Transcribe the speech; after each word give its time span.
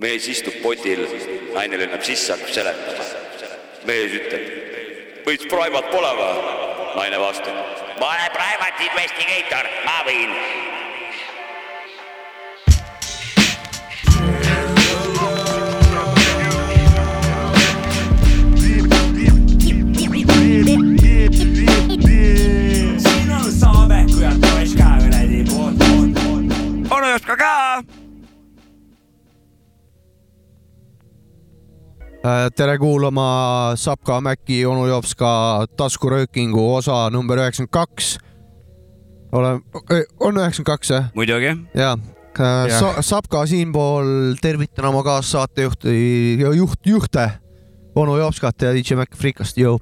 mees 0.00 0.28
istub 0.32 0.56
potil, 0.62 1.04
naine 1.54 1.78
lennab 1.80 2.04
sisse, 2.06 2.32
hakkab 2.32 2.54
seletama. 2.54 3.04
mees 3.88 4.16
ütleb, 4.16 4.48
võid 5.26 5.46
private 5.52 5.92
pole 5.92 6.12
või? 6.20 6.56
naine 6.96 7.20
vastab, 7.22 7.58
ma 8.00 8.12
olen 8.14 8.32
private 8.34 8.88
investigator, 8.88 9.68
ma 9.86 10.00
võin 10.08 10.32
tere 32.56 32.78
kuulama 32.78 33.72
Sapka 33.76 34.20
Mäki 34.20 34.66
onu 34.66 34.86
Jopska 34.86 35.66
taskuröökingu 35.76 36.74
osa 36.74 37.10
number 37.10 37.38
üheksakümmend 37.38 37.72
kaks. 37.72 38.18
olen, 39.32 39.62
on 40.20 40.36
üheksakümmend 40.36 40.66
kaks 40.66 40.90
jah? 40.90 41.10
muidugi. 41.14 41.56
jaa. 41.74 41.96
Jah. 42.38 43.00
Sapka 43.00 43.46
siinpool 43.46 44.36
tervitan 44.42 44.84
oma 44.84 45.02
kaassaatejuhti, 45.02 45.94
juht, 46.56 46.86
juhte, 46.86 47.30
onu 47.94 48.16
Jopskat 48.18 48.62
ja 48.62 48.72
DJ 48.74 48.94
Mac 49.00 49.16
Freekast, 49.18 49.58
jõu. 49.58 49.80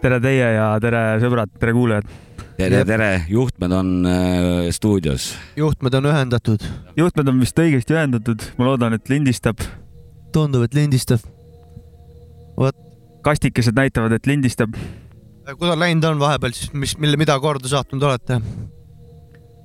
tere 0.00 0.20
teie 0.20 0.52
ja 0.54 0.70
tere 0.80 1.02
sõbrad, 1.20 1.50
tere 1.60 1.74
kuulajad. 1.76 2.14
tere 2.56 2.84
tere, 2.84 3.10
juhtmed 3.28 3.72
on 3.72 3.90
äh, 4.06 4.70
stuudios. 4.70 5.34
juhtmed 5.56 5.94
on 5.94 6.08
ühendatud, 6.12 6.64
juhtmed 6.96 7.28
on 7.28 7.42
vist 7.42 7.58
õigesti 7.58 7.98
ühendatud, 7.98 8.46
ma 8.58 8.70
loodan, 8.70 8.94
et 8.94 9.08
lindistab. 9.10 9.60
tundub, 10.32 10.64
et 10.64 10.74
lindistab. 10.74 11.26
Kastikesed 13.22 13.76
näitavad, 13.76 14.12
et 14.12 14.26
lindistab. 14.26 14.74
kuidas 15.58 15.78
läinud 15.78 16.04
on 16.04 16.20
vahepeal 16.20 16.52
siis, 16.54 16.72
mis, 16.72 16.98
mille, 16.98 17.16
mida 17.20 17.38
korda 17.40 17.68
saatnud 17.68 18.02
olete? 18.02 18.40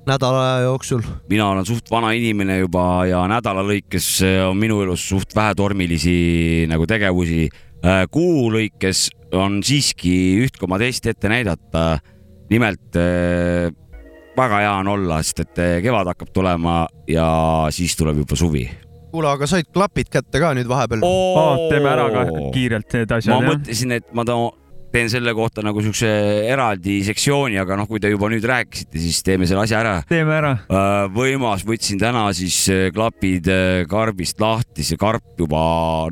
nädala 0.06 0.42
aja 0.42 0.64
jooksul. 0.66 1.02
mina 1.30 1.48
olen 1.50 1.66
suht 1.66 1.90
vana 1.90 2.12
inimene 2.14 2.58
juba 2.58 3.06
ja 3.06 3.24
nädala 3.30 3.64
lõikes 3.66 4.08
äh, 4.24 4.42
on 4.48 4.58
minu 4.58 4.80
elus 4.84 5.08
suht 5.08 5.34
vähe 5.34 5.54
tormilisi 5.54 6.66
nagu 6.70 6.86
tegevusi. 6.86 7.48
kuu 8.10 8.50
lõikes 8.50 9.08
on 9.36 9.60
siiski 9.62 10.14
üht 10.42 10.56
koma 10.58 10.78
teist 10.78 11.06
ette 11.06 11.28
näidata. 11.28 11.98
nimelt 12.50 12.96
äh, 12.96 13.72
väga 14.36 14.62
hea 14.62 14.72
on 14.80 14.88
olla, 14.88 15.22
sest 15.22 15.40
et 15.46 15.62
kevad 15.82 16.12
hakkab 16.12 16.32
tulema 16.32 16.86
ja 17.08 17.28
siis 17.70 17.96
tuleb 17.96 18.18
juba 18.22 18.36
suvi. 18.36 18.66
kuule, 19.16 19.32
aga 19.32 19.48
said 19.50 19.72
klapid 19.72 20.12
kätte 20.12 20.42
ka 20.42 20.52
nüüd 20.56 20.68
vahepeal? 20.70 21.02
Oh, 21.06 21.66
teeme 21.72 21.90
ära 21.94 22.06
ka 22.12 22.28
kiirelt 22.54 22.92
need 22.96 23.10
ma 23.10 23.18
asjad, 23.18 23.34
jah. 23.34 23.50
mõtlesin, 23.50 23.98
et 23.98 24.14
ma 24.16 24.24
too- 24.28 24.54
teen 24.96 25.10
selle 25.12 25.34
kohta 25.36 25.60
nagu 25.64 25.82
siukse 25.84 26.08
eraldi 26.48 27.00
sektsiooni, 27.04 27.58
aga 27.60 27.76
noh, 27.76 27.88
kui 27.90 28.00
te 28.02 28.08
juba 28.12 28.30
nüüd 28.32 28.44
rääkisite, 28.48 29.00
siis 29.02 29.18
teeme 29.26 29.48
selle 29.48 29.64
asja 29.66 29.82
ära. 29.82 29.96
teeme 30.08 30.32
ära. 30.38 30.54
võimas, 31.12 31.66
võtsin 31.68 32.00
täna 32.00 32.28
siis 32.36 32.62
äh, 32.72 32.88
klapid 32.94 33.50
äh, 33.52 33.82
karbist 33.90 34.40
lahti, 34.40 34.86
see 34.86 35.00
karp 35.00 35.36
juba 35.40 35.60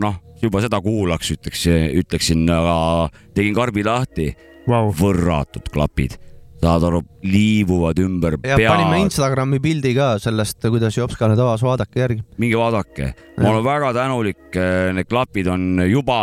noh, 0.02 0.18
juba 0.42 0.60
seda 0.64 0.80
kuulaks, 0.84 1.32
ütleks, 1.36 1.64
ütleksin, 2.02 2.44
aga 2.52 3.08
tegin 3.36 3.56
karbi 3.56 3.86
lahti, 3.86 4.32
Vau, 4.68 4.88
võrratud 4.96 5.66
klapid, 5.72 6.18
saad 6.62 6.86
aru, 6.88 7.02
liibuvad 7.26 7.98
ümber 8.04 8.38
ja 8.40 8.56
panime 8.56 8.94
pead, 8.94 9.06
Instagrami 9.08 9.60
pildi 9.64 9.94
ka 9.96 10.14
sellest, 10.22 10.60
kuidas 10.62 10.96
Jopska 10.96 11.28
nüüd 11.30 11.42
avas, 11.44 11.64
vaadake 11.64 12.00
järgi. 12.00 12.24
minge 12.40 12.58
vaadake, 12.60 13.12
ma 13.40 13.52
olen 13.52 13.64
väga 13.66 13.92
tänulik, 13.96 14.58
need 14.96 15.10
klapid 15.10 15.50
on 15.52 15.84
juba, 15.90 16.18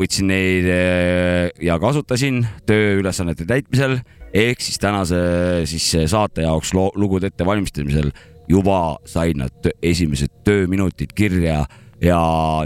võtsin 0.00 0.30
neid 0.32 0.68
eh, 0.72 1.50
ja 1.64 1.78
kasutasin 1.80 2.42
tööülesannete 2.68 3.46
täitmisel. 3.48 4.00
Ehk 4.30 4.60
siis 4.62 4.78
tänase 4.78 5.18
siis 5.66 5.88
saate 6.12 6.44
jaoks 6.44 6.70
lugude 6.72 7.32
ettevalmistamisel 7.32 8.12
juba 8.50 8.98
said 9.08 9.38
nad 9.38 9.70
esimesed 9.82 10.42
tööminutid 10.46 11.14
kirja. 11.16 11.64
Ja 12.00 12.20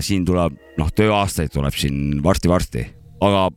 siin 0.05 0.23
tuleb 0.27 0.55
noh, 0.79 0.91
tööaastaid 0.95 1.51
tuleb 1.55 1.75
siin 1.75 2.21
varsti-varsti, 2.23 2.85
aga 3.25 3.49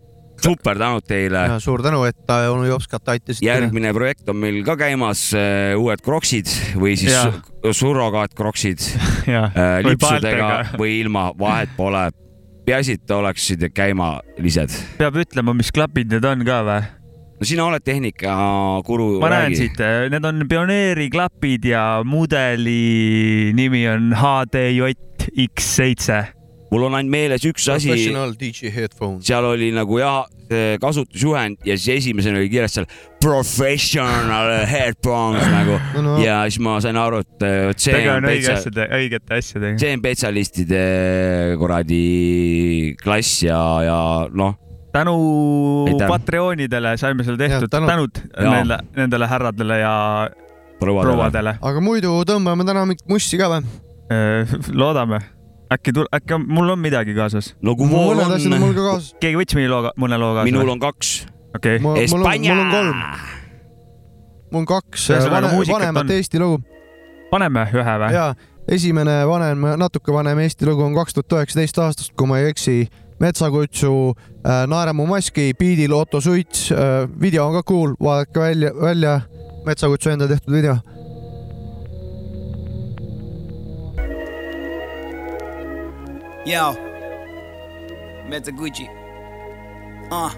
super 0.43 0.77
tänud 0.77 1.05
teile 1.07 1.45
suur 1.63 1.81
tänu, 1.85 2.03
et 2.07 2.29
äh, 2.29 2.47
onu 2.51 2.65
Jopskat 2.69 3.09
aitasite. 3.15 3.45
järgmine 3.47 3.93
projekt 3.95 4.29
on 4.29 4.37
meil 4.41 4.59
ka 4.67 4.75
käimas, 4.79 5.31
uued 5.77 6.01
kroksid 6.05 6.47
või 6.77 6.95
siis 6.99 7.11
Jaa. 7.15 7.31
su- 7.31 7.73
surrogaatkkroksid 7.81 8.79
jah. 9.35 9.49
äh, 9.51 9.81
Või 9.83 9.95
lipsudega 9.95 10.47
paeltega. 10.51 10.77
või 10.81 10.99
ilma, 11.01 11.31
vahet 11.39 11.69
pole. 11.77 12.07
peaasi, 12.67 12.97
et 12.99 13.11
oleksid 13.15 13.61
käimalised. 13.73 14.73
peab 14.99 15.15
ütlema, 15.23 15.53
mis 15.55 15.71
klapid 15.71 16.11
need 16.11 16.25
on 16.27 16.45
ka 16.47 16.61
või? 16.67 16.81
no 17.37 17.45
sina 17.45 17.65
oled 17.69 17.83
tehnikakuru. 17.85 19.19
ma 19.21 19.29
näen 19.29 19.55
siit, 19.55 19.77
need 20.11 20.25
on 20.25 20.41
pioneeri 20.49 21.09
klapid 21.13 21.65
ja 21.69 22.01
mudeli 22.05 23.51
nimi 23.57 23.85
on 23.89 24.13
HDJ 24.17 24.93
X7. 25.47 26.36
Mul 26.77 26.87
on 26.91 26.97
ainult 26.99 27.13
meeles 27.13 27.45
üks 27.49 27.67
asi, 27.73 27.89
Professional 27.89 28.33
DJ 28.37 28.73
headphone. 28.73 29.21
seal 29.25 29.47
oli 29.49 29.71
nagu 29.75 29.97
jah, 30.01 30.27
kasutusjuhend 30.81 31.65
ja 31.67 31.75
siis 31.77 32.03
esimesena 32.03 32.39
oli 32.39 32.49
kirjas 32.51 32.77
seal 32.77 32.85
professional 33.23 34.51
headphones 34.69 35.43
nagu 35.57 35.79
no, 35.97 36.03
no. 36.05 36.13
ja 36.23 36.43
siis 36.47 36.61
ma 36.63 36.77
sain 36.83 36.99
aru, 37.01 37.23
et 37.25 37.47
vot 37.71 37.81
see 37.83 37.97
tege 37.97 38.13
on 38.13 38.29
õige 38.29 38.53
asjade, 38.53 38.87
õigete 38.99 39.41
asjadega. 39.41 39.81
see 39.81 39.97
on 39.97 40.03
spetsialistide 40.03 40.85
kuradi 41.59 42.03
klass 43.01 43.41
ja, 43.47 43.59
ja 43.87 43.99
noh, 44.31 44.55
tänu. 44.95 45.17
Patreonidele 46.07 46.95
saime 47.01 47.25
selle 47.27 47.41
tehtud, 47.41 47.69
tänud. 47.73 47.89
tänud 47.89 48.21
nendele, 48.37 48.79
nendele 48.95 49.27
härradele 49.29 49.81
ja 49.81 49.95
prouadele. 50.79 51.11
prouadele. 51.11 51.57
aga 51.61 51.83
muidu 51.83 52.13
tõmbame 52.29 52.65
täna 52.67 52.85
mingit 52.87 53.07
mussi 53.11 53.39
ka 53.39 53.51
või? 53.51 53.67
loodame, 54.71 55.19
äkki 55.73 55.93
tul-, 55.93 56.09
äkki 56.15 56.33
on, 56.33 56.45
mul 56.47 56.69
on 56.69 56.79
midagi 56.79 57.15
kaasas. 57.17 57.55
no 57.61 57.75
kui 57.75 57.87
mul 57.87 58.19
on 58.19 58.31
mul 58.31 58.69
on, 58.69 58.75
ka 58.75 58.85
kaasas. 58.91 59.15
keegi 59.21 59.39
võttis 59.39 59.57
mõni 59.59 59.71
loo, 59.71 59.91
mõne 59.99 60.19
loo 60.21 60.33
kaasa? 60.37 60.49
minul 60.49 60.73
on 60.75 60.83
kaks. 60.83 61.13
okei, 61.55 61.79
mul 61.83 61.97
on, 61.97 62.03
mul 62.11 62.25
on 62.25 62.31
Hispaania. 62.31 62.59
kolm, 62.71 63.01
mul 64.51 64.61
on 64.63 64.69
kaks 64.73 65.09
Ühesõnaga, 65.11 65.51
vane, 65.51 65.71
vanemat 65.73 66.05
on. 66.05 66.13
Eesti 66.17 66.43
lugu 66.43 66.61
paneme 67.31 67.67
ühe 67.73 67.97
või? 68.03 68.13
ja 68.15 68.29
esimene 68.67 69.19
vanem, 69.27 69.67
natuke 69.79 70.15
vanem 70.15 70.39
Eesti 70.45 70.69
lugu 70.69 70.85
on 70.87 70.95
kaks 70.97 71.17
tuhat 71.17 71.39
üheksateist 71.41 71.83
aastast, 71.83 72.15
kui 72.17 72.29
ma 72.29 72.39
ei 72.41 72.53
eksi. 72.53 72.87
metsakutsu 73.17 74.13
äh, 74.45 74.67
Naeremu 74.69 75.07
maski, 75.09 75.49
biidil 75.57 75.93
Otto 75.97 76.21
Suits 76.21 76.71
äh,, 76.71 77.07
video 77.21 77.47
on 77.47 77.55
ka 77.57 77.63
cool, 77.63 77.95
vaadake 77.99 78.39
välja, 78.39 78.69
välja 78.81 79.21
metsakutsu 79.65 80.09
enda 80.09 80.27
tehtud 80.27 80.53
video. 80.53 80.77
Yo, 86.47 86.73
Meta 88.29 88.51
Gucci 88.51 88.87
ah.. 90.11 90.31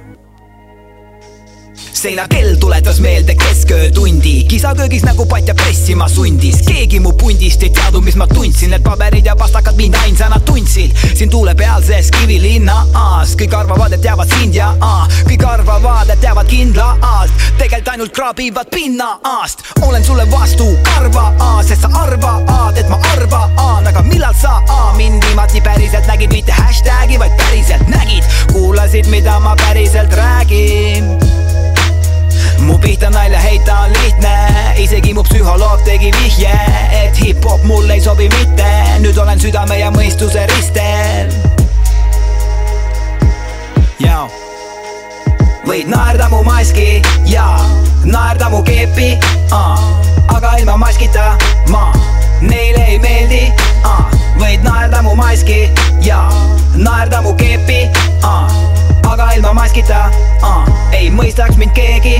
seinakell 1.93 2.55
tuletas 2.55 2.99
meelde 2.99 3.35
kesköötundi, 3.35 4.43
kisaköögis 4.43 5.03
nagu 5.03 5.25
patja 5.25 5.53
pressima 5.53 6.07
sundis, 6.09 6.63
keegi 6.65 6.99
mu 6.99 7.11
pundist 7.13 7.63
ei 7.63 7.69
teadnud, 7.69 8.01
mis 8.07 8.15
ma 8.17 8.25
tundsin, 8.27 8.71
need 8.73 8.81
paberid 8.81 9.25
ja 9.25 9.35
pastakad 9.35 9.77
mind 9.77 9.99
ainsana 10.01 10.39
tundsid. 10.39 10.97
siin 11.13 11.29
tuulepealses 11.29 12.09
kivilinnas 12.17 13.35
kõik 13.37 13.53
arvavad, 13.53 13.93
et 13.93 14.01
teavad 14.01 14.33
sind 14.39 14.57
ja 14.57 14.71
aa, 14.81 15.05
kõik 15.29 15.45
arvavad, 15.45 16.09
et 16.09 16.21
teavad 16.25 16.49
kindlalt, 16.49 17.45
tegelikult 17.59 17.78
ainult 17.89 18.13
kraabivad 18.13 18.69
pinnast. 18.71 19.59
olen 19.81 20.03
sulle 20.03 20.31
vastu 20.31 20.77
karva, 20.83 21.33
sest 21.67 21.81
sa 21.81 21.89
arvad, 21.93 22.77
et 22.77 22.89
ma 22.89 22.99
arvan, 23.13 23.87
aga 23.87 24.01
millal 24.01 24.33
sa 24.41 24.61
aa, 24.67 24.93
mind 24.97 25.25
viimati 25.25 25.61
päriselt 25.61 26.07
nägid, 26.07 26.31
mitte 26.31 26.51
hashtag'i, 26.51 27.19
vaid 27.19 27.31
päriselt 27.37 27.87
nägid, 27.87 28.23
kuulasid, 28.53 29.07
mida 29.07 29.39
ma 29.39 29.55
päriselt 29.55 30.13
räägin 30.13 31.17
mu 32.59 32.77
pihta 32.77 33.09
nalja 33.09 33.39
heita 33.39 33.79
on 33.79 33.93
lihtne, 33.93 34.33
isegi 34.77 35.13
mu 35.13 35.23
psühholoog 35.23 35.81
tegi 35.85 36.11
vihje, 36.23 36.53
et 37.03 37.21
hip-hop 37.23 37.63
mulle 37.63 37.93
ei 37.97 38.03
sobi 38.03 38.29
mitte, 38.35 38.67
nüüd 38.99 39.17
olen 39.17 39.39
südame 39.39 39.79
ja 39.79 39.91
mõistuse 39.95 40.45
ristel. 40.53 41.33
Jao. 43.99 44.48
Võid 45.69 45.89
naerda 45.91 46.25
mu 46.31 46.39
maski 46.41 46.97
ja 47.29 47.43
naerda 48.01 48.47
mu 48.49 48.63
keepi, 48.65 49.11
aga 49.53 50.55
ilma 50.57 50.77
maskita 50.81 51.35
ma 51.69 51.91
neile 52.41 52.87
ei 52.95 52.97
meeldi. 53.03 53.43
võid 54.39 54.65
naerda 54.65 55.03
mu 55.05 55.13
maski 55.19 55.69
ja 56.01 56.23
naerda 56.73 57.21
mu 57.21 57.35
keepi, 57.37 57.85
aga 58.25 59.29
ilma 59.37 59.53
maskita 59.61 60.07
ei 60.97 61.11
mõistaks 61.13 61.61
mind 61.61 61.77
keegi 61.77 62.17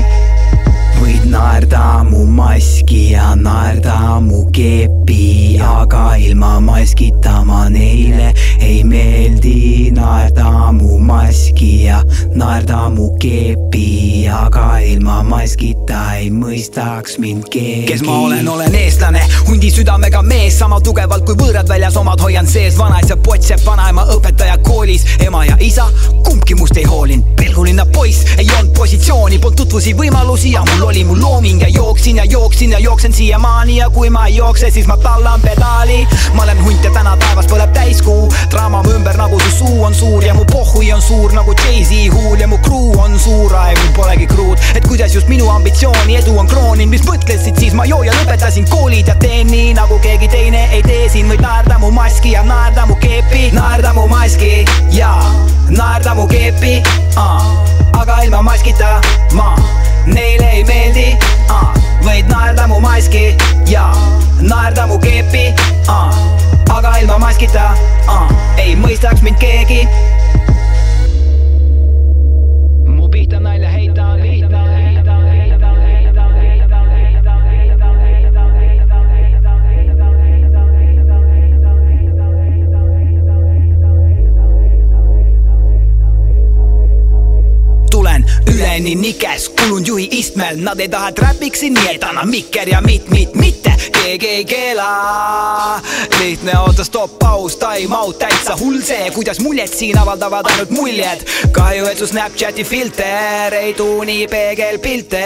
võid 1.00 1.24
naerda 1.32 2.02
mu 2.04 2.26
maski 2.28 3.12
ja 3.14 3.32
naerda 3.38 4.20
mu 4.24 4.44
keepi, 4.54 5.58
aga 5.64 6.14
ilma 6.20 6.58
maskita 6.64 7.40
ma 7.48 7.66
neile 7.72 8.32
ei 8.60 8.82
meeldi. 8.84 9.90
Naerda 9.96 10.70
mu 10.76 10.98
maski 11.04 11.72
ja 11.86 12.02
naerda 12.36 12.88
mu 12.92 13.10
keepi 13.20 14.00
aga 14.30 14.78
ilma 14.84 15.20
maskita 15.26 15.98
ei 16.18 16.30
mõistaks 16.32 17.18
mind 17.22 17.48
keegi. 17.52 17.86
Kes 17.88 18.02
ma 18.06 18.16
olen, 18.26 18.48
olen 18.48 18.74
eestlane, 18.76 19.22
hundi 19.48 19.70
südamega 19.72 20.22
mees, 20.26 20.58
sama 20.58 20.80
tugevalt 20.84 21.24
kui 21.28 21.36
võõrad 21.38 21.68
väljas 21.70 21.96
omad 22.00 22.22
hoian 22.22 22.48
sees, 22.50 22.78
vanaisa 22.78 23.16
potsepp, 23.20 23.64
vanaema 23.66 24.06
õpetaja 24.14 24.58
koolis, 24.66 25.06
ema 25.24 25.44
ja 25.48 25.56
isa, 25.64 25.86
kumbki 26.26 26.56
must 26.58 26.78
ei 26.80 26.86
hoolinud, 26.88 27.34
pelgulinna 27.38 27.86
poiss 27.94 28.36
ei 28.36 28.48
olnud 28.58 28.74
positsiooni, 28.76 29.38
polnud 29.38 29.58
tutvusi, 29.60 29.94
võimalusi 29.98 30.54
ja 30.54 30.64
mul 30.68 30.88
oli 30.88 30.89
mu 30.90 31.14
looming 31.14 31.62
ja 31.62 31.68
jooksin 31.68 32.16
ja 32.16 32.24
jooksin 32.24 32.70
ja 32.70 32.78
jooksen 32.78 33.12
siiamaani 33.12 33.76
ja 33.76 33.90
kui 33.90 34.10
ma 34.10 34.26
ei 34.26 34.36
jookse, 34.36 34.70
siis 34.70 34.86
ma 34.86 34.96
tallan 34.96 35.40
pedaali. 35.40 36.06
ma 36.34 36.42
olen 36.42 36.64
hunt 36.64 36.84
ja 36.84 36.90
täna 36.90 37.16
taevas 37.16 37.46
põleb 37.46 37.70
täiskuu, 37.72 38.32
draama 38.50 38.82
mu 38.82 38.90
ümber 38.90 39.16
nagu 39.16 39.38
su 39.40 39.50
suu 39.50 39.84
on 39.84 39.94
suur 39.94 40.24
ja 40.24 40.34
mu 40.34 40.44
pohhui 40.44 40.92
on 40.92 41.02
suur 41.02 41.32
nagu 41.32 41.54
Jay-Z 41.62 42.10
huul 42.14 42.40
ja 42.40 42.48
mu 42.48 42.58
crew 42.58 42.98
on 42.98 43.18
suur, 43.18 43.54
aeg 43.54 43.78
mul 43.78 43.92
polegi 43.96 44.26
kruud, 44.26 44.58
et 44.74 44.86
kuidas 44.88 45.14
just 45.14 45.28
minu 45.28 45.48
ambitsiooni 45.50 46.16
edu 46.16 46.34
on 46.38 46.50
krooninud, 46.50 46.90
mis 46.90 47.06
mõtlesid 47.06 47.58
siis 47.62 47.74
ma 47.78 47.86
joo 47.86 48.02
ja 48.02 48.14
lõpetasin 48.18 48.66
koolid 48.70 49.08
ja 49.08 49.14
teen 49.14 49.46
nii 49.46 49.74
nagu 49.78 49.98
keegi 50.02 50.28
teine 50.28 50.66
ei 50.74 50.82
tee, 50.82 51.06
siin 51.08 51.30
võid 51.30 51.44
naerda 51.44 51.78
mu 51.78 51.92
maski 51.94 52.34
ja 52.34 52.42
naerda 52.42 52.88
mu 52.90 52.98
keepi, 52.98 53.50
naerda 53.54 53.94
mu 53.94 54.08
maski 54.10 54.64
ja 54.96 55.14
naerda 55.70 56.18
mu 56.18 56.26
keepi 56.30 56.80
uh. 57.14 57.46
aga 58.00 58.22
ilma 58.26 58.42
maskita 58.42 58.98
ma 59.38 59.54
neile 60.06 60.50
ei 60.56 60.64
meeldi 60.64 61.06
uh. 61.50 61.68
võid 62.04 62.30
naerda 62.30 62.66
mu 62.70 62.80
maski 62.84 63.34
ja 63.70 63.88
naerda 64.40 64.86
mu 64.90 64.98
keepi 65.02 65.48
uh. 65.88 66.22
aga 66.70 66.96
ilma 67.02 67.18
maskita 67.26 67.70
uh. 68.06 68.30
ei 68.58 68.76
mõistaks 68.80 69.24
mind 69.26 69.40
keegi 69.42 69.84
üleni 88.80 88.94
nikes, 89.02 89.48
kulun 89.48 89.84
juhi 89.84 90.08
istmel, 90.18 90.56
nad 90.64 90.80
ei 90.80 90.88
taha 90.88 91.12
trapiksin, 91.12 91.74
nii 91.76 91.94
et 91.94 92.04
annan 92.04 92.28
mikker 92.28 92.68
ja 92.68 92.80
mit, 92.80 93.10
mit, 93.10 93.34
mitte 93.34 93.69
keegi 93.92 94.28
ei 94.28 94.44
keela. 94.44 95.80
lihtne 96.18 96.58
oota, 96.58 96.84
stopp, 96.84 97.18
paus, 97.18 97.56
time 97.56 97.96
out, 97.96 98.18
täitsa 98.18 98.56
hull 98.60 98.80
see, 98.84 99.10
kuidas 99.14 99.40
muljed 99.40 99.72
siin 99.72 99.98
avaldavad 99.98 100.46
ainult 100.50 100.70
muljed. 100.70 101.24
kahju, 101.52 101.86
et 101.86 101.98
su 101.98 102.06
Snapchati 102.06 102.64
filter 102.64 103.54
ei 103.54 103.74
tuuni 103.74 104.26
peegelpilte. 104.30 105.24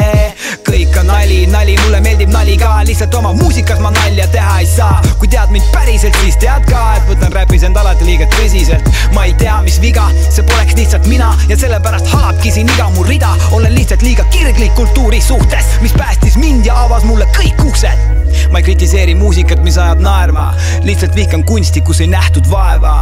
kõik 0.69 0.99
on 1.01 1.06
nali, 1.06 1.47
nali, 1.47 1.77
mulle 1.83 2.01
meeldib 2.01 2.33
nali 2.33 2.56
ka, 2.61 2.71
lihtsalt 2.87 3.15
oma 3.15 3.33
muusikas 3.33 3.81
ma 3.81 3.91
nalja 3.91 4.27
teha 4.33 4.59
ei 4.61 4.67
saa. 4.67 5.03
kui 5.19 5.29
tead 5.29 5.50
mind 5.55 5.71
päriselt, 5.73 6.17
siis 6.23 6.37
tead 6.43 6.69
ka, 6.71 6.85
et 6.97 7.09
võtan 7.11 7.33
räpis 7.35 7.67
end 7.67 7.77
alati 7.81 8.07
liiga 8.09 8.29
tõsiselt. 8.37 8.91
ma 9.15 9.25
ei 9.29 9.35
tea, 9.41 9.61
mis 9.67 9.81
viga, 9.81 10.07
see 10.29 10.47
poleks 10.50 10.79
lihtsalt 10.79 11.09
mina 11.11 11.33
ja 11.49 11.59
sellepärast 11.59 12.11
halabki 12.12 12.53
siin 12.55 12.71
iga 12.77 12.91
mu 12.95 13.07
rida. 13.09 13.35
olen 13.53 13.75
lihtsalt 13.75 14.03
liiga 14.03 14.25
kirglik 14.31 14.75
kultuuri 14.75 15.21
suhtes, 15.21 15.79
mis 15.81 15.93
päästis 15.93 16.37
mind 16.37 16.67
ja 16.67 16.79
avas 16.85 17.05
mulle 17.05 17.29
kõik 17.39 17.67
uksed. 17.67 18.24
Ma 18.51 18.61
ei 18.63 18.69
kritiseeri 18.71 19.15
muusikat, 19.19 19.63
mis 19.65 19.79
ajab 19.79 20.01
naerma, 20.05 20.53
lihtsalt 20.87 21.17
vihkan 21.17 21.45
kunsti, 21.45 21.81
kus 21.81 22.01
ei 22.01 22.11
nähtud 22.13 22.51
vaeva. 22.51 22.97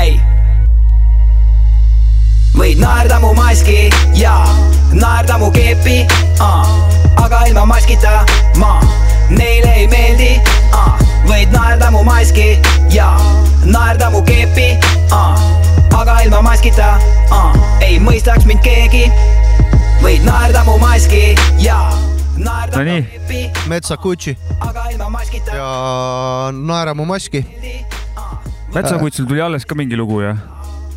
ei 0.00 0.20
võid 2.60 2.80
naerda 2.82 3.20
mu 3.22 3.30
maski 3.36 3.88
ja 4.18 4.34
naerda 4.92 5.38
mu 5.38 5.50
keepi 5.54 6.02
uh. 6.42 6.66
aga 7.22 7.44
ilma 7.48 7.64
maskita 7.70 8.24
ma 8.58 8.74
neile 9.30 9.70
ei 9.82 9.86
meeldi 9.88 10.32
uh. 10.74 10.90
võid 11.28 11.54
naerda 11.54 11.90
mu 11.94 12.02
maski 12.06 12.58
ja 12.92 13.08
naerda 13.64 14.10
mu 14.10 14.22
keepi 14.26 14.68
uh. 15.14 15.40
aga 15.96 16.20
ilma 16.26 16.42
maskita 16.50 16.92
uh. 17.30 17.56
ei 17.86 18.00
mõistaks 18.02 18.48
mind 18.50 18.64
keegi 18.66 19.06
võid 20.02 20.26
naerda 20.26 20.66
mu 20.66 20.76
maski 20.82 21.30
ja 21.62 21.80
naerda 22.44 22.76
No 22.80 22.84
mu 22.84 22.90
nii. 22.90 23.02
keepi 23.12 23.68
Metsa 23.70 23.96
Gucci 24.00 24.36
aga 24.60 24.86
ilma 24.92 25.10
maskita 25.18 25.56
ja 25.56 25.68
Naera 26.56 26.94
mu 26.94 27.04
maski. 27.08 27.44
metsakutsul 28.74 29.26
tuli 29.26 29.40
alles 29.42 29.66
ka 29.66 29.74
mingi 29.74 29.96
lugu 29.98 30.20
ja 30.22 30.36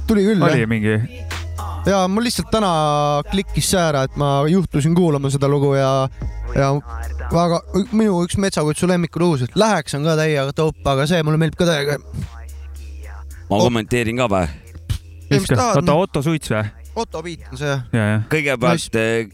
tuli 0.07 0.25
küll 0.27 0.43
oli 0.43 0.59
jah. 0.61 0.69
mingi, 0.69 0.97
ja 1.89 2.03
mul 2.07 2.27
lihtsalt 2.27 2.51
täna 2.53 2.71
klikkis 3.31 3.71
see 3.73 3.81
ära, 3.81 4.03
et 4.07 4.15
ma 4.19 4.43
juhtusin 4.49 4.95
kuulama 4.95 5.31
seda 5.33 5.49
lugu 5.51 5.73
ja, 5.75 6.07
ja 6.55 6.69
väga, 7.33 7.61
minu 7.91 8.21
üks 8.25 8.37
Metsakutsu 8.37 8.87
lemmiklugusid, 8.91 9.55
Läheks 9.59 9.97
on 9.97 10.05
ka 10.07 10.17
täiega 10.19 10.53
dope, 10.55 10.83
aga 10.89 11.07
see 11.09 11.23
mulle 11.25 11.41
meeldib 11.41 11.59
ka 11.59 11.69
täiega. 11.69 11.97
ma 13.49 13.61
kommenteerin 13.65 14.21
ka 14.21 14.29
või? 14.31 14.47
oota. 15.33 15.93
Otto 15.95 16.21
Suits 16.21 16.51
või? 16.53 16.65
Otto 16.95 17.23
Piit 17.25 17.47
on 17.51 17.57
see 17.57 17.71
jah. 17.71 17.87
ja, 17.93 18.03
ja. 18.11 18.19
kõigepealt 18.29 18.99
eh, 19.01 19.31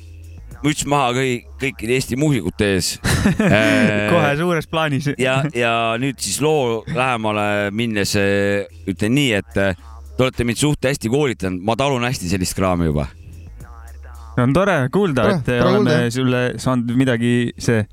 müts 0.63 0.85
maha 0.89 1.11
kõik, 1.15 1.45
kõikide 1.61 1.95
Eesti 1.95 2.17
muusikute 2.19 2.71
ees. 2.75 2.89
kohe 4.13 4.31
suures 4.39 4.67
plaanis. 4.71 5.11
ja, 5.19 5.39
ja 5.55 5.73
nüüd 6.01 6.19
siis 6.23 6.39
loo 6.43 6.81
lähemale 6.87 7.69
minnes 7.75 8.15
eh, 8.19 8.67
ütlen 8.89 9.15
nii, 9.15 9.31
et 9.39 9.61
eh, 9.61 9.87
te 10.17 10.25
olete 10.25 10.47
mind 10.47 10.59
suht 10.59 10.89
hästi 10.89 11.11
koolitanud, 11.11 11.63
ma 11.63 11.77
talun 11.79 12.03
hästi 12.07 12.31
sellist 12.33 12.57
kraami 12.57 12.89
juba. 12.89 13.07
on 14.39 14.53
tore 14.55 14.77
kuulda, 14.91 15.29
et 15.35 15.47
tore 15.47 15.63
oleme 15.63 15.95
kuulda, 15.95 16.11
sulle 16.15 16.43
saanud 16.59 16.95
midagi, 16.99 17.33
see, 17.59 17.83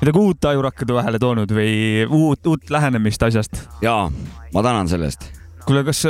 midagi 0.00 0.22
uut 0.22 0.50
ajurakkade 0.52 0.94
vahele 0.94 1.20
toonud 1.22 1.54
või 1.54 2.06
uut, 2.06 2.46
uut 2.46 2.70
lähenemist 2.70 3.22
asjast. 3.28 3.64
ja 3.82 3.96
ma 4.54 4.62
tänan 4.62 4.90
selle 4.90 5.10
eest. 5.10 5.26
kuule, 5.66 5.82
kas, 5.86 6.06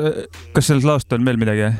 kas 0.53 0.73
sellest 0.73 0.89
laost 0.89 1.17
on 1.17 1.25
veel 1.29 1.41
midagi? 1.41 1.73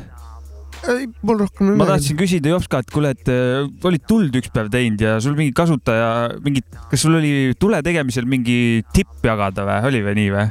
ei, 0.91 1.07
mul 1.25 1.39
rohkem 1.43 1.71
ei 1.71 1.79
ma 1.79 1.87
tahtsin 1.87 2.17
küsida 2.19 2.53
Jopska, 2.53 2.81
et 2.83 2.91
kuule, 2.93 3.13
et 3.15 3.31
äh, 3.31 3.67
olid 3.87 4.05
tuld 4.09 4.35
üks 4.39 4.51
päev 4.53 4.69
teinud 4.73 5.01
ja 5.03 5.15
sul 5.23 5.35
mingi 5.37 5.53
kasutaja, 5.55 6.09
mingit, 6.43 6.67
kas 6.91 7.05
sul 7.05 7.17
oli 7.19 7.53
tule 7.59 7.79
tegemisel 7.85 8.27
mingi 8.29 8.83
tipp 8.95 9.23
jagada 9.25 9.65
või, 9.67 9.79
oli 9.89 10.03
või 10.05 10.15
nii 10.19 10.33
või? 10.35 10.47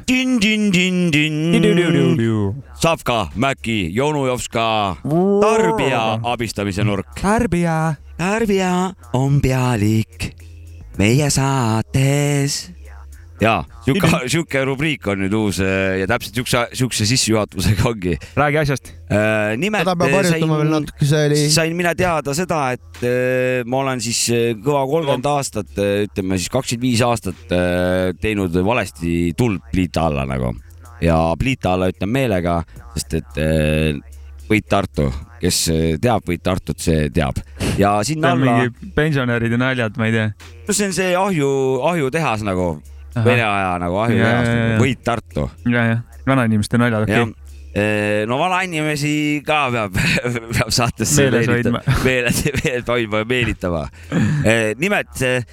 Savka, 2.83 3.29
Mäki, 3.39 3.81
Jonujovska, 3.95 4.69
tarbija 5.05 6.05
abistamise 6.33 6.87
nurk. 6.87 7.13
tarbija. 7.21 7.97
tarbija 8.19 8.73
on 9.19 9.41
pealik 9.43 10.33
meie 10.99 11.31
saates. 11.31 12.82
Ja 13.43 13.55
sihuke, 13.85 14.11
sihuke 14.31 14.63
rubriik 14.67 15.07
on 15.11 15.23
nüüd 15.25 15.35
uus 15.37 15.59
eh, 15.65 16.03
ja 16.03 16.09
täpselt 16.11 16.39
siukse, 16.39 16.63
siukse 16.79 17.07
sissejuhatusega 17.09 17.89
ongi. 17.91 18.17
räägi 18.39 18.61
asjast. 18.63 18.93
nimelt 19.61 19.85
seda 19.85 19.97
peab 19.99 20.15
harjutama 20.17 20.59
veel 20.61 20.71
sain, 20.71 20.77
natuke, 20.87 21.09
see 21.09 21.25
oli. 21.29 21.41
sain 21.57 21.77
mina 21.79 21.95
teada 21.99 22.35
seda, 22.37 22.61
et 22.77 23.03
ma 23.69 23.83
olen 23.83 24.03
siis 24.05 24.23
kõva 24.63 24.85
kolmkümmend 24.91 25.31
aastat, 25.33 25.75
ütleme 25.77 26.39
siis 26.39 26.53
kakskümmend 26.53 26.87
viis 26.87 27.03
aastat 27.07 27.57
teinud 28.23 28.63
valesti 28.65 29.33
tuld 29.39 29.61
pliita 29.73 30.07
alla 30.09 30.25
nagu 30.29 30.55
ja 31.03 31.19
pliita 31.39 31.75
alla 31.75 31.91
ütlen 31.93 32.13
meelega, 32.13 32.63
sest 32.97 33.21
et 33.21 33.45
Võit 34.53 34.67
Tartu, 34.69 35.07
kes 35.41 35.59
teab 36.03 36.27
Võit 36.29 36.43
Tartut, 36.45 36.81
see 36.83 37.07
teab 37.15 37.39
ja 37.81 37.95
sinna 38.05 38.35
alla, 38.37 38.67
pensionäride 38.95 39.59
naljad, 39.61 39.97
ma 39.99 40.09
ei 40.09 40.17
tea. 40.17 40.33
no 40.67 40.75
see 40.77 40.91
on 40.91 40.97
see 40.97 41.13
ahju, 41.17 41.53
ahjutehas 41.89 42.45
nagu 42.47 42.75
Vene 43.13 43.45
aja 43.45 43.77
nagu 43.83 44.01
ahjutehas 44.05 44.49
ja., 44.49 44.81
Võit 44.81 45.05
Tartu 45.05 45.49
ja, 45.69 45.87
ja 45.91 46.01
vanainimeste 46.27 46.81
naljad, 46.81 47.07
okei 47.07 47.17
jah 47.17 47.29
okay.. 47.29 48.27
no 48.29 48.39
vanainimesi 48.41 49.43
ka 49.47 49.65
peab, 49.73 49.99
peab 50.57 50.73
saatesse 50.75 51.29
Meeles 51.31 51.49
hoidma. 51.49 51.81
meeles, 52.07 52.43
meeles 52.61 52.89
hoidma 52.89 53.23
ja 53.23 53.29
meelitama. 53.29 53.85
nimelt 54.81 55.23
eh, 55.27 55.47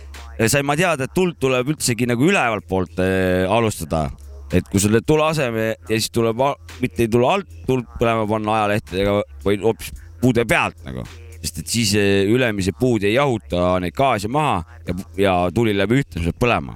sain 0.47 0.67
ma 0.67 0.75
teada, 0.79 1.07
et 1.07 1.15
tuld 1.15 1.39
tuleb 1.39 1.71
üldsegi 1.75 2.07
nagu 2.09 2.27
ülevalt 2.27 2.67
poolt 2.67 2.99
eh, 3.03 3.45
alustada, 3.49 4.07
et 4.51 4.67
kui 4.67 4.81
teed 4.83 5.07
tule 5.07 5.25
aseme 5.29 5.71
ja 5.71 5.95
siis 5.95 6.11
tuleb, 6.15 6.43
mitte 6.83 7.05
ei 7.05 7.11
tule 7.11 7.31
alt 7.31 7.49
tuld 7.67 7.87
põlema 7.99 8.27
panna 8.29 8.59
ajalehtedega, 8.59 9.17
vaid 9.45 9.65
hoopis 9.65 9.95
puude 10.19 10.45
pealt 10.47 10.79
nagu, 10.87 11.05
sest 11.39 11.63
et 11.63 11.71
siis 11.71 11.95
eh, 11.99 12.27
ülemised 12.27 12.75
puud 12.79 13.07
ei 13.07 13.15
jahuta 13.15 13.77
neid 13.83 13.95
gaase 13.95 14.31
maha 14.31 14.59
ja, 14.87 14.99
ja 15.19 15.39
tuli 15.55 15.75
läheb 15.77 15.99
ühtlaselt 16.01 16.39
põlema. 16.39 16.75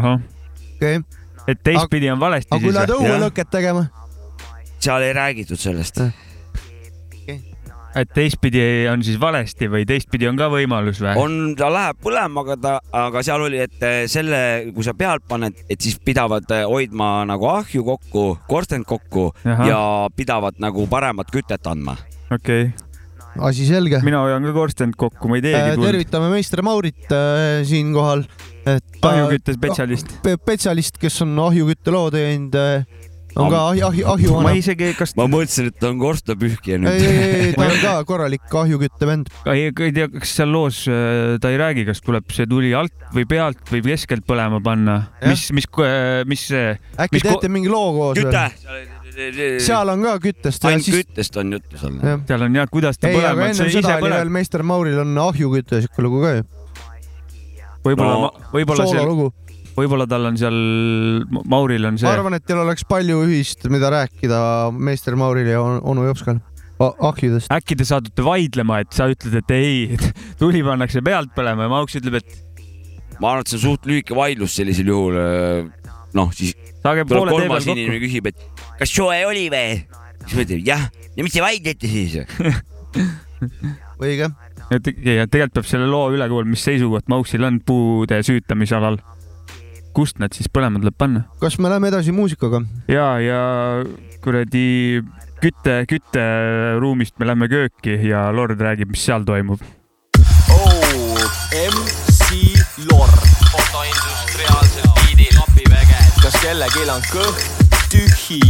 okei, 0.00 1.00
et 1.48 1.62
teistpidi 1.64 2.10
on 2.12 2.20
valesti 2.20 2.54
aga 2.54 2.64
kui 2.64 2.74
jah. 2.74 2.92
õuelõket 2.98 3.50
tegema, 3.52 3.86
seal 4.82 5.06
ei 5.06 5.16
räägitud 5.16 5.60
sellest. 5.60 6.00
et 7.92 8.08
teistpidi 8.14 8.62
on 8.88 9.02
siis 9.04 9.18
valesti 9.20 9.68
või 9.68 9.84
teistpidi 9.88 10.28
on 10.30 10.38
ka 10.40 10.48
võimalus 10.52 11.02
või? 11.02 11.16
on, 11.20 11.34
ta 11.58 11.68
läheb 11.72 11.98
põlema, 12.02 12.44
aga 12.46 12.56
ta, 12.56 12.76
aga 13.04 13.24
seal 13.26 13.44
oli, 13.48 13.60
et 13.66 13.84
eh, 13.84 14.04
selle, 14.08 14.72
kui 14.72 14.86
sa 14.86 14.94
pealt 14.96 15.26
paned, 15.28 15.64
et 15.68 15.80
siis 15.80 15.98
pidavad 16.00 16.48
eh, 16.56 16.64
hoidma 16.68 17.26
nagu 17.28 17.50
ahju 17.52 17.84
kokku, 17.84 18.24
korstent 18.48 18.88
kokku 18.88 19.28
Ahah. 19.44 19.66
ja 19.68 19.82
pidavad 20.16 20.56
nagu 20.62 20.86
paremat 20.88 21.30
kütet 21.34 21.68
andma. 21.68 21.98
okei 22.30 22.70
okay., 22.70 22.90
asi 23.40 23.66
selge. 23.66 24.00
mina 24.04 24.20
hoian 24.24 24.44
ka 24.44 24.52
korstent 24.56 24.96
kokku, 24.98 25.28
ma 25.30 25.38
ei 25.38 25.44
teegi 25.44 25.76
tuld. 25.76 25.86
tervitame 25.86 26.30
meister 26.32 26.62
Maurit 26.64 27.12
äh, 27.12 27.62
siinkohal, 27.68 28.24
et 28.66 28.84
ta- 29.00 29.14
ahjuküttespetsialist. 29.14 30.12
pe- 30.22 30.36
spetsialist, 30.40 30.98
kes 31.02 31.22
on 31.24 31.38
ahjukütteloo 31.48 32.10
teinud, 32.14 32.56
on 33.36 33.48
ka 33.48 33.60
ahju, 33.70 33.86
ahju, 33.88 34.04
ma 34.04 34.12
ahjuvanem. 34.14 34.58
isegi, 34.60 34.90
kas, 34.98 35.14
ma 35.16 35.24
mõtlesin, 35.30 35.70
et 35.72 35.78
ta 35.80 35.88
on 35.88 35.98
korstnapühkija 36.02 36.76
ei, 36.76 36.82
nüüd. 36.82 37.04
ei, 37.08 37.36
ei, 37.46 37.52
ta 37.56 37.64
on 37.64 37.78
ka 37.86 37.92
korralik 38.08 38.56
ahjukütte 38.62 39.08
vend. 39.08 39.30
ei 39.48 39.70
ei 39.70 39.92
tea, 39.96 40.08
kas 40.12 40.34
seal 40.36 40.52
loos 40.52 40.82
äh, 40.90 41.38
ta 41.40 41.52
ei 41.52 41.60
räägi, 41.60 41.86
kas 41.88 42.02
tuleb 42.04 42.28
see 42.34 42.46
tuli 42.50 42.74
alt 42.76 42.92
või 43.16 43.24
pealt 43.28 43.62
või 43.72 43.82
keskelt 43.86 44.26
põlema 44.28 44.60
panna, 44.64 44.98
mis, 45.24 45.48
mis, 45.56 45.68
mis 46.28 46.48
see, 46.52 46.74
äkki 46.98 47.16
Mis 47.18 47.24
teete 47.28 47.48
mingi 47.52 47.72
loo 47.72 47.92
koos 47.96 48.20
küte 48.20 48.50
seal 49.12 49.90
on 49.92 50.04
ka 50.06 50.14
küttest 50.24 50.64
ja 50.64 50.70
ainult 50.72 50.86
siis, 50.86 51.02
küttest 51.02 51.36
on 51.40 51.52
juttu 51.56 51.80
seal. 51.80 51.98
seal 52.28 52.44
on 52.46 52.54
jah, 52.56 52.68
kuidas 52.72 53.00
ta 53.00 53.10
ei, 53.10 53.16
aga 53.18 53.32
põlema, 53.34 53.48
ennem 53.50 53.58
see 53.58 53.72
ise 53.74 53.82
seda 53.82 53.98
oli 54.00 54.12
veel 54.14 54.32
meister 54.32 54.64
Mauril 54.64 55.00
on 55.02 55.18
ahjuküte 55.26 55.82
siuke 55.84 56.04
lugu 56.04 56.22
ka 56.24 56.30
ju, 56.38 56.46
võib-olla 57.84 58.14
No,, 58.18 58.30
võib-olla 58.52 58.86
soololugu. 58.86 59.26
võib-olla 59.76 60.06
tal 60.10 60.26
on 60.30 60.36
seal, 60.40 60.56
Mauril 61.48 61.84
on 61.88 61.96
ma 61.98 62.02
see, 62.02 62.10
arvan, 62.12 62.36
et 62.38 62.44
teil 62.46 62.60
oleks 62.62 62.84
palju 62.88 63.22
ühist, 63.26 63.66
mida 63.72 63.90
rääkida 63.94 64.38
meister 64.76 65.16
Mauril 65.18 65.48
ja 65.52 65.60
on- 65.62 65.80
onu 65.94 66.06
Jopskal 66.10 66.40
ahjudest. 66.82 67.50
äkki 67.54 67.76
te 67.78 67.84
satute 67.86 68.24
vaidlema, 68.26 68.80
et 68.82 68.90
sa 68.92 69.06
ütled, 69.12 69.34
et 69.38 69.50
ei, 69.54 69.96
tuli 70.40 70.62
pannakse 70.66 71.02
pealt 71.04 71.30
põlema 71.36 71.68
ja 71.68 71.72
Mauks 71.72 71.94
ütleb, 72.00 72.18
et 72.18 73.18
ma 73.20 73.32
arvan, 73.34 73.44
et 73.46 73.52
see 73.52 73.60
on 73.60 73.64
suht 73.68 73.86
lühike 73.86 74.16
vaidlus 74.18 74.56
sellisel 74.58 74.90
juhul. 74.90 75.18
noh, 76.12 76.32
siis 76.36 76.52
saage 76.82 77.06
tuleb 77.08 77.30
kolmas 77.32 77.64
inimene 77.70 78.00
küsib, 78.02 78.26
et 78.32 78.36
kas 78.80 78.90
soe 78.92 79.22
oli 79.28 79.46
või? 79.52 79.78
siis 80.26 80.34
ma 80.36 80.42
ütlen 80.44 80.66
jah, 80.66 80.82
ja 81.16 81.22
mis 81.24 81.32
te 81.32 81.40
vaidlete 81.44 81.88
siis? 81.88 82.18
õige. 84.02 84.28
Et 84.76 84.92
ja 85.04 85.26
tegelikult 85.26 85.60
peab 85.60 85.68
selle 85.68 85.88
loo 85.90 86.10
üle 86.14 86.28
kuulama, 86.30 86.54
mis 86.54 86.64
seisukoht 86.66 87.10
Mauksil 87.12 87.44
on 87.44 87.60
puude 87.66 88.22
süütamisalal. 88.26 89.00
kust 89.92 90.16
nad 90.22 90.32
siis 90.32 90.48
põlema 90.48 90.80
tuleb 90.80 90.96
panna? 90.96 91.26
kas 91.40 91.58
me 91.58 91.68
läheme 91.68 91.92
edasi 91.92 92.12
muusikaga? 92.16 92.62
ja, 92.88 93.18
ja 93.20 93.42
kuradi 94.24 95.02
kütte, 95.42 95.82
kütteruumist 95.90 97.18
me 97.18 97.26
lähme 97.26 97.48
kööki 97.50 97.98
ja 98.08 98.30
Lord 98.32 98.60
räägib, 98.62 98.92
mis 98.94 99.04
seal 99.04 99.26
toimub. 99.28 99.60
OMC 100.52 102.28
Lord. 102.90 103.28
fotoindustriaalsel 103.50 104.90
biidil 105.02 105.38
apiväge. 105.42 106.00
kas 106.22 106.40
kellelgi 106.40 106.90
on 106.96 107.06
kõht 107.12 107.78
tühi? 107.92 108.42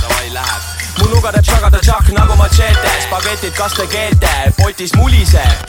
Davai 0.00 0.32
läheb. 0.34 0.81
Mu 1.12 1.18
nuga 1.20 1.32
teeb 1.32 1.44
šagada 1.44 1.78
tšakk 1.84 2.12
nagu 2.16 2.34
machete, 2.40 2.90
spagetid 3.04 3.52
kaste 3.56 3.84
keete, 3.92 4.32
potis 4.56 4.92
muliseb. 4.96 5.68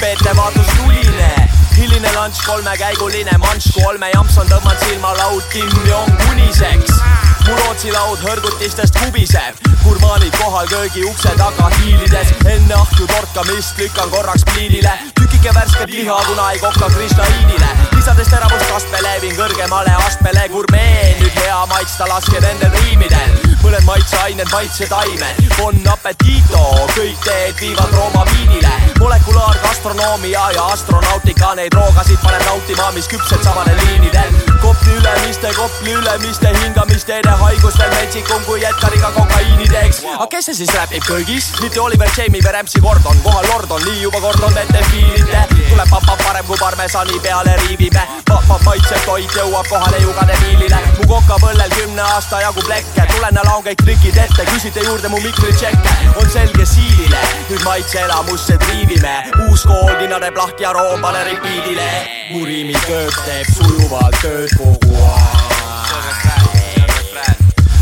Peete 0.00 0.32
vaatus 0.36 0.68
tuline, 0.78 1.28
hiline 1.76 2.12
lunch, 2.16 2.40
kolmekäiguline 2.46 3.36
manš, 3.42 3.68
kolme 3.76 4.08
jampson 4.14 4.48
tõmban 4.48 4.78
silmalaud, 4.80 5.44
Kim 5.52 5.68
Jong 5.84 6.24
uniseks. 6.30 6.96
mu 7.44 7.56
Rootsi 7.58 7.92
laud 7.92 8.20
hõrgutistest 8.24 8.96
kubiseb, 9.02 9.60
gurmaanid 9.82 10.32
kohal 10.38 10.68
köögi 10.72 11.04
ukse 11.08 11.32
taga 11.36 11.68
hiilides, 11.80 12.32
enne 12.46 12.76
ahju 12.76 13.08
torkamist 13.10 13.80
lükkan 13.80 14.10
korraks 14.12 14.44
pliidile, 14.52 14.92
tükike 15.20 15.54
värsket 15.56 15.92
liha, 15.92 16.18
kuna 16.28 16.50
ei 16.52 16.60
kohka 16.62 16.88
kristaliinile, 16.94 17.70
lisades 17.96 18.32
teravust 18.32 18.68
kastmele, 18.72 19.16
viin 19.24 19.36
kõrgemale 19.40 19.96
astmele, 20.06 20.48
gurmee, 20.52 21.16
nüüd 21.20 21.40
hea 21.44 21.64
maitsta, 21.72 22.08
laske 22.12 22.44
nendel 22.44 22.76
riimidel, 22.82 23.49
mõned 23.62 23.84
maitseained, 23.84 24.48
maitsetaimed, 24.52 25.40
bon 25.56 25.76
appetito, 25.92 26.62
kõik 26.94 27.18
teed 27.24 27.56
viivad 27.60 27.92
Rooma 27.94 28.24
viinile, 28.30 28.70
molekulaargastronoomia 28.98 30.44
ja 30.54 30.66
astronautika 30.74 31.54
neid 31.58 31.74
roogasid 31.76 32.20
paneb 32.22 32.44
nautima, 32.46 32.90
mis 32.96 33.08
küpsed 33.10 33.42
samadel 33.44 33.78
liinidel, 33.86 34.32
Kopli 34.60 34.96
ülemiste, 34.98 35.52
Kopli 35.56 35.92
ülemiste 35.96 36.52
hingamisteede 36.62 37.36
haigus 37.42 37.78
veel 37.80 37.92
metsikum 37.96 38.44
kui 38.48 38.64
Edgariga 38.64 39.12
kokaiini 39.16 39.68
teeks. 39.68 40.02
aga 40.14 40.26
kes 40.36 40.50
see 40.50 40.60
siis 40.62 40.74
räpib 40.76 41.04
köögis? 41.08 41.52
mitte 41.62 41.80
Oliver 41.80 42.10
Jamie 42.16 42.42
või 42.44 42.54
Rämpsi 42.58 42.80
Gordon, 42.80 43.20
kohal 43.24 43.48
Lordon, 43.52 43.84
nii 43.88 44.02
juba 44.02 44.20
kord 44.20 44.42
on 44.48 44.58
ette 44.58 44.84
fiilite. 44.90 45.46
tuleb 45.70 45.90
papa 45.90 46.16
parem 46.24 46.44
kui 46.46 46.58
parmesani 46.60 47.20
peale 47.20 47.56
riivime. 47.66 48.08
Vahva 48.48 48.58
maitsev 48.64 49.00
toit 49.04 49.34
jõuab 49.36 49.66
kohale 49.68 49.98
jugade 50.02 50.34
miilile. 50.42 50.78
mu 50.98 51.06
kokapõllel 51.08 51.70
kümne 51.74 52.02
aasta 52.02 52.40
jagu 52.40 52.62
plekke, 52.66 53.06
tulen 53.12 53.36
ja 53.36 53.44
laon 53.44 53.64
kõik 53.64 53.82
trikid 53.84 54.16
ette, 54.16 54.44
küsite 54.52 54.84
juurde 54.84 55.08
mu 55.08 55.20
mikritšekke. 55.20 55.94
on 56.16 56.30
selge 56.30 56.66
siilile, 56.66 57.20
nüüd 57.50 57.64
maitseelamusse 57.64 58.58
triivime. 58.58 59.16
uus 59.48 59.64
kool, 59.64 59.92
nina 60.00 60.20
teeb 60.20 60.36
lahti 60.36 60.62
ja 60.62 60.72
room 60.72 61.00
pane 61.00 61.24
repeat'ile. 61.24 61.90
mu 62.32 62.44
riimiköök 62.44 63.20
teeb 63.24 63.46
sujuvalt 63.56 64.20
tööd 64.22 64.56
kogu 64.58 64.94
aeg. 65.08 65.90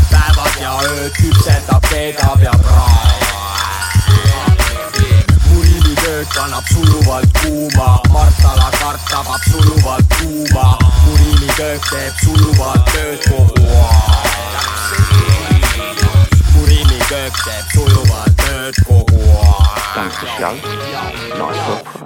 päevad 0.09 0.61
ja 0.61 0.75
ööd 0.83 1.13
küpsetab, 1.21 1.87
keedab 1.89 2.43
ja 2.43 2.51
praab. 2.65 3.08
Riimiköök 6.19 6.43
annab 6.43 6.63
sujuvalt 6.65 7.37
kuuma, 7.41 8.01
Martala 8.11 8.69
kart 8.79 9.09
tabab 9.09 9.41
sujuvalt 9.51 10.13
kuuma. 10.13 10.77
mu 11.05 11.15
riimiköök 11.15 11.89
teeb 11.89 12.13
sujuvalt 12.17 12.91
tööd 12.91 13.19
kogu 13.29 13.63
aeg. 13.65 14.29
Teeb 17.09 17.33
sujuvalt 17.73 18.35
tööd 18.37 18.75
kogu 18.85 19.17
aeg. 19.41 19.69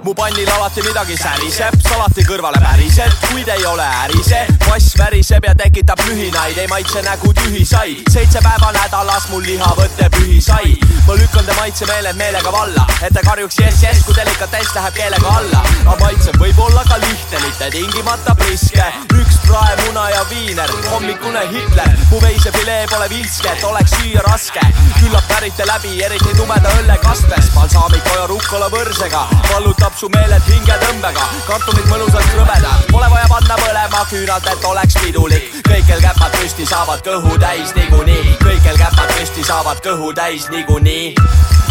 mu 0.04 0.12
pannil 0.16 0.48
alati 0.56 0.82
midagi 0.84 1.16
säriseb, 1.16 1.76
salati 1.84 2.24
kõrvale 2.24 2.60
päriselt, 2.62 3.16
kuid 3.28 3.48
ei 3.52 3.66
ole 3.68 3.84
ärise. 4.04 4.40
vass 4.64 4.96
väriseb 4.98 5.44
ja 5.44 5.54
tekitab 5.54 6.00
lühinaid, 6.08 6.58
ei 6.58 6.68
maitse 6.72 7.02
nägu 7.02 7.32
tühi 7.36 7.64
sai. 7.68 7.96
seitse 8.10 8.40
päeva 8.40 8.72
nädalas 8.72 9.28
mul 9.28 9.44
lihavõte 9.44 10.08
pühi 10.16 10.40
sai. 10.40 10.72
ma 11.06 11.18
lükkan 11.20 11.44
te 11.44 11.52
maitsemeeled 11.60 12.16
meelega 12.16 12.52
valla, 12.52 12.86
et 13.02 13.12
ta 13.12 13.20
karjuks 13.28 13.60
jess, 13.60 13.82
jess, 13.82 14.04
kui 14.06 14.16
delikatess 14.16 14.74
läheb 14.74 14.94
keelega 14.94 15.36
alla. 15.36 15.62
aga 15.84 15.98
maitseb 16.00 16.40
võib 16.40 16.58
olla 16.58 16.84
ka 16.88 16.96
lihtne, 17.04 17.44
mitte 17.44 17.70
tingimata 17.76 18.34
priske. 18.40 18.88
üks 19.20 19.36
praemuna 19.46 20.08
ja 20.10 20.24
viiner, 20.32 20.70
hommikune 20.90 21.44
Hitler. 21.52 21.96
mu 22.10 22.20
veisefilee 22.24 22.86
pole 22.90 23.08
vilske, 23.10 23.52
et 23.52 23.64
oleks 23.64 23.98
süüa 24.00 24.24
raske. 24.30 24.64
Küllap 25.00 25.26
pärite 25.28 25.66
läbi, 25.68 25.92
eriti 26.04 26.34
tumeda 26.36 26.70
õllekastmes, 26.78 27.50
balsaamiko 27.54 28.14
ja 28.18 28.26
rukkola 28.30 28.68
võrsega. 28.72 29.22
vallutab 29.50 29.96
su 29.98 30.08
meeled 30.14 30.42
hingetõmbega, 30.48 31.26
kartulid 31.46 31.86
mõnusalt 31.90 32.28
krõbedad, 32.34 32.86
pole 32.90 33.10
vaja 33.10 33.28
panna 33.30 33.56
põlema 33.62 34.04
küünalt, 34.10 34.48
et 34.52 34.64
oleks 34.64 34.98
pidulik. 35.02 35.50
kõikel 35.68 36.00
käpad 36.06 36.36
püsti 36.40 36.66
saavad 36.66 37.00
kõhu 37.06 37.38
täis 37.38 37.74
niikuinii, 37.74 38.36
kõikel 38.44 38.78
käpad 38.78 39.14
püsti 39.18 39.44
saavad 39.44 39.82
kõhu 39.86 40.12
täis 40.14 40.48
niikuinii. 40.50 41.14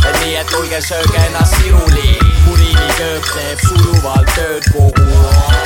et 0.07 0.19
nii, 0.19 0.35
et 0.35 0.47
tulge 0.47 0.81
sööge 0.81 1.25
ennast 1.27 1.55
siruli, 1.55 2.19
mu 2.45 2.55
riimiköök 2.55 3.33
teeb 3.35 3.59
sujuvalt 3.67 4.35
tööd 4.35 4.63
kogu 4.73 5.07
aeg. 5.27 5.63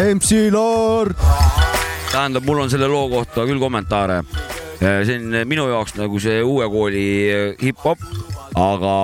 MC 0.00 0.50
Lord. 0.50 1.69
tähendab, 2.10 2.46
mul 2.46 2.64
on 2.64 2.70
selle 2.72 2.88
loo 2.90 3.06
kohta 3.10 3.44
küll 3.46 3.60
kommentaare. 3.62 4.22
see 4.80 5.18
on 5.18 5.36
minu 5.46 5.68
jaoks 5.68 5.94
nagu 5.98 6.18
see 6.22 6.40
uue 6.42 6.66
kooli 6.72 7.06
eh, 7.30 7.50
hip-hop, 7.60 8.00
aga 8.56 8.94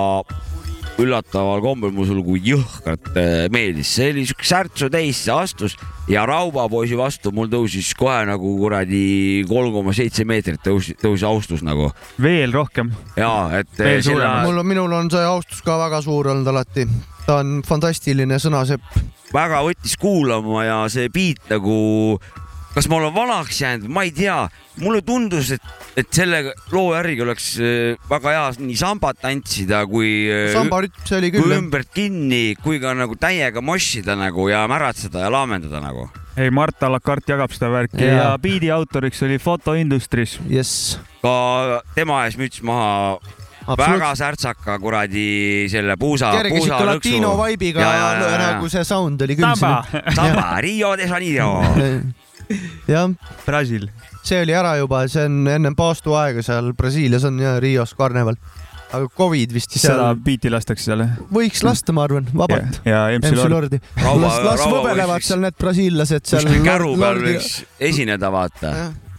üllataval 0.97 1.61
kombel 1.61 1.93
mulle 1.93 2.09
see 2.09 2.17
lugu 2.17 2.37
jõhkralt 2.41 3.11
eh, 3.21 3.45
meeldis, 3.53 3.91
see 3.95 4.09
oli 4.11 4.25
siuke 4.27 4.47
särtsu 4.49 4.89
täis, 4.91 5.21
see 5.23 5.35
astus 5.35 5.77
ja 6.09 6.25
Raubapoisi 6.27 6.97
vastu 6.99 7.31
mul 7.35 7.51
tõusis 7.51 7.93
kohe 7.97 8.23
nagu 8.27 8.55
kuradi 8.59 9.45
kolm 9.47 9.75
koma 9.75 9.93
seitse 9.95 10.25
meetrit 10.27 10.63
tõusis, 10.65 10.97
tõusis 10.99 11.27
austus 11.29 11.63
nagu 11.65 11.91
veel 12.23 12.55
rohkem. 12.55 12.89
ja 13.15 13.31
et 13.61 13.83
eh, 13.85 13.99
suurem. 14.03 14.41
mul 14.49 14.63
on, 14.63 14.67
minul 14.73 14.97
on 14.97 15.13
see 15.13 15.23
austus 15.23 15.61
ka 15.63 15.77
väga 15.85 16.01
suur 16.03 16.33
olnud 16.33 16.49
alati. 16.51 16.87
ta 17.27 17.39
on 17.43 17.61
fantastiline 17.67 18.41
sõnasepp. 18.41 18.99
väga 19.31 19.61
võttis 19.69 19.95
kuulama 20.01 20.65
ja 20.65 20.81
see 20.91 21.13
beat 21.13 21.53
nagu, 21.53 21.77
kas 22.77 22.85
ma 22.91 22.99
olen 22.99 23.13
vanaks 23.15 23.61
jäänud, 23.61 23.89
ma 23.89 24.03
ei 24.05 24.11
tea, 24.13 24.35
mulle 24.83 25.01
tundus, 25.05 25.49
et, 25.55 25.63
et 25.97 26.09
selle 26.13 26.53
loo 26.69 26.91
järgi 26.93 27.23
oleks 27.25 27.47
äh, 27.57 28.09
väga 28.09 28.33
hea 28.35 28.43
nii 28.61 28.77
sambat 28.77 29.17
tantsida 29.23 29.79
kui, 29.89 30.11
sambarütm, 30.53 30.99
see 31.09 31.17
oli 31.17 31.31
kui 31.33 31.41
küll 31.41 31.55
jah. 31.55 31.63
ümbert 31.63 31.89
kinni, 31.95 32.43
kui 32.61 32.77
ka 32.83 32.93
nagu 32.97 33.17
täiega 33.17 33.63
moshida 33.65 34.13
nagu 34.19 34.45
ja 34.51 34.61
märatseda 34.69 35.25
ja 35.25 35.31
laamendada 35.33 35.81
nagu. 35.81 36.05
ei, 36.37 36.51
Mart 36.53 36.85
Alakart 36.85 37.33
jagab 37.33 37.55
seda 37.55 37.71
värki 37.73 38.03
ja, 38.05 38.13
ja 38.19 38.29
biidi 38.41 38.69
autoriks 38.73 39.25
oli 39.25 39.39
Photo 39.41 39.73
Industries. 39.73 40.37
jess. 40.45 40.99
ka 41.23 41.81
tema 41.97 42.27
ees 42.27 42.37
müts 42.37 42.61
maha, 42.61 43.17
väga 43.73 44.13
särtsaka 44.21 44.77
kuradi 44.83 45.65
selle 45.73 45.97
puusa, 45.97 46.29
kerge 46.37 46.53
puusa 46.53 46.77
siuke 46.77 46.91
latino 46.93 47.33
lõksu. 47.33 47.49
vibe'iga 47.55 47.81
Ja, 47.81 47.89
ja, 47.89 48.13
ja, 48.21 48.29
ja. 48.29 48.39
nagu 48.51 48.69
see 48.69 48.85
sound 48.85 49.25
oli 49.25 49.41
küll 49.41 49.49
Samba, 49.49 50.13
Samba, 50.13 50.47
Rio 50.61 50.93
de 50.93 51.09
Janeiro. 51.09 51.51
jah, 52.93 53.09
Brasil. 53.45 53.89
see 54.23 54.41
oli 54.43 54.55
ära 54.55 54.77
juba, 54.79 55.05
see 55.11 55.25
on 55.27 55.43
ennem 55.51 55.75
paastu 55.77 56.15
aega 56.19 56.43
seal 56.45 56.73
Brasiilias 56.77 57.27
on 57.27 57.39
ja 57.41 57.57
Rios 57.63 57.93
karneval. 57.97 58.37
aga 58.87 59.07
Covid 59.17 59.51
vist 59.55 59.73
seda 59.75 59.95
seal 59.95 60.21
biiti 60.23 60.51
lastakse 60.51 60.89
seal. 60.91 61.03
võiks 61.33 61.63
lasta, 61.67 61.95
ma 61.95 62.05
arvan, 62.07 62.29
vabalt. 62.33 62.81
ja 62.87 63.07
MC 63.17 63.33
MC 63.33 63.41
Lord. 63.41 63.55
Lordi. 63.55 63.81
Las, 64.23 64.39
las 64.45 64.63
võbelevad 64.67 65.27
seal 65.27 65.43
need 65.43 65.59
brasiillased 65.59 66.29
seal. 66.29 66.47
käru 66.65 66.95
peal 66.99 67.21
võiks 67.25 67.51
esineda, 67.91 68.31
vaata. 68.33 68.73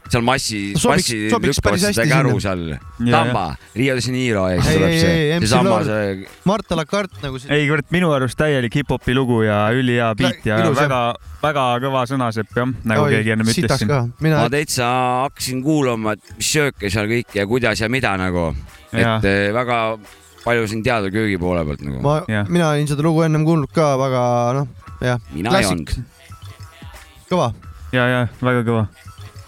Seal 0.09 0.25
massi, 0.25 0.61
massi 0.75 1.19
lükkavad 1.29 1.81
seda 1.83 2.07
käru 2.09 2.37
seal. 2.43 2.65
Samba, 2.99 3.45
Rio 3.77 3.97
de 3.97 4.03
Janeiro 4.05 4.45
ja 4.51 4.61
siis 4.61 4.71
Ei, 4.71 4.79
tuleb 4.79 4.91
ei, 4.91 5.01
see 5.01 5.41
seesama 5.43 5.71
Lord. 5.71 5.89
see 5.89 6.29
Mart 6.49 6.73
Alakart 6.77 7.19
nagu 7.23 7.41
see. 7.41 7.51
ei 7.55 7.67
kurat, 7.71 7.89
minu 7.95 8.11
arust 8.17 8.39
täielik 8.39 8.79
hip-hopi 8.81 9.17
lugu 9.17 9.43
ja 9.47 9.61
ülihea 9.75 10.11
biit 10.19 10.47
ja 10.49 10.61
ilus, 10.63 10.79
jah. 10.79 10.87
väga, 10.89 11.01
väga 11.43 11.67
kõva 11.85 12.05
sõnasepp 12.11 12.63
jah, 12.63 12.73
nagu 12.93 13.07
Oi, 13.07 13.17
keegi 13.17 13.35
ennem 13.35 13.53
ütles 13.53 13.83
siin. 13.83 13.93
mina 14.25 14.45
ma, 14.45 14.53
täitsa 14.53 14.89
hakkasin 15.27 15.63
kuulama, 15.67 16.17
et 16.19 16.33
mis 16.39 16.53
sööke 16.57 16.93
seal 16.93 17.11
kõiki 17.11 17.43
ja 17.43 17.47
kuidas 17.51 17.85
ja 17.85 17.91
mida 17.93 18.15
nagu, 18.21 18.51
et 18.93 19.29
eh, 19.29 19.49
väga 19.55 19.83
palju 20.45 20.69
siin 20.71 20.85
teada 20.87 21.11
köögi 21.13 21.39
poole 21.41 21.65
pealt 21.69 21.85
nagu. 21.85 22.01
ma 22.05 22.21
mina 22.49 22.73
olin 22.73 22.89
seda 22.91 23.05
lugu 23.07 23.25
ennem 23.27 23.45
kuulnud 23.49 23.73
ka 23.75 23.93
väga 24.01 24.23
noh, 24.61 24.73
jah, 25.05 25.21
mina 25.35 25.53
ei 25.53 25.59
klassik. 25.59 25.77
olnud. 25.77 26.17
kõva. 27.29 27.53
ja, 27.93 28.09
ja 28.15 28.25
väga 28.41 28.65
kõva. 28.67 28.89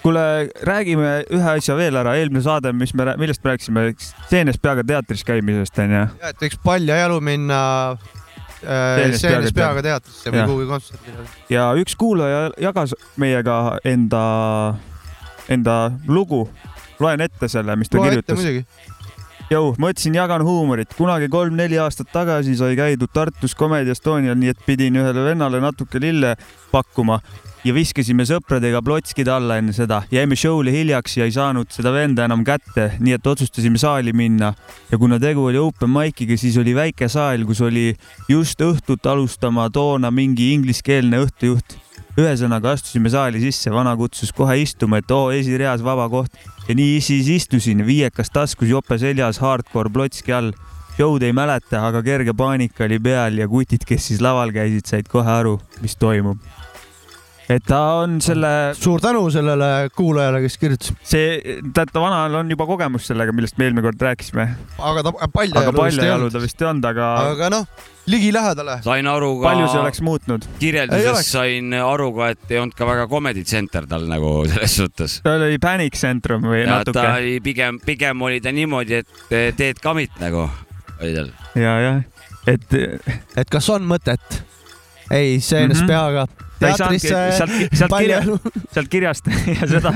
kuule, 0.02 0.22
räägime 0.66 1.10
ühe 1.32 1.50
asja 1.56 1.76
veel 1.78 1.98
ära, 2.00 2.14
eelmine 2.20 2.42
saade, 2.44 2.72
mis 2.76 2.92
me, 2.96 3.06
millest 3.20 3.44
me 3.44 3.54
rääkisime, 3.54 3.84
seenes 4.30 4.58
peaga 4.62 4.84
teatris 4.86 5.24
käimisest 5.28 5.78
onju. 5.84 6.06
ja, 6.20 6.32
et 6.32 6.44
võiks 6.44 6.60
palja 6.64 7.00
jalu 7.02 7.20
minna 7.24 7.60
äh, 7.92 9.10
Seenes 9.20 9.54
peaga 9.56 9.82
teatrisse 9.84 10.32
või 10.32 10.46
kuhugi 10.48 10.70
kontserdile. 10.70 11.26
ja 11.52 11.70
üks 11.80 11.96
kuulaja 12.00 12.46
jagas 12.60 12.94
meiega 13.20 13.58
enda, 13.84 14.22
enda 15.48 15.80
lugu. 16.08 16.46
loen 17.00 17.20
ette 17.24 17.48
selle, 17.48 17.76
mis 17.76 17.92
ta 17.92 18.00
loe 18.00 18.08
kirjutas. 18.08 18.46
jõu, 19.50 19.74
mõtlesin, 19.76 20.16
jagan 20.16 20.46
huumorit. 20.46 20.96
kunagi 20.96 21.28
kolm-neli 21.28 21.78
aastat 21.78 22.12
tagasi 22.12 22.56
sai 22.56 22.76
käidud 22.76 23.12
Tartus 23.12 23.56
Comedy 23.56 23.92
Estonial, 23.92 24.38
nii 24.38 24.56
et 24.56 24.66
pidin 24.66 24.96
ühele 24.96 25.28
vennale 25.32 25.60
natuke 25.60 26.00
lille 26.00 26.36
pakkuma 26.72 27.20
ja 27.64 27.74
viskasime 27.76 28.24
sõpradega 28.28 28.80
plotskid 28.84 29.28
alla 29.28 29.58
enne 29.60 29.74
seda. 29.76 30.02
jäime 30.12 30.36
show'le 30.38 30.72
hiljaks 30.72 31.16
ja 31.18 31.26
ei 31.28 31.34
saanud 31.34 31.68
seda 31.72 31.92
venda 31.92 32.24
enam 32.24 32.44
kätte, 32.44 32.92
nii 33.00 33.18
et 33.18 33.26
otsustasime 33.26 33.78
saali 33.78 34.12
minna. 34.16 34.54
ja 34.90 34.98
kuna 34.98 35.18
tegu 35.20 35.44
oli 35.44 35.58
open 35.58 35.90
mic'iga, 35.90 36.36
siis 36.36 36.56
oli 36.56 36.74
väike 36.74 37.08
saal, 37.08 37.44
kus 37.44 37.60
oli 37.60 37.94
just 38.28 38.60
õhtut 38.60 39.06
alustama 39.06 39.68
toona 39.70 40.10
mingi 40.10 40.52
ingliskeelne 40.54 41.20
õhtujuht. 41.26 41.76
ühesõnaga 42.20 42.72
astusime 42.74 43.10
saali 43.10 43.40
sisse, 43.40 43.70
vana 43.70 43.96
kutsus 43.96 44.32
kohe 44.32 44.56
istuma, 44.62 44.98
et 44.98 45.10
oo 45.10 45.30
esireas 45.30 45.84
vaba 45.84 46.08
koht 46.08 46.32
ja 46.68 46.74
nii 46.74 47.00
siis 47.00 47.28
istusin, 47.28 47.84
viiekas 47.86 48.30
taskus, 48.30 48.68
jope 48.68 48.98
seljas, 48.98 49.40
hardcore 49.42 49.92
plotski 49.92 50.32
all. 50.32 50.52
show'd 50.96 51.22
ei 51.22 51.32
mäleta, 51.32 51.80
aga 51.86 52.02
kerge 52.04 52.32
paanika 52.36 52.84
oli 52.84 52.98
peal 53.00 53.38
ja 53.38 53.46
kutid, 53.48 53.86
kes 53.88 54.10
siis 54.10 54.20
laval 54.20 54.52
käisid, 54.52 54.84
said 54.84 55.08
kohe 55.08 55.30
aru, 55.32 55.54
mis 55.80 55.96
toimub. 55.96 56.38
Et 57.50 57.64
ta 57.66 57.78
on 58.00 58.18
selle, 58.22 58.50
suur 58.78 59.02
tänu 59.02 59.24
sellele 59.32 59.90
kuulajale, 59.96 60.40
kes 60.44 60.56
kirjutas, 60.60 60.92
see, 61.06 61.38
tead, 61.74 61.90
ta 61.90 62.02
vanal 62.02 62.40
on 62.40 62.50
juba 62.52 62.66
kogemus 62.68 63.08
sellega, 63.10 63.34
millest 63.34 63.58
me 63.58 63.66
eelmine 63.66 63.84
kord 63.84 64.02
rääkisime, 64.06 64.46
aga 64.90 65.02
ta 65.06 65.30
palja 65.32 65.64
aga 65.64 65.72
jalu 65.72 65.86
vist 65.86 65.98
ei 65.98 66.04
paljajalu 66.04 66.28
ta. 66.30 66.42
vist 66.44 66.62
ei 66.62 66.68
olnud, 66.70 66.86
aga 66.92 67.08
aga 67.32 67.48
noh, 67.56 67.88
ligilähedale. 68.14 68.76
sain 68.86 69.10
aru 69.10 69.32
ka, 69.40 69.48
palju 69.48 69.70
see 69.72 69.80
oleks 69.82 70.02
muutnud? 70.06 70.46
Kirjeldusest 70.60 71.32
sain 71.34 71.74
aru 71.80 72.10
ka, 72.18 72.30
et 72.36 72.54
ei 72.54 72.60
olnud 72.62 72.76
ka 72.78 72.88
väga 72.88 73.08
comedy 73.10 73.44
center 73.48 73.88
tal 73.90 74.06
nagu 74.10 74.34
selles 74.52 74.76
suhtes. 74.82 75.18
tal 75.26 75.46
oli 75.48 75.58
Panic 75.62 75.98
Centrum 75.98 76.46
või 76.46 76.62
ja 76.62 76.76
natuke 76.76 76.98
ta 77.00 77.16
oli 77.18 77.40
pigem, 77.44 77.82
pigem 77.82 78.22
oli 78.28 78.38
ta 78.44 78.54
niimoodi, 78.54 79.02
et 79.02 79.56
teed 79.58 79.82
kamit 79.82 80.14
nagu 80.22 80.46
oli 81.00 81.16
tal. 81.16 81.34
ja, 81.58 81.74
jah, 81.88 82.30
et 82.50 82.78
et 83.40 83.50
kas 83.50 83.72
on 83.74 83.90
mõtet? 83.90 84.44
ei, 85.10 85.40
seenes 85.44 85.82
peaga. 85.88 86.26
ta 86.60 86.70
ei 86.70 86.76
saanudki 86.78 87.08
teatrisse 87.08 87.38
sealt, 87.38 87.74
sealt 87.80 87.96
kirja, 87.96 88.20
sealt 88.74 88.92
kirjast 88.92 89.30
ja 89.58 89.68
seda, 89.70 89.92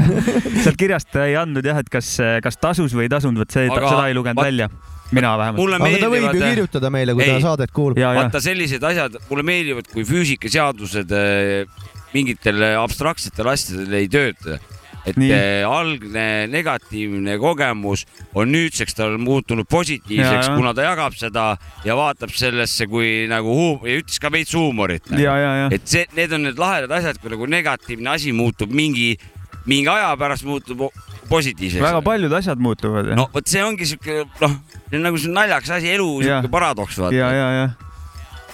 sealt 0.64 0.80
kirjast 0.80 1.16
ei 1.22 1.36
andnud 1.40 1.66
jah, 1.66 1.80
et 1.82 1.92
kas, 1.92 2.16
kas 2.44 2.60
tasus 2.60 2.96
või 2.96 3.06
ei 3.06 3.12
tasunud, 3.12 3.42
vot 3.44 3.56
see, 3.56 3.68
seda 3.70 4.04
ei 4.08 4.16
lugenud 4.16 4.42
välja. 4.42 4.68
mina 5.14 5.34
vähemalt. 5.38 5.74
aga 5.78 5.90
ta 6.00 6.10
võib 6.10 6.22
ju 6.22 6.30
meeldivad, 6.32 6.54
kirjutada 6.54 6.92
meile, 6.94 7.16
kui 7.16 7.26
Ei. 7.26 7.34
ta 7.36 7.40
saadet 7.48 7.74
kuulab. 7.74 8.00
vaata 8.18 8.42
sellised 8.42 8.86
asjad, 8.90 9.18
mulle 9.30 9.46
meeldivad, 9.46 9.90
kui 9.92 10.06
füüsikaseadused 10.08 11.12
eh, 11.18 11.90
mingitel 12.14 12.62
abstraktsetel 12.80 13.52
asjadel 13.52 14.00
ei 14.00 14.08
tööta. 14.10 14.58
Et 15.06 15.16
Nii. 15.20 15.30
eh, 15.36 15.64
algne 15.68 16.46
negatiivne 16.48 17.36
kogemus 17.42 18.06
on 18.34 18.48
nüüdseks 18.52 18.94
tal 18.96 19.18
muutunud 19.20 19.66
positiivseks, 19.68 20.46
Ja, 20.46 20.50
ja. 20.50 20.56
kuna 20.56 20.72
ta 20.74 20.86
jagab 20.86 21.12
seda 21.18 21.46
ja 21.84 21.96
vaatab 21.98 22.32
sellesse 22.32 22.86
kui 22.88 23.26
nagu 23.28 23.52
huum- 23.54 23.84
ja 23.86 23.98
ütles 24.00 24.18
ka 24.20 24.30
veits 24.32 24.54
huumorit 24.56 25.10
nagu.. 25.10 25.22
ja, 25.22 25.36
ja, 25.38 25.52
ja 25.64 25.68
et 25.76 25.84
see, 25.88 26.06
need 26.16 26.32
on 26.32 26.42
need 26.48 26.58
lahedad 26.58 26.90
asjad, 26.98 27.20
kui 27.20 27.30
nagu 27.34 27.46
negatiivne 27.46 28.10
asi 28.16 28.32
muutub 28.32 28.72
mingi, 28.72 29.18
mingi 29.66 29.88
aja 29.92 30.14
pärast 30.16 30.44
muutub 30.48 30.88
positiivseks. 31.28 31.82
väga 31.84 32.00
paljud 32.04 32.32
asjad 32.32 32.58
muutuvad. 32.60 33.12
no 33.16 33.28
vot 33.34 33.46
see 33.48 33.62
ongi 33.64 33.86
siuke 33.86 34.24
noh, 34.40 34.56
see 34.90 34.96
on 34.98 35.04
nagu 35.10 35.18
see 35.20 35.32
naljakas 35.32 35.70
asi, 35.80 35.92
elu 35.98 36.08
siuke 36.24 36.48
paradoks 36.52 36.98
vaata 37.00 37.16
ja, 37.16 37.30
ja, 37.32 37.48
ja 37.60 37.68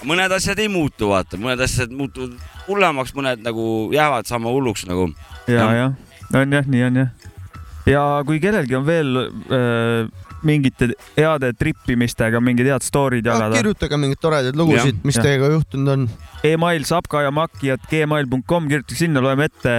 mõned 0.07 0.33
asjad 0.33 0.57
ei 0.59 0.67
muutu, 0.71 1.11
vaata, 1.11 1.37
mõned 1.37 1.59
asjad 1.61 1.91
muutuvad 1.93 2.33
hullemaks, 2.67 3.11
mõned 3.13 3.43
nagu 3.45 3.65
jäävad 3.93 4.25
sama 4.25 4.49
hulluks 4.49 4.87
nagu. 4.89 5.11
ja, 5.47 5.53
Jah. 5.53 5.75
ja 5.77 5.91
on 6.33 6.57
jah, 6.57 6.67
nii 6.67 6.83
on 6.87 6.99
jah. 7.01 7.09
ja 7.89 8.03
kui 8.27 8.39
kellelgi 8.43 8.75
on 8.77 8.85
veel 8.87 9.17
äh, 9.21 10.07
mingite 10.47 10.91
heade 11.17 11.53
trippimistega 11.59 12.41
mingid 12.43 12.69
head 12.71 12.85
story'd 12.85 13.25
jagada, 13.27 13.57
kirjutage 13.59 13.97
mingeid 14.01 14.21
toredaid 14.21 14.57
lugusid 14.57 15.01
mis 15.05 15.17
jah. 15.19 15.25
teiega 15.27 15.51
juhtunud 15.55 15.93
on. 15.95 16.07
email 16.47 16.85
sapkajamaki.gmail.com, 16.89 18.71
kirjutage 18.71 18.97
sinna, 19.03 19.21
loeme 19.23 19.49
ette. 19.51 19.75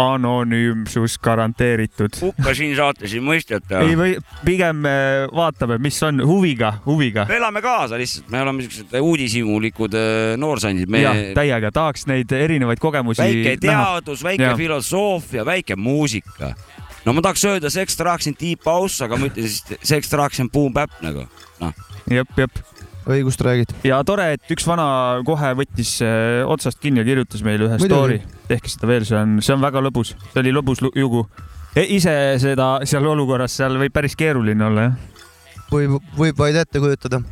anonüümsus 0.00 1.18
garanteeritud. 1.20 2.14
hukkasin 2.20 2.70
saates 2.76 3.12
ei 3.12 3.20
mõisteta. 3.20 3.82
ei 3.84 3.96
või 3.98 4.14
pigem 4.44 4.86
äh, 4.88 5.26
vaatame, 5.36 5.76
mis 5.84 5.98
on 6.06 6.22
huviga, 6.24 6.72
huviga. 6.86 7.26
me 7.28 7.36
elame 7.36 7.60
kaasa 7.64 8.00
lihtsalt, 8.00 8.30
me 8.32 8.40
oleme 8.40 8.64
siuksed 8.64 8.96
uudishimulikud 9.00 9.92
äh, 9.98 10.32
noorsandid, 10.40 10.88
me 10.88 11.04
jah, 11.04 11.20
täiega 11.36 11.70
tahaks 11.76 12.06
neid 12.08 12.32
erinevaid 12.32 12.80
kogemusi 12.80 13.20
väike 13.20 13.58
teadus, 13.60 14.24
väike 14.24 14.48
Jah. 14.48 14.56
filosoofia, 14.56 15.44
väike 15.46 15.76
muusika. 15.76 16.54
No 17.06 17.14
ma 17.16 17.24
tahaks 17.24 17.44
öelda 17.50 17.70
Sex 17.72 17.96
Traction 17.98 18.36
Deep 18.38 18.66
House, 18.68 19.02
aga 19.04 19.18
ma 19.18 19.30
ütlen 19.30 19.48
siis 19.48 19.78
Sex 19.82 20.10
Traction 20.12 20.50
Boom 20.52 20.74
Bap 20.74 21.00
nagu. 21.04 21.26
jep, 22.10 22.38
jep 22.38 22.62
õigust 23.08 23.42
räägid. 23.42 23.72
ja 23.86 24.00
tore, 24.06 24.32
et 24.36 24.52
üks 24.54 24.66
vana 24.68 25.22
kohe 25.26 25.52
võttis 25.58 25.96
äh, 26.04 26.42
otsast 26.46 26.80
kinni 26.82 27.02
ja 27.02 27.06
kirjutas 27.06 27.42
meile 27.46 27.66
ühe 27.66 27.78
Muidugi. 27.80 28.18
story. 28.18 28.44
tehke 28.48 28.70
seda 28.70 28.90
veel, 28.90 29.06
see 29.08 29.18
on, 29.18 29.38
see 29.42 29.54
on 29.56 29.64
väga 29.64 29.82
lõbus, 29.82 30.14
see 30.30 30.42
oli 30.42 30.54
lõbus 30.54 30.82
lu- 30.84 30.92
lugu 30.94 31.24
e. 31.74 31.86
ise 31.96 32.14
seda 32.42 32.74
seal 32.88 33.06
olukorras, 33.10 33.56
seal 33.58 33.78
võib 33.80 33.94
päris 33.94 34.16
keeruline 34.18 34.66
olla 34.66 34.88
jah. 34.88 35.24
võib, 35.72 35.98
võib 36.18 36.38
vaid 36.44 36.60
ette 36.62 36.82
kujutada. 36.82 37.22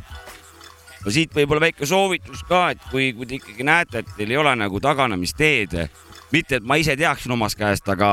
no 1.05 1.13
siit 1.13 1.33
võib-olla 1.35 1.69
väike 1.69 1.87
soovitus 1.87 2.43
ka, 2.49 2.71
et 2.75 2.87
kui, 2.91 3.11
kui 3.15 3.29
te 3.29 3.39
ikkagi 3.39 3.67
näete, 3.67 4.03
et 4.03 4.15
teil 4.17 4.35
ei 4.35 4.41
ole 4.41 4.55
nagu 4.59 4.83
taganemisteed, 4.83 5.77
mitte 6.31 6.59
et 6.59 6.65
ma 6.67 6.77
ise 6.79 6.95
teaksin 6.99 7.33
omast 7.35 7.59
käest, 7.59 7.87
aga 7.91 8.09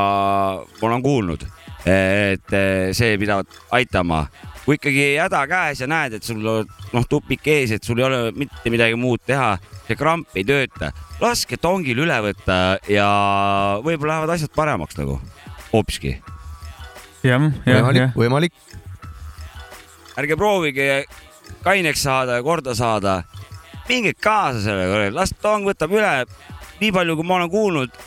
ma 0.64 0.88
olen 0.88 1.02
kuulnud, 1.04 1.44
et 1.88 2.54
see 2.96 3.18
pidavat 3.20 3.59
aitama. 3.78 4.26
kui 4.64 4.76
ikkagi 4.76 5.04
häda 5.16 5.46
käes 5.48 5.81
ja 5.81 5.87
näed, 5.88 6.18
et 6.18 6.26
sul 6.26 6.44
on 6.44 6.66
noh, 6.92 7.04
tupik 7.09 7.46
ees, 7.48 7.70
et 7.72 7.85
sul 7.85 8.02
ei 8.02 8.04
ole 8.04 8.18
mitte 8.37 8.68
midagi 8.68 8.98
muud 9.00 9.22
teha, 9.24 9.54
see 9.87 9.96
kramp 9.96 10.37
ei 10.37 10.44
tööta, 10.44 10.90
laske 11.22 11.57
tongil 11.57 12.02
üle 12.04 12.18
võtta 12.26 12.76
ja 12.92 13.07
võib-olla 13.81 14.18
lähevad 14.18 14.35
asjad 14.35 14.52
paremaks 14.52 14.98
nagu 15.00 15.16
hoopiski. 15.72 16.18
jah, 17.24 17.48
jah, 17.64 17.88
jah,. 17.96 18.12
võimalik. 18.16 18.52
ärge 20.18 20.37
proovige 20.37 21.07
kaineks 21.64 22.02
saada 22.02 22.38
ja 22.38 22.42
korda 22.42 22.74
saada. 22.74 23.22
minge 23.88 24.12
kaasa 24.20 24.61
sellega, 24.61 25.09
las 25.16 25.33
tong 25.40 25.64
võtab 25.64 25.94
üle. 25.96 26.12
Nii 26.80 26.94
palju, 26.94 27.18
kui 27.18 27.26
ma 27.26 27.38
olen 27.38 27.50
kuulnud, 27.52 28.00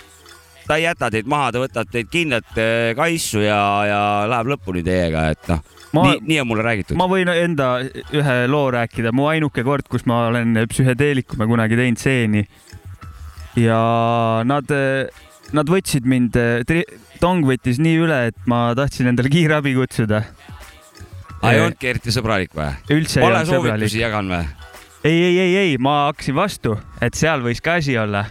ta 0.67 0.77
ei 0.79 0.85
jäta 0.85 1.09
teid 1.13 1.29
maha, 1.29 1.51
ta 1.51 1.61
võtab 1.63 1.89
teid 1.91 2.09
kindlalt 2.11 2.59
eh, 2.61 2.91
kaisu 2.97 3.43
ja, 3.43 3.59
ja 3.87 4.01
läheb 4.31 4.53
lõpuni 4.53 4.83
teiega, 4.85 5.27
et 5.33 5.51
noh, 5.51 5.63
nii, 5.97 6.21
nii 6.29 6.39
on 6.43 6.49
mulle 6.51 6.65
räägitud. 6.67 6.99
ma 6.99 7.07
võin 7.11 7.31
enda 7.33 7.71
ühe 7.83 8.37
loo 8.51 8.69
rääkida, 8.73 9.13
mu 9.15 9.27
ainuke 9.31 9.65
kord, 9.67 9.89
kus 9.91 10.05
ma 10.09 10.27
olen 10.29 10.63
psühhedeeliku 10.71 11.39
me 11.41 11.49
kunagi 11.49 11.79
teinud 11.79 12.01
seeni. 12.01 12.45
ja 13.59 13.81
nad, 14.47 14.71
nad 15.51 15.75
võtsid 15.75 16.07
mind, 16.07 16.39
Tong 17.21 17.45
võttis 17.45 17.77
nii 17.77 17.99
üle, 18.01 18.15
et 18.31 18.47
ma 18.49 18.71
tahtsin 18.77 19.11
endale 19.11 19.29
kiirabi 19.29 19.75
kutsuda. 19.77 20.23
ei 21.45 21.59
olnudki 21.61 21.91
eriti 21.91 22.13
sõbralik 22.13 22.55
või? 22.57 22.71
vale 23.21 23.45
soovitusi. 23.45 23.99
jagan 24.01 24.31
või? 24.31 24.45
ei, 25.03 25.17
ei, 25.17 25.39
ei, 25.39 25.55
ei, 25.57 25.75
ma 25.77 26.07
hakkasin 26.07 26.37
vastu, 26.37 26.77
et 27.01 27.17
seal 27.17 27.43
võis 27.45 27.61
ka 27.61 27.77
asi 27.81 27.97
olla. 27.97 28.25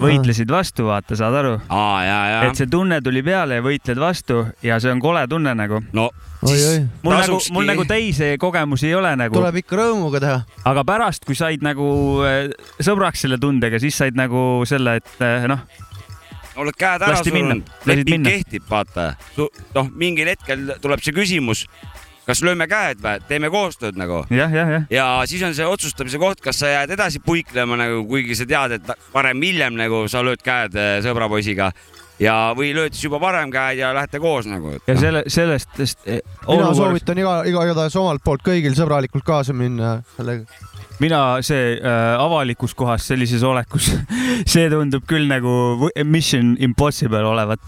Võitlesid 0.00 0.50
vastu, 0.50 0.86
vaata, 0.88 1.16
saad 1.18 1.36
aru? 1.42 1.54
aa, 1.68 1.98
ja, 2.06 2.18
ja 2.30 2.42
et. 2.48 2.58
see 2.58 2.70
tunne 2.70 3.00
tuli 3.04 3.22
peale 3.26 3.60
ja 3.60 3.64
võitled 3.64 4.00
vastu 4.00 4.42
ja 4.64 4.78
see 4.82 4.92
on 4.92 5.02
kole 5.02 5.24
tunne 5.30 5.54
nagu. 5.58 5.82
no 5.92 6.08
oi-oi, 6.42 6.82
mul 7.04 7.16
nagu, 7.16 7.38
mul 7.54 7.68
nagu 7.68 7.86
teisi 7.88 8.34
kogemusi 8.40 8.90
ei 8.90 8.96
ole 8.98 9.14
nagu, 9.18 9.36
tuleb 9.36 9.60
ikka 9.62 9.80
rõõmuga 9.82 10.22
teha. 10.22 10.42
aga 10.72 10.84
pärast, 10.88 11.26
kui 11.28 11.38
said 11.38 11.64
nagu 11.64 11.86
äh, 12.26 12.52
sõbraks 12.80 13.26
selle 13.26 13.40
tundega, 13.42 13.80
siis 13.82 13.98
said 13.98 14.18
nagu 14.18 14.62
selle, 14.68 14.98
et 15.02 15.24
äh, 15.24 15.48
noh, 15.50 15.64
oled 16.60 16.76
käed 16.78 17.04
ära 17.06 17.20
surunud, 17.22 17.72
leping 17.88 18.28
kehtib, 18.28 18.68
vaata. 18.70 19.12
noh, 19.38 19.90
mingil 19.92 20.32
hetkel 20.32 20.74
tuleb 20.82 21.04
see 21.04 21.16
küsimus, 21.16 21.66
kas 22.26 22.42
lööme 22.44 22.68
käed 22.70 23.00
või? 23.02 23.20
Teeme 23.28 23.50
koostööd 23.52 23.98
nagu. 23.98 24.22
Jah, 24.32 24.52
jah, 24.52 24.70
jah. 24.76 24.86
ja 24.92 25.06
siis 25.28 25.42
on 25.46 25.56
see 25.56 25.66
otsustamise 25.66 26.20
koht, 26.22 26.42
kas 26.44 26.60
sa 26.62 26.70
jääd 26.70 26.94
edasi 26.96 27.22
puiklema 27.24 27.78
nagu, 27.80 28.04
kuigi 28.08 28.36
sa 28.38 28.46
tead, 28.48 28.78
et 28.78 28.92
varem-hiljem 29.14 29.76
nagu 29.78 30.04
sa 30.12 30.22
lööd 30.24 30.42
käed 30.44 30.76
äh, 30.78 30.94
sõbrapoisiga 31.04 31.72
ja, 32.22 32.36
või 32.56 32.72
lööd 32.76 32.94
siis 32.94 33.06
juba 33.08 33.20
varem 33.22 33.50
käed 33.52 33.80
ja 33.80 33.92
lähete 33.96 34.20
koos 34.22 34.46
nagu. 34.50 34.76
ja 34.86 34.96
selle, 34.98 35.24
sellest, 35.32 35.70
sest 35.78 36.06
eh, 36.06 36.20
mina 36.46 36.54
olukorras, 36.54 36.78
soovitan 36.78 37.22
iga, 37.22 37.34
iga, 37.48 37.64
igatahes 37.68 37.96
omalt 38.00 38.24
poolt 38.24 38.44
kõigil 38.46 38.76
sõbralikult 38.78 39.26
kaasa 39.26 39.56
minna 39.56 39.94
sellega. 40.16 40.46
mina 41.02 41.22
see 41.46 41.76
äh, 41.78 42.02
avalikus 42.20 42.76
kohas 42.78 43.06
sellises 43.10 43.42
olekus, 43.46 43.90
see 44.52 44.68
tundub 44.72 45.06
küll 45.10 45.26
nagu 45.30 45.90
Mission 46.04 46.54
Impossible 46.62 47.24
olevat. 47.26 47.62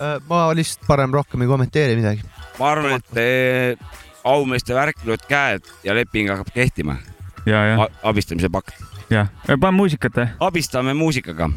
Äh, 0.00 0.18
ma 0.28 0.48
lihtsalt 0.56 0.88
parem 0.88 1.14
rohkem 1.14 1.44
ei 1.44 1.52
kommenteeri 1.52 1.98
midagi. 1.98 2.26
ma 2.58 2.72
arvan, 2.72 2.98
et 2.98 3.22
eh, 3.22 4.02
aumeeste 4.26 4.74
värk 4.74 5.06
lööd 5.06 5.22
käed 5.30 5.66
ja 5.86 5.94
leping 5.94 6.32
hakkab 6.32 6.52
kehtima, 6.54 6.98
ja, 7.46 7.64
ja, 7.70 7.88
abistamise 8.02 8.50
pakt. 8.52 8.74
ja, 9.10 9.28
pane 9.46 9.74
muusikat, 9.76 10.24
eh? 10.24 10.38
abistame 10.42 10.96
muusikaga, 10.98 11.50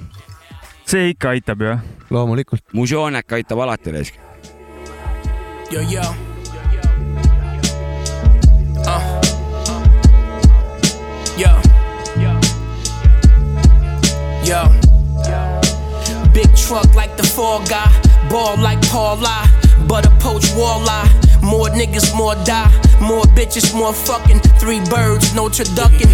see 0.90 1.10
ikka 1.14 1.30
aitab 1.30 1.62
ju. 1.62 1.78
loomulikult. 2.10 2.64
muusoonek 2.74 3.32
aitab 3.32 3.60
alati 3.60 3.92
raisk. 3.92 4.16
Yo, 5.72 5.82
yo. 5.82 6.02
Uh. 8.88 9.02
Yo. 11.38 11.52
Yo. 14.50 14.62
Big 16.34 16.50
truck 16.56 16.96
like 16.96 17.16
the 17.18 17.24
fall 17.24 17.62
guy. 17.70 17.86
Ball 18.30 18.58
like 18.58 18.82
Paula. 18.90 19.46
Butter 19.88 20.12
poach 20.20 20.50
walleye. 20.58 21.06
More 21.42 21.70
niggas, 21.70 22.16
more 22.16 22.36
die. 22.46 22.89
More 23.02 23.24
bitches, 23.36 23.74
more 23.76 23.94
fucking. 23.94 24.40
Three 24.60 24.82
birds, 24.90 25.34
no 25.34 25.48
turducken. 25.48 26.10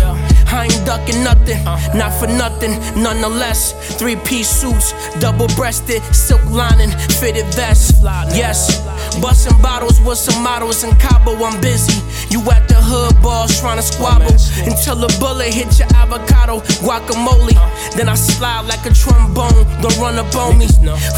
I 0.47 0.65
ain't 0.65 0.85
ducking 0.85 1.23
nothing. 1.23 1.63
Not 1.97 2.13
for 2.19 2.27
nothing, 2.27 2.73
nonetheless. 3.01 3.73
Three 3.97 4.15
piece 4.17 4.49
suits, 4.49 4.93
double 5.19 5.47
breasted, 5.55 6.03
silk 6.13 6.43
lining, 6.45 6.91
fitted 7.19 7.45
vest. 7.55 7.95
Yes. 8.33 8.81
Busting 9.21 9.59
bottles 9.61 9.99
with 10.01 10.17
some 10.17 10.43
models 10.43 10.83
in 10.83 10.95
Cabo, 10.97 11.35
I'm 11.43 11.59
busy. 11.61 12.01
You 12.29 12.41
at 12.51 12.67
the 12.67 12.75
hood 12.75 13.21
balls 13.21 13.59
trying 13.59 13.77
to 13.77 13.83
squabble 13.83 14.33
until 14.65 15.03
a 15.03 15.07
bullet 15.19 15.53
hit 15.53 15.79
your 15.79 15.87
avocado 15.95 16.59
guacamole. 16.83 17.55
Then 17.95 18.09
I 18.09 18.15
slide 18.15 18.65
like 18.67 18.85
a 18.85 18.93
trombone, 18.93 19.65
don't 19.81 19.97
run 19.97 20.19
up 20.19 20.33
on 20.35 20.57
me. 20.57 20.67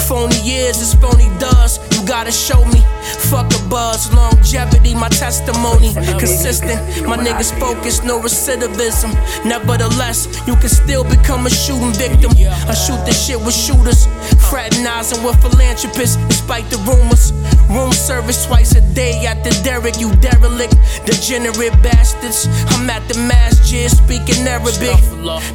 Phony 0.08 0.40
years 0.42 0.80
is 0.80 0.94
phony 0.96 1.28
does, 1.40 1.80
you 1.96 2.06
gotta 2.06 2.32
show 2.32 2.64
me. 2.66 2.82
Fuck 3.32 3.52
a 3.54 3.70
buzz, 3.70 4.14
longevity, 4.14 4.94
my 4.94 5.10
testimony. 5.58 5.94
Consistent, 6.20 7.08
my 7.08 7.18
niggas 7.18 7.58
focused, 7.60 8.04
no 8.04 8.20
recidivism. 8.20 9.14
Nevertheless, 9.46 10.28
you 10.48 10.56
can 10.56 10.70
still 10.70 11.04
become 11.04 11.46
a 11.46 11.50
shooting 11.50 11.94
victim. 11.94 12.32
I 12.68 12.74
shoot 12.74 13.04
this 13.06 13.26
shit 13.26 13.40
with 13.40 13.54
shooters, 13.56 14.06
fraternizing 14.50 15.24
with 15.24 15.40
philanthropists, 15.42 16.18
despite 16.28 16.70
the 16.70 16.78
rumors. 16.80 17.32
Room 17.70 17.92
service 17.92 18.46
twice 18.46 18.76
a 18.76 18.82
day 18.94 19.26
at 19.26 19.44
the 19.44 19.52
Derrick, 19.64 20.00
you 20.00 20.16
derelict, 20.18 20.76
degenerate 21.06 21.74
bastards. 21.84 22.48
I'm 22.70 22.90
at 22.90 23.08
the 23.08 23.18
masjid 23.28 23.90
speaking 23.90 24.48
Arabic. 24.48 24.96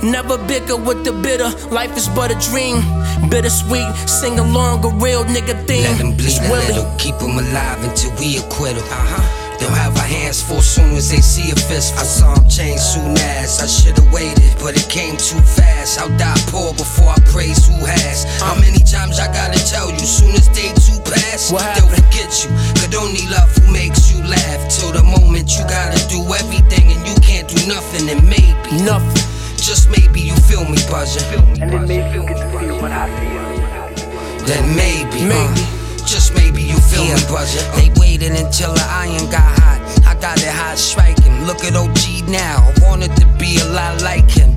Never 0.03 0.37
bicker 0.47 0.77
with 0.77 1.05
the 1.05 1.13
bitter, 1.13 1.49
life 1.75 1.97
is 1.97 2.09
but 2.09 2.31
a 2.31 2.51
dream. 2.51 2.83
Bittersweet, 3.31 3.89
sing 4.09 4.39
along 4.39 4.85
a 4.85 4.89
real 5.03 5.25
nigga 5.25 5.57
theme. 5.67 5.85
Let 5.85 5.99
them 5.99 6.13
It's 6.19 6.39
bleed 6.39 6.49
a 6.49 6.51
Willie. 6.51 6.67
little, 6.75 6.97
keep 6.99 7.17
them 7.19 7.39
alive 7.39 7.83
until 7.85 8.11
we 8.19 8.39
acquit 8.39 8.75
them. 8.77 8.85
Uh-huh. 8.91 9.42
They'll 9.63 9.71
have 9.79 9.95
our 9.97 10.03
hands 10.03 10.43
full 10.43 10.61
soon 10.61 10.97
as 10.99 11.09
they 11.09 11.23
see 11.23 11.53
a 11.53 11.55
fist. 11.55 11.95
I 11.95 12.03
saw 12.03 12.35
him 12.35 12.49
change 12.51 12.81
soon 12.81 13.15
as 13.39 13.63
I 13.63 13.67
should've 13.71 14.11
waited, 14.13 14.59
but 14.59 14.75
it 14.75 14.91
came 14.91 15.15
too 15.15 15.39
fast. 15.39 16.01
I'll 16.03 16.11
die 16.19 16.35
poor 16.51 16.75
before 16.75 17.15
I 17.15 17.21
praise 17.31 17.63
who 17.71 17.79
has. 17.87 18.27
How 18.43 18.59
many 18.59 18.83
times 18.83 19.21
I 19.23 19.31
gotta 19.31 19.63
tell 19.63 19.87
you, 19.95 20.03
soon 20.03 20.35
as 20.35 20.49
day 20.51 20.75
two 20.83 20.99
pass, 21.07 21.53
What 21.55 21.63
they'll 21.79 21.87
happened? 21.87 22.11
forget 22.11 22.31
you. 22.43 22.51
Could 22.83 22.95
only 22.99 23.23
love 23.31 23.55
who 23.55 23.71
makes 23.73 24.11
you 24.11 24.19
laugh. 24.27 24.67
Till 24.67 24.91
the 24.91 25.05
moment 25.07 25.55
you 25.55 25.63
gotta 25.71 26.03
do 26.11 26.19
everything 26.35 26.91
and 26.91 27.03
you 27.07 27.15
can't 27.23 27.47
do 27.47 27.63
nothing, 27.71 28.11
and 28.11 28.19
maybe, 28.27 28.83
Nothing. 28.83 29.23
just 29.63 29.87
maybe 29.95 30.19
you 30.27 30.35
feel 30.51 30.67
me 30.67 30.83
buzzing. 30.91 31.23
And 31.63 31.71
then 31.71 31.87
maybe 31.87 32.19
you 32.19 32.27
get 32.27 32.35
to 32.35 32.49
feel 32.59 32.83
what 32.83 32.91
I 32.91 33.07
feel. 33.15 34.43
Then 34.43 34.75
maybe, 34.75 35.23
Maybe. 35.23 35.63
uh, 35.63 35.82
just 36.07 36.35
maybe 36.35 36.63
you 36.63 36.77
feel 36.79 37.05
me 37.05 37.21
buzzing. 37.29 37.67
Uh. 37.71 37.77
They 37.77 37.91
waited 38.01 38.33
until 38.33 38.73
the 38.73 38.87
iron 38.89 39.31
got 39.31 39.47
hot. 39.61 39.81
I 40.07 40.15
got 40.21 40.39
it 40.39 40.49
hot 40.49 40.79
striking. 40.79 41.45
Look 41.45 41.65
at 41.65 41.75
OG 41.75 42.29
now. 42.29 42.59
I 42.61 42.73
wanted 42.83 43.15
to 43.17 43.27
be 43.39 43.59
a 43.59 43.67
lot 43.73 44.03
like 44.03 44.31
him. 44.31 44.51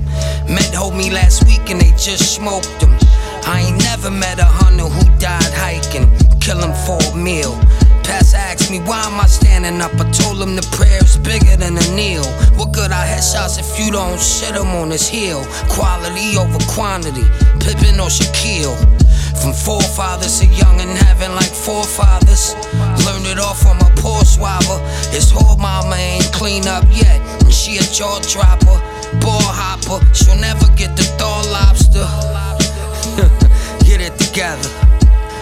Met 0.48 0.72
homie 0.74 1.12
last 1.12 1.44
week 1.46 1.70
and 1.70 1.80
they 1.80 1.90
just 1.98 2.34
smoked 2.34 2.82
him. 2.82 2.94
I 3.46 3.66
ain't 3.66 3.78
never 3.82 4.10
met 4.10 4.38
a 4.38 4.44
hunter 4.44 4.84
who 4.84 5.04
died 5.18 5.52
hiking. 5.54 6.10
Kill 6.40 6.58
him 6.58 6.74
for 6.86 6.98
a 7.12 7.16
meal. 7.16 7.54
Pastor 8.02 8.36
asked 8.36 8.70
me 8.70 8.78
why 8.80 9.02
am 9.02 9.18
I 9.18 9.26
standing 9.26 9.80
up. 9.80 9.92
I 9.94 10.08
told 10.10 10.40
him 10.40 10.54
the 10.54 10.66
prayer's 10.70 11.16
bigger 11.16 11.56
than 11.56 11.76
a 11.76 11.86
kneel. 11.94 12.24
What 12.54 12.72
good 12.72 12.92
are 12.92 13.04
headshots 13.04 13.58
if 13.58 13.78
you 13.78 13.90
don't 13.90 14.20
shit 14.20 14.54
him 14.54 14.68
on 14.78 14.90
his 14.90 15.08
heel? 15.08 15.44
Quality 15.68 16.36
over 16.38 16.58
quantity. 16.70 17.26
Pippin 17.58 17.98
or 17.98 18.10
Shaquille. 18.10 18.78
From 19.40 19.52
forefathers 19.52 20.40
to 20.40 20.46
young 20.46 20.80
and 20.80 20.90
having 20.90 21.34
like 21.34 21.52
forefathers. 21.52 22.54
Learned 23.06 23.26
it 23.26 23.38
all 23.38 23.54
from 23.54 23.78
a 23.78 23.90
poor 23.96 24.24
swabber. 24.24 24.78
His 25.10 25.30
whole 25.30 25.56
mama 25.56 25.96
ain't 25.96 26.32
clean 26.32 26.66
up 26.66 26.84
yet. 26.90 27.20
And 27.42 27.52
she 27.52 27.78
a 27.78 27.82
jaw 27.82 28.18
dropper, 28.20 28.78
ball 29.20 29.40
hopper. 29.42 30.04
She'll 30.14 30.36
never 30.36 30.66
get 30.76 30.96
the 30.96 31.04
thaw 31.18 31.42
lobster. 31.52 32.06
get 33.86 34.00
it 34.00 34.18
together. 34.18 34.75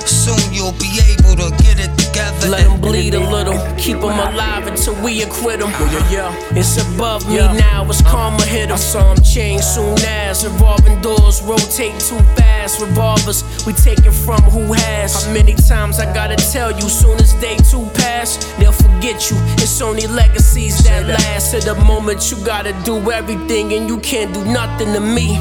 Soon 0.06 0.52
you'll 0.52 0.72
be 0.72 0.90
able 1.10 1.36
to 1.36 1.50
get 1.62 1.78
it 1.80 1.96
together. 1.98 2.48
Let 2.48 2.64
them 2.64 2.80
bleed 2.80 3.14
a 3.14 3.20
little, 3.20 3.58
keep 3.76 4.00
them 4.00 4.18
alive 4.18 4.66
until 4.66 4.94
we 5.02 5.22
acquit 5.22 5.60
them. 5.60 5.70
Oh, 5.72 6.08
yeah, 6.10 6.30
yeah, 6.30 6.58
It's 6.58 6.76
above 6.76 7.26
me 7.28 7.36
now, 7.36 7.86
it's 7.88 8.02
karma 8.02 8.44
hit 8.44 8.68
'em. 8.70 8.74
I 8.74 8.78
saw 8.78 9.10
'em 9.12 9.22
change 9.22 9.62
soon 9.62 9.98
as 10.04 10.44
revolving 10.44 11.00
doors 11.00 11.42
rotate 11.42 11.98
too 11.98 12.20
fast. 12.36 12.80
Revolvers, 12.80 13.44
we 13.66 13.72
taking 13.72 14.12
from 14.12 14.42
who 14.42 14.72
has. 14.72 15.24
How 15.24 15.32
many 15.32 15.54
times 15.54 15.98
I 15.98 16.06
gotta 16.12 16.36
tell 16.36 16.70
you, 16.70 16.88
soon 16.88 17.18
as 17.20 17.32
day 17.34 17.56
two 17.70 17.86
pass, 17.94 18.38
they'll 18.58 18.72
forget 18.72 19.30
you. 19.30 19.36
It's 19.58 19.80
only 19.80 20.06
legacies 20.06 20.78
that 20.84 21.06
last. 21.06 21.50
To 21.52 21.60
the 21.60 21.74
moment 21.84 22.30
you 22.30 22.36
gotta 22.38 22.72
do 22.84 23.10
everything 23.10 23.72
and 23.72 23.88
you 23.88 23.98
can't 23.98 24.32
do 24.32 24.44
nothing 24.44 24.92
to 24.92 25.00
me. 25.00 25.38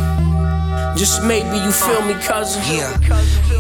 Just 0.96 1.24
maybe 1.24 1.58
you 1.58 1.72
feel 1.72 2.02
me, 2.04 2.14
cousin. 2.28 2.62
Yeah. 2.70 3.53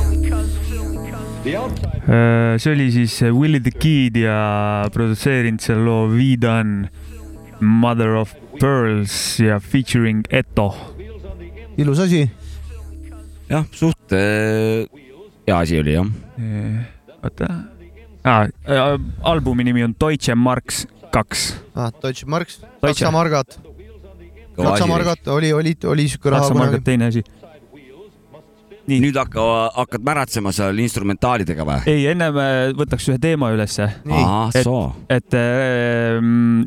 Äh, 1.44 2.56
see 2.58 2.72
oli 2.72 2.92
siis 2.92 3.18
Willie 3.36 3.60
the 3.60 3.72
Kid 3.76 4.16
ja 4.16 4.88
produtseerinud 4.94 5.60
selle 5.60 5.84
loo 5.84 6.06
We 6.08 6.38
Done 6.40 6.88
Mother 7.60 8.16
of 8.16 8.32
Pearls 8.62 9.40
ja 9.44 9.60
featuring 9.60 10.24
Eto. 10.32 10.70
ilus 11.78 12.00
asi. 12.00 12.30
jah, 13.50 13.66
suht 13.76 14.16
äh, 14.16 14.88
hea 15.48 15.58
asi 15.58 15.80
oli 15.84 15.98
jah. 15.98 16.08
oota 17.24 17.52
ah,, 18.24 18.48
albumi 19.28 19.68
nimi 19.68 19.84
on 19.84 19.96
Deutsche 20.00 20.36
Marks 20.36 20.86
kaks. 21.12 21.60
ah, 21.76 21.92
Deutsche 21.92 22.26
Marks. 22.26 22.62
Saksa 22.82 23.12
margad, 23.12 23.60
Saksa 24.56 24.88
margad 24.88 25.28
oli, 25.28 25.52
oli, 25.54 25.76
oli 25.84 26.08
siuke 26.08 26.32
raha 26.32 26.48
Saksa 26.48 26.60
margad 26.60 26.88
teine 26.88 27.12
asi. 27.12 27.24
Nii. 28.88 29.00
nüüd 29.00 29.16
hakka, 29.16 29.44
hakkad 29.78 30.04
märatsema 30.04 30.52
seal 30.52 30.78
instrumentaalidega 30.84 31.64
või? 31.68 31.82
ei, 31.88 32.02
ennem 32.12 32.36
äh, 32.36 32.74
võtaks 32.76 33.06
ühe 33.14 33.20
teema 33.24 33.52
ülesse, 33.56 33.86
Et- 34.60 34.64
et 35.16 35.38
äh, 35.40 36.18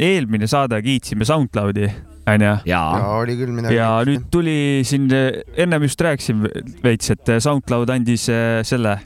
eelmine 0.07 0.48
saade 0.48 0.79
kiitsime 0.85 1.29
SoundCloudi, 1.29 1.90
onju. 2.33 2.55
jaa, 2.70 2.87
oli 3.20 3.37
küll 3.37 3.52
midagi. 3.52 3.76
ja 3.76 3.90
nüüd 4.09 4.24
tuli 4.33 4.57
siin, 4.88 5.11
ennem 5.57 5.85
just 5.85 6.00
rääkisin 6.00 6.40
veits, 6.85 7.11
et 7.12 7.35
SoundCloud 7.44 7.92
andis 7.92 8.29
äh, 8.33 8.62
selle, 8.64 8.96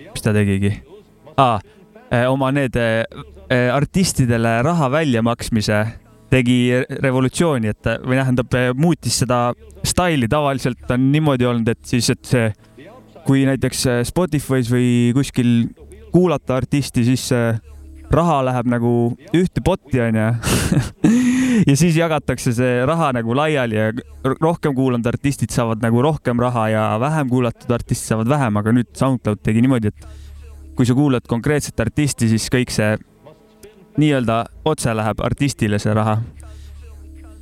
mis 0.00 0.24
ta 0.24 0.32
tegigi 0.32 0.72
ah,, 1.36 1.60
oma 2.30 2.48
need 2.56 2.76
äh, 2.80 3.04
artistidele 3.74 4.62
raha 4.64 4.88
väljamaksmise 4.96 5.84
tegi 6.30 6.58
revolutsiooni, 7.02 7.70
et 7.70 7.90
või 8.02 8.18
tähendab, 8.18 8.56
muutis 8.78 9.20
seda 9.22 9.40
staili, 9.86 10.28
tavaliselt 10.28 10.90
on 10.90 11.10
niimoodi 11.12 11.46
olnud, 11.46 11.68
et 11.70 11.82
siis, 11.86 12.10
et 12.10 12.24
see, 12.26 12.50
kui 13.26 13.44
näiteks 13.46 13.86
Spotify's 14.10 14.70
või 14.72 14.88
kuskil 15.14 15.52
kuulata 16.14 16.56
artisti, 16.58 17.04
siis 17.06 17.28
raha 18.12 18.40
läheb 18.46 18.68
nagu 18.70 18.90
ühte 19.34 19.62
potti, 19.64 20.00
onju. 20.02 20.26
ja 21.68 21.76
siis 21.78 21.96
jagatakse 21.98 22.52
see 22.54 22.84
raha 22.86 23.12
nagu 23.16 23.34
laiali 23.36 23.78
ja 23.78 23.90
rohkem 24.40 24.74
kuulanud 24.76 25.06
artistid 25.10 25.54
saavad 25.54 25.82
nagu 25.82 26.02
rohkem 26.04 26.40
raha 26.42 26.68
ja 26.72 26.84
vähem 27.02 27.30
kuulatud 27.30 27.74
artistid 27.74 28.12
saavad 28.12 28.30
vähem, 28.30 28.62
aga 28.62 28.74
nüüd 28.76 28.92
SoundCloud 28.98 29.42
tegi 29.42 29.64
niimoodi, 29.64 29.92
et 29.92 30.08
kui 30.76 30.86
sa 30.86 30.96
kuulad 30.96 31.26
konkreetset 31.28 31.80
artisti, 31.80 32.28
siis 32.30 32.50
kõik 32.52 32.72
see 32.74 32.94
nii-öelda 34.00 34.40
otse 34.68 34.94
läheb 34.96 35.22
artistile 35.24 35.80
see 35.82 35.94
raha. 35.96 36.18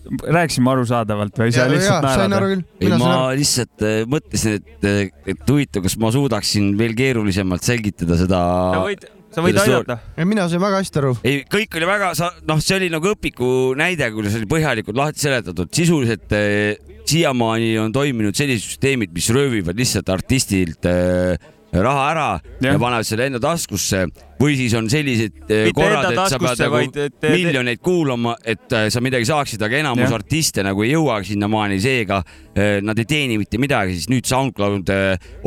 rääkisime 0.04 0.68
arusaadavalt 0.68 1.38
või 1.40 1.52
sa 1.56 1.64
lihtsalt 1.64 2.04
naerad 2.04 2.62
ei 2.84 2.90
ma 3.00 3.32
lihtsalt 3.32 3.84
äh, 3.88 4.02
mõtlesin, 4.04 4.58
et, 4.60 5.14
et 5.32 5.48
huvitav, 5.48 5.80
kas 5.86 5.96
ma 5.96 6.10
suudaksin 6.12 6.74
veel 6.76 6.92
keerulisemalt 6.98 7.64
selgitada 7.64 8.18
seda. 8.20 8.40
sa 8.74 8.82
võid, 8.84 9.60
aidata. 9.62 9.96
mina 10.28 10.44
sain 10.52 10.60
väga 10.60 10.82
hästi 10.82 11.00
aru. 11.00 11.14
ei, 11.24 11.40
kõik 11.48 11.78
oli 11.80 11.88
väga, 11.88 12.12
sa 12.18 12.30
noh, 12.44 12.60
see 12.60 12.76
oli 12.76 12.90
nagu 12.92 13.14
õpiku 13.14 13.48
näide, 13.80 14.10
kuidas 14.12 14.36
oli 14.36 14.50
põhjalikult 14.50 15.00
lahti 15.00 15.24
seletatud, 15.24 15.72
sisuliselt 15.72 16.36
eh, 16.36 16.76
siiamaani 17.08 17.72
on 17.80 17.96
toiminud 17.96 18.36
sellised 18.36 18.74
süsteemid, 18.74 19.12
mis 19.16 19.32
röövivad 19.32 19.80
lihtsalt 19.80 20.12
artistilt 20.12 20.88
eh, 20.90 21.50
raha 21.82 22.04
ära 22.12 22.28
ja, 22.60 22.72
ja 22.72 22.78
panevad 22.78 23.06
selle 23.08 23.28
enda 23.30 23.40
taskusse 23.42 24.04
või 24.44 24.56
siis 24.58 24.74
on 24.76 24.88
sellised 24.92 25.38
eh, 25.48 25.66
mitte 25.68 25.78
korrad, 25.78 26.10
et 26.12 26.32
sa 26.32 26.38
pead 26.40 26.60
nagu 26.60 26.74
vaid 26.76 26.98
miljoneid 27.24 27.80
kuulama, 27.84 28.34
et 28.44 28.72
eh, 28.76 28.88
sa 28.92 29.02
midagi 29.04 29.28
saaksid, 29.28 29.62
aga 29.64 29.80
enamus 29.80 30.06
Jah. 30.06 30.16
artiste 30.18 30.64
nagu 30.66 30.84
ei 30.84 30.92
jõuagi 30.92 31.32
sinnamaani, 31.32 31.78
seega 31.82 32.20
eh, 32.52 32.78
nad 32.84 32.98
ei 33.00 33.08
teeni 33.08 33.38
mitte 33.40 33.60
midagi, 33.62 33.96
siis 33.96 34.10
nüüd 34.12 34.28
SoundCloud 34.28 34.92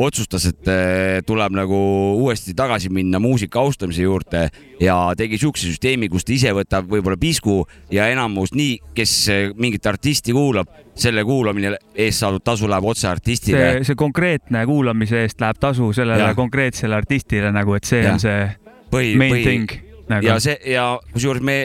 otsustas, 0.02 0.48
et 0.50 0.70
tuleb 1.26 1.54
nagu 1.56 1.78
uuesti 2.18 2.54
tagasi 2.58 2.90
minna 2.92 3.20
muusika 3.22 3.60
austamise 3.62 4.04
juurde 4.04 4.48
ja 4.82 4.96
tegi 5.18 5.38
siukse 5.40 5.68
süsteemi, 5.68 6.10
kus 6.10 6.26
ta 6.26 6.34
ise 6.34 6.52
võtab 6.56 6.88
võib-olla 6.90 7.18
pisku 7.20 7.62
ja 7.94 8.08
enamus 8.12 8.54
nii, 8.56 8.78
kes 8.96 9.14
mingit 9.58 9.86
artisti 9.88 10.34
kuulab, 10.36 10.70
selle 10.98 11.22
kuulamine 11.24 11.76
eest 11.94 12.24
saadud 12.24 12.42
tasu 12.44 12.68
läheb 12.70 12.86
otse 12.90 13.08
artistile 13.10 13.84
see, 13.86 13.98
konkreetne 13.98 14.64
kuulamise 14.66 15.22
eest 15.26 15.42
läheb 15.42 15.60
tasu 15.62 15.92
sellele 15.94 16.30
Jah. 16.30 16.36
konkreetsele 16.38 16.98
artistile 16.98 17.52
nagu, 17.54 17.76
et 17.78 17.86
see 17.86 18.02
Jah. 18.02 18.16
on 18.16 18.22
see 18.22 18.67
põhi, 18.92 19.14
põhi 19.20 19.58
nagu 20.08 20.24
ja. 20.26 20.38
see 20.40 20.56
ja 20.72 20.86
kusjuures 21.12 21.42
me, 21.44 21.56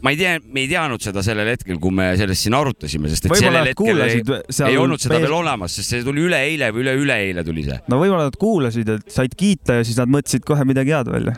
ma 0.00 0.12
ei 0.14 0.16
tea, 0.16 0.38
me 0.48 0.62
ei 0.64 0.68
teadnud 0.70 1.02
seda 1.04 1.20
sellel 1.26 1.50
hetkel, 1.52 1.76
kui 1.82 1.92
me 1.92 2.10
sellest 2.16 2.46
siin 2.46 2.56
arutasime, 2.56 3.10
sest 3.12 3.26
et 3.28 3.34
võib-olla 3.34 3.60
sellel 3.60 3.70
hetkel 3.72 4.02
ei, 4.06 4.72
ei 4.72 4.78
olnud 4.80 5.02
seda 5.02 5.18
veel- 5.18 5.26
veel 5.28 5.36
olemas, 5.42 5.74
sest 5.76 5.92
see 5.92 6.02
tuli 6.06 6.24
üleeile 6.24 6.70
või 6.72 6.86
üle-üleeile 6.86 7.44
tuli 7.44 7.66
see. 7.68 7.76
no 7.92 8.00
võib-olla 8.00 8.30
nad 8.30 8.38
kuulasid, 8.40 8.88
et 8.96 9.10
said 9.12 9.36
kiita 9.36 9.80
ja 9.80 9.84
siis 9.88 10.00
nad 10.00 10.08
mõtlesid 10.12 10.46
kohe 10.48 10.64
midagi 10.68 10.96
head 10.96 11.12
välja. 11.12 11.36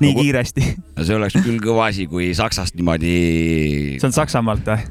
nii 0.00 0.14
No 0.16 0.22
kiiresti. 0.24 0.62
see 1.06 1.14
oleks 1.18 1.36
küll 1.44 1.60
kõva 1.62 1.90
asi, 1.92 2.06
kui 2.10 2.32
Saksast 2.34 2.74
niimoodi. 2.80 3.98
see 4.00 4.08
on 4.10 4.16
Saksamaalt 4.16 4.66
või? 4.74 4.88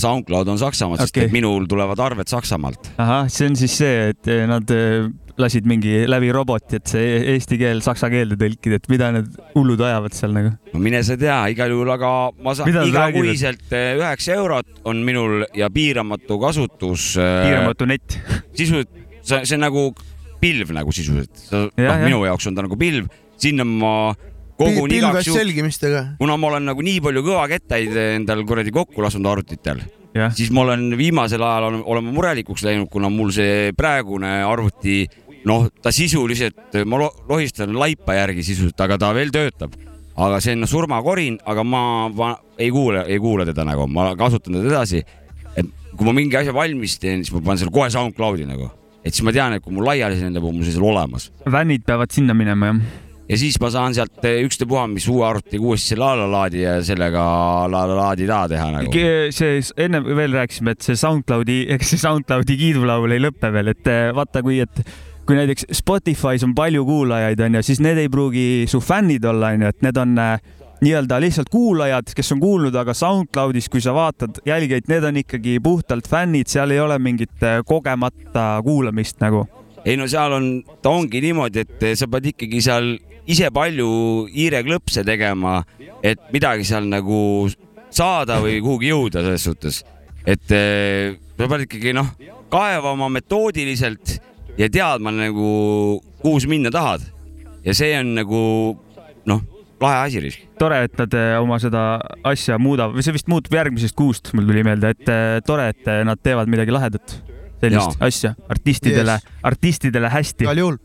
SoundCloud 0.00 0.48
on 0.48 0.56
Saksamaalt, 0.58 1.02
sest 1.04 1.12
Okei. 1.12 1.26
et 1.28 1.32
minul 1.34 1.66
tulevad 1.68 1.98
arved 2.00 2.30
Saksamaalt. 2.32 2.94
ahah, 2.96 3.26
see 3.28 3.50
on 3.50 3.56
siis 3.60 3.74
see, 3.82 4.06
et 4.14 4.30
eh, 4.32 4.46
nad 4.48 4.70
eh, 4.72 5.10
lasid 5.40 5.66
mingi 5.68 6.04
läbi 6.10 6.30
roboti, 6.34 6.80
et 6.80 6.92
see 6.92 7.18
eesti 7.34 7.58
keel 7.60 7.82
saksa 7.84 8.10
keelde 8.12 8.38
tõlkida, 8.40 8.80
et 8.80 8.88
mida 8.92 9.10
need 9.16 9.34
hullud 9.54 9.82
ajavad 9.86 10.16
seal 10.16 10.36
nagu. 10.36 10.54
no 10.74 10.82
mine 10.82 11.02
sa 11.06 11.16
tea, 11.20 11.40
igal 11.54 11.72
juhul, 11.74 11.90
aga 11.96 12.12
ma 12.44 12.54
saan 12.58 12.70
igakuiselt 12.86 13.74
eh, 13.76 13.92
üheksa 13.98 14.36
eurot 14.38 14.84
on 14.90 15.02
minul 15.06 15.44
ja 15.56 15.70
piiramatu 15.72 16.38
kasutus. 16.42 17.12
piiramatu 17.18 17.90
net. 17.90 18.20
sisuliselt, 18.58 18.92
see, 19.22 19.44
see 19.44 19.58
on 19.58 19.66
nagu 19.66 19.90
pilv 20.40 20.72
nagu 20.74 20.92
sisuliselt, 20.94 21.46
noh, 21.52 22.02
minu 22.04 22.24
jaoks 22.24 22.48
on 22.48 22.56
ta 22.56 22.64
nagu 22.64 22.78
pilv, 22.80 23.08
sinna 23.40 23.66
ma 23.68 23.94
kogun 24.60 24.92
igaks 24.92 25.28
juhuks, 25.28 25.38
selgimistega. 25.40 26.02
kuna 26.18 26.36
ma 26.40 26.52
olen 26.52 26.68
nagu 26.70 26.84
nii 26.84 27.00
palju 27.04 27.24
kõvakettaid 27.26 27.96
endal 28.04 28.44
kuradi 28.48 28.72
kokku 28.74 29.04
lasknud 29.04 29.28
arvutitel, 29.30 29.82
jah, 30.16 30.32
siis 30.36 30.52
ma 30.54 30.64
olen 30.66 30.90
viimasel 30.98 31.44
ajal 31.44 31.68
olen, 31.70 31.82
olen 31.94 32.08
murelikuks 32.10 32.64
läinud, 32.66 32.90
kuna 32.92 33.12
mul 33.12 33.32
see 33.34 33.74
praegune 33.76 34.40
arvuti, 34.46 35.02
noh, 35.48 35.68
ta 35.82 35.92
sisuliselt, 35.94 36.74
ma 36.86 36.98
lo- 37.00 37.14
lohistan 37.28 37.72
laipa 37.78 38.16
järgi 38.18 38.44
sisuliselt, 38.44 38.80
aga 38.84 38.98
ta 39.00 39.12
veel 39.16 39.30
töötab. 39.34 39.76
aga 40.20 40.40
see 40.42 40.52
on 40.52 40.66
surmakorin, 40.68 41.38
aga 41.48 41.62
ma, 41.64 41.82
ma 42.12 42.34
ei 42.58 42.68
kuule, 42.74 43.06
ei 43.08 43.16
kuula 43.22 43.46
teda 43.48 43.64
nagu, 43.64 43.86
ma 43.88 44.10
kasutan 44.18 44.58
teda 44.58 44.68
edasi. 44.74 45.00
et 45.56 45.66
kui 45.96 46.04
ma 46.06 46.12
mingi 46.12 46.36
asja 46.36 46.52
valmis 46.52 46.98
teen, 47.00 47.24
siis 47.24 47.32
ma 47.32 47.40
panen 47.40 47.58
selle 47.62 47.72
kohe 47.72 47.88
SoundCloudi 47.90 48.44
nagu, 48.48 48.68
et 49.04 49.14
siis 49.14 49.24
ma 49.24 49.32
tean, 49.32 49.54
et 49.56 49.64
kui 49.64 49.72
mul 49.72 49.86
laiali 49.88 50.18
see 50.18 50.26
lendab, 50.28 50.44
on 50.44 50.58
mul 50.58 50.66
see 50.68 50.76
seal 50.76 50.84
olemas 50.84 51.30
vänid 51.48 51.86
peavad 51.88 52.12
sinna 52.12 52.34
minema 52.36 52.68
jah. 52.74 52.82
ja 53.30 53.38
siis 53.40 53.56
ma 53.62 53.70
saan 53.72 53.94
sealt 53.96 54.24
eh, 54.28 54.42
ükstapuha, 54.44 54.84
mis 54.92 55.08
uue 55.08 55.24
arvutiga 55.26 55.64
uuesti 55.64 55.94
selle 55.94 56.04
alla 56.04 56.28
laadi 56.30 56.66
ja 56.66 56.76
sellega 56.84 57.24
la 57.72 57.84
la 57.88 57.96
laadi 58.02 58.26
taha 58.28 58.48
teha 58.52 58.70
nagu. 58.76 58.92
see 59.32 59.60
enne 59.86 60.02
veel 60.04 60.36
rääkisime, 60.36 60.76
et 60.76 60.82
see 60.84 61.00
SoundCloudi, 61.00 61.62
eks 61.78 61.94
see 61.94 62.02
SoundCloudi 62.04 62.58
kiidulaul 62.60 63.16
ei 63.16 63.24
lõpe 63.24 63.52
veel, 63.56 63.72
et 63.72 63.88
eh, 63.88 64.10
vaata, 64.16 64.44
kui, 64.44 64.60
et 64.60 64.84
kui 65.30 65.36
näiteks 65.38 65.68
Spotify's 65.78 66.42
on 66.42 66.56
palju 66.58 66.82
kuulajaid, 66.82 67.38
onju, 67.44 67.60
siis 67.62 67.78
need 67.84 68.00
ei 68.02 68.08
pruugi 68.10 68.64
su 68.66 68.80
fännid 68.82 69.22
olla, 69.30 69.52
onju, 69.54 69.68
et 69.70 69.84
need 69.86 69.98
on 70.02 70.16
äh, 70.18 70.40
nii-öelda 70.82 71.20
lihtsalt 71.22 71.52
kuulajad, 71.52 72.08
kes 72.18 72.32
on 72.34 72.40
kuulnud, 72.42 72.74
aga 72.74 72.90
SoundCloudis, 72.98 73.68
kui 73.70 73.82
sa 73.84 73.92
vaatad 73.94 74.40
jälgijaid, 74.48 74.88
need 74.90 75.04
on 75.06 75.20
ikkagi 75.20 75.60
puhtalt 75.62 76.08
fännid, 76.10 76.50
seal 76.50 76.74
ei 76.74 76.80
ole 76.82 76.96
mingit 76.98 77.44
äh, 77.46 77.60
kogemata 77.66 78.46
kuulamist 78.66 79.22
nagu. 79.22 79.44
ei 79.84 79.94
no 79.96 80.08
seal 80.10 80.34
on, 80.34 80.48
ta 80.82 80.90
ongi 80.90 81.22
niimoodi, 81.22 81.62
et 81.62 81.84
sa 81.96 82.08
pead 82.10 82.26
ikkagi 82.32 82.58
seal 82.66 82.90
ise 83.30 83.52
palju 83.54 84.26
hiireklõpse 84.34 85.04
tegema, 85.06 85.60
et 86.02 86.26
midagi 86.34 86.66
seal 86.66 86.90
nagu 86.90 87.46
saada 87.86 88.40
või 88.42 88.58
kuhugi 88.64 88.90
jõuda 88.90 89.22
selles 89.22 89.46
suhtes. 89.46 89.84
et 90.26 90.42
sa 90.50 91.48
pead 91.54 91.68
ikkagi 91.68 91.94
noh, 91.94 92.10
kaevama 92.50 93.08
metoodiliselt 93.14 94.18
ja 94.58 94.68
teadma 94.72 95.12
nagu, 95.14 96.00
kuhu 96.22 96.40
sa 96.40 96.50
minna 96.50 96.70
tahad. 96.70 97.04
ja 97.64 97.74
see 97.76 97.92
on 97.98 98.14
nagu 98.16 98.42
noh, 99.28 99.42
lahe 99.80 100.04
asi 100.06 100.20
risk. 100.20 100.44
tore, 100.60 100.82
et 100.86 100.94
nad 101.00 101.16
eh, 101.16 101.32
oma 101.40 101.58
seda 101.62 101.84
asja 102.26 102.58
muudavad 102.60 102.96
või 102.96 103.04
see 103.04 103.16
vist 103.16 103.30
muutub 103.32 103.56
järgmisest 103.56 103.96
kuust, 103.96 104.32
mul 104.36 104.48
tuli 104.48 104.64
meelde, 104.66 104.92
et 104.94 105.12
eh, 105.12 105.40
tore, 105.46 105.70
et 105.74 105.90
eh, 105.90 106.02
nad 106.08 106.20
teevad 106.22 106.50
midagi 106.52 106.74
lahedat, 106.74 107.16
sellist 107.62 107.96
Jaa. 107.96 108.06
asja 108.08 108.34
artistidele 108.52 109.18
Yes., 109.18 109.28
artistidele 109.52 110.12
hästi, 110.12 110.46
igal 110.46 110.62
juhul. 110.62 110.80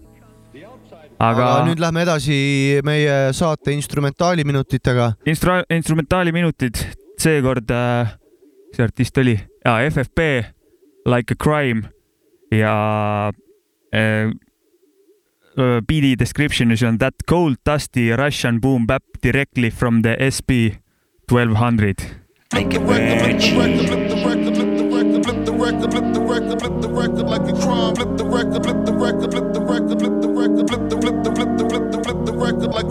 aga, 1.20 1.48
aga 1.48 1.50
nüüd 1.70 1.82
lähme 1.84 2.06
edasi 2.06 2.38
meie 2.88 3.18
saate 3.36 3.76
instrumentaaliminutitega. 3.76 5.14
instru-, 5.32 5.64
instrumentaaliminutid, 5.76 6.84
seekord 7.22 7.72
äh,, 7.72 8.16
see 8.76 8.88
artist 8.88 9.24
oli, 9.24 9.40
jaa, 9.64 9.80
FFP, 9.90 10.30
Like 11.06 11.36
a 11.36 11.38
Crime 11.38 11.92
ja 12.50 13.32
PD 15.58 16.18
description 16.18 16.72
is 16.72 16.84
on 16.84 16.98
that 16.98 17.14
cold 17.28 17.58
dusty 17.64 18.12
Russian 18.12 18.60
boom 18.60 18.86
bap 18.86 19.04
directly 19.22 19.70
from 19.70 20.02
the 20.02 20.16
SB 20.20 20.78
1200. 21.30 22.22
Like 22.54 22.74
a 22.74 22.80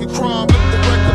crime, 0.07 0.49
flip 0.49 0.61
the 0.73 0.79
record. 0.83 1.14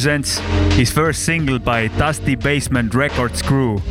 Presents 0.00 0.38
his 0.78 0.90
first 0.90 1.26
single 1.26 1.58
by 1.58 1.86
Dusty 1.98 2.34
Basement 2.34 2.94
Records 2.94 3.42
crew, 3.42 3.82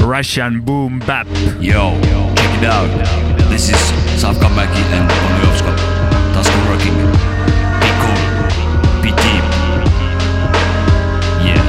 Russian 0.00 0.62
Boom 0.62 0.98
Bap. 1.00 1.26
Yo, 1.60 1.92
check 2.36 2.52
it 2.56 2.64
out. 2.64 2.88
This 3.50 3.68
is 3.68 3.76
Savkamaki 4.16 4.82
and 4.96 5.10
Pomyovska. 5.20 5.76
Tasku 6.32 6.60
rocking. 6.72 6.96
Be 7.82 7.90
cool. 8.00 8.20
Be 9.02 9.10
deep. 9.20 9.44
Yeah. 11.44 11.64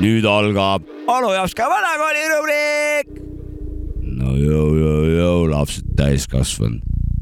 nüüd 0.00 0.24
algab 0.24 0.86
Anu 1.08 1.34
Japska 1.34 1.66
vanakooli 1.66 2.28
rubriik. 2.36 3.20
no 4.20 4.34
jõu, 4.36 4.74
jõu, 4.76 5.04
jõu, 5.08 5.19
lapsed 5.50 5.92
täiskasvanud. 5.98 6.80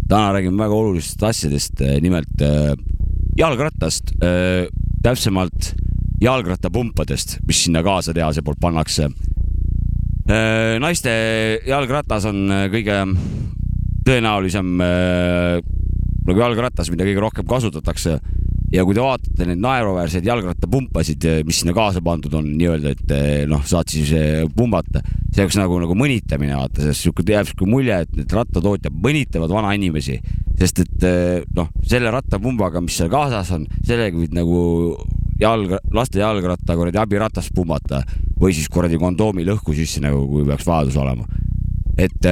täna 0.08 0.32
räägime 0.32 0.62
väga 0.62 0.74
olulistest 0.74 1.22
asjadest, 1.22 1.82
nimelt 2.00 2.42
äh, 2.42 2.72
jalgrattast, 3.38 4.14
täpsemalt 5.02 5.74
jalgrattapumpadest, 6.20 7.38
mis 7.46 7.64
sinna 7.64 7.82
kaasa 7.82 8.14
tehase 8.14 8.42
poolt 8.42 8.58
pannakse. 8.60 9.08
naiste 10.80 11.12
jalgratas 11.66 12.24
on 12.28 12.50
kõige 12.72 12.96
tõenäolisem 14.04 14.72
nagu 16.28 16.40
jalgratas, 16.40 16.90
mida 16.90 17.06
kõige 17.06 17.22
rohkem 17.22 17.46
kasutatakse 17.48 18.18
ja 18.72 18.84
kui 18.84 18.96
te 18.96 19.02
vaatate 19.02 19.46
neid 19.48 19.60
naeruväärseid 19.64 20.26
jalgrattapumpasid, 20.28 21.26
mis 21.48 21.62
sinna 21.62 21.72
kaasa 21.76 22.02
pandud 22.04 22.34
on 22.36 22.50
nii-öelda, 22.58 22.92
et 22.92 23.14
noh, 23.48 23.62
saad 23.68 23.88
siis 23.92 24.12
pumbata, 24.56 25.00
see 25.32 25.44
oleks 25.44 25.56
nagu, 25.60 25.78
nagu 25.80 25.96
mõnitamine, 25.96 26.56
vaata, 26.58 26.84
sest 26.84 27.06
sihuke 27.06 27.24
jääb 27.24 27.48
sihuke 27.48 27.68
mulje, 27.70 28.02
et 28.04 28.12
need 28.18 28.34
rattatootjad 28.36 28.98
mõnitavad 29.04 29.54
vanainimesi, 29.56 30.18
sest 30.60 30.82
et 30.84 31.08
noh, 31.56 31.70
selle 31.88 32.12
rattapumbaga, 32.12 32.82
mis 32.84 32.98
seal 33.00 33.12
kaasas 33.12 33.54
on, 33.56 33.64
sellega 33.86 34.20
võid 34.20 34.36
nagu 34.36 34.60
jalg, 35.40 35.78
laste 35.94 36.20
jalgratta 36.20 36.76
kuradi 36.76 37.00
abiratast 37.00 37.54
pumbata 37.56 38.02
või 38.38 38.52
siis 38.54 38.68
kuradi 38.72 38.98
kondoomi 39.00 39.46
lõhku 39.48 39.74
sisse 39.76 40.02
nagu, 40.04 40.26
kui 40.28 40.44
peaks 40.46 40.66
vajadus 40.68 40.98
olema. 41.00 41.24
et 41.98 42.28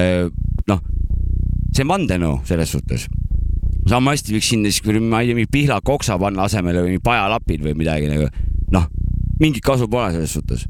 noh, 0.68 0.82
see 1.72 1.82
on 1.82 1.94
vandenõu 1.96 2.42
selles 2.46 2.70
suhtes 2.76 3.08
sama 3.90 4.14
hästi 4.14 4.34
võiks 4.34 4.50
sinna 4.50 4.72
siis, 4.72 4.82
ma 5.00 5.22
ei 5.22 5.30
tea, 5.30 5.38
mingi 5.38 5.52
pihlaka 5.52 5.94
oksa 5.94 6.18
panna 6.20 6.46
asemele 6.46 6.82
või 6.84 6.98
pajalapid 7.02 7.62
või 7.66 7.76
midagi 7.78 8.10
nagu. 8.10 8.28
noh, 8.74 8.88
mingit 9.40 9.64
kasu 9.64 9.88
pole 9.88 10.10
selles 10.14 10.34
suhtes. 10.34 10.66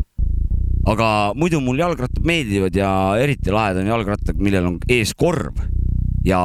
aga 0.87 1.33
muidu 1.35 1.61
mul 1.61 1.81
jalgrattad 1.81 2.25
meeldivad 2.27 2.77
ja 2.77 2.91
eriti 3.19 3.51
lahedad 3.51 3.83
on 3.83 3.91
jalgrattad, 3.95 4.39
millel 4.39 4.69
on 4.69 4.79
ees 4.89 5.15
korv 5.15 5.65
ja 6.27 6.41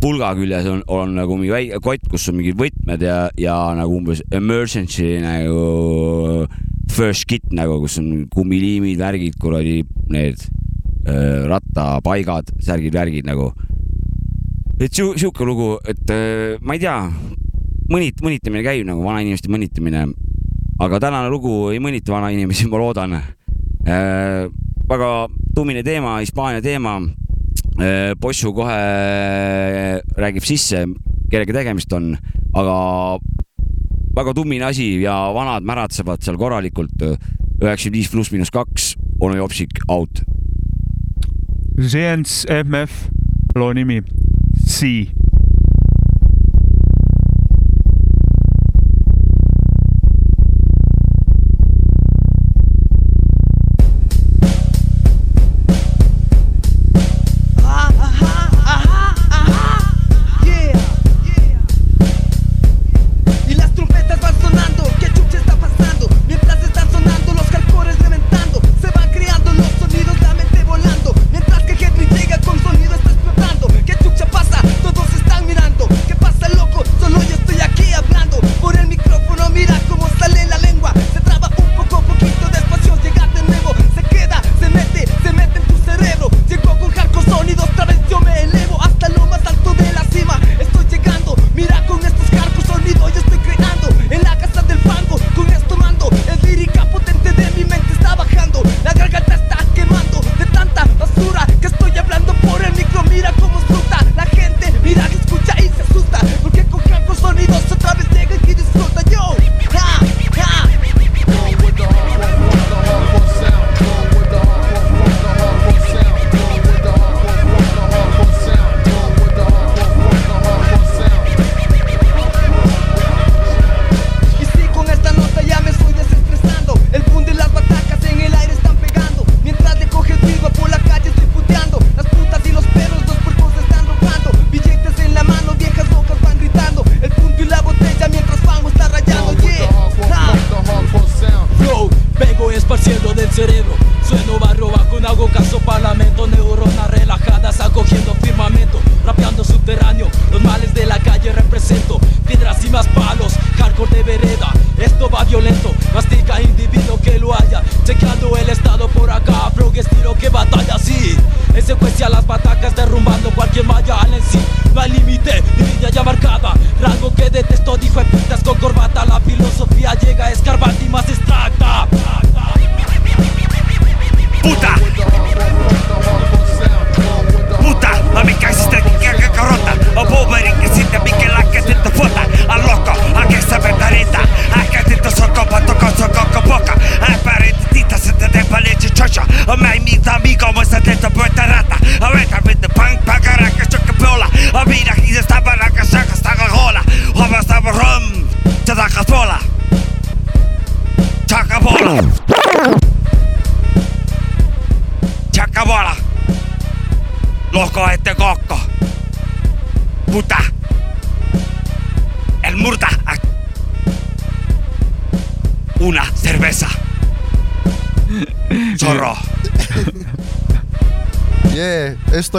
pulga 0.00 0.34
küljes 0.36 0.68
on, 0.68 0.82
on 0.88 1.14
nagu 1.16 1.36
mingi 1.36 1.52
väike 1.52 1.80
kott, 1.84 2.06
kus 2.12 2.28
on 2.28 2.38
mingid 2.38 2.58
võtmed 2.60 3.02
ja, 3.04 3.18
ja 3.40 3.56
nagu 3.76 3.98
umbes 3.98 4.22
emergency 4.32 5.16
nagu 5.24 6.46
first 6.94 7.26
kit 7.28 7.46
nagu, 7.56 7.80
kus 7.82 7.98
on 7.98 8.26
kummiliimid, 8.32 9.00
värgid, 9.00 9.38
kuradi 9.40 9.80
need 10.12 10.38
äh, 11.08 11.44
rattapaigad, 11.50 12.52
särgid, 12.62 12.94
värgid 12.94 13.26
nagu 13.26 13.50
et 14.80 14.94
sihuke 14.94 15.46
lugu, 15.46 15.76
et 15.86 16.10
äh, 16.10 16.58
ma 16.62 16.74
ei 16.74 16.82
tea, 16.82 16.96
mõnit-, 17.90 18.22
mõnitamine 18.24 18.64
käib 18.66 18.86
nagu 18.88 19.04
vanainimeste 19.06 19.50
mõnitamine. 19.52 20.08
aga 20.82 20.98
tänane 20.98 21.30
lugu 21.30 21.70
ei 21.70 21.78
mõnita 21.78 22.12
vanainimesi, 22.12 22.66
ma 22.68 22.78
loodan 22.78 23.14
äh,. 23.14 24.48
väga 24.88 25.28
tummine 25.54 25.82
teema, 25.86 26.18
Hispaania 26.20 26.62
teema 26.62 26.98
äh,. 27.78 28.14
Bossu 28.20 28.52
kohe 28.52 28.80
räägib 30.18 30.44
sisse, 30.44 30.84
kellega 31.30 31.54
tegemist 31.60 31.92
on, 31.92 32.16
aga 32.54 32.76
väga 34.16 34.34
tummine 34.34 34.66
asi 34.66 35.02
ja 35.02 35.30
vanad 35.34 35.62
märatsevad 35.62 36.22
seal 36.22 36.38
korralikult. 36.38 36.98
üheksakümmend 37.62 37.94
viis 37.94 38.10
pluss 38.10 38.32
miinus 38.32 38.50
kaks, 38.50 38.96
onu 39.20 39.38
Jopsik 39.38 39.78
out. 39.88 40.20
Ziens 41.78 42.44
MF, 42.50 43.08
loo 43.54 43.72
nimi 43.72 44.02
See. 44.66 45.23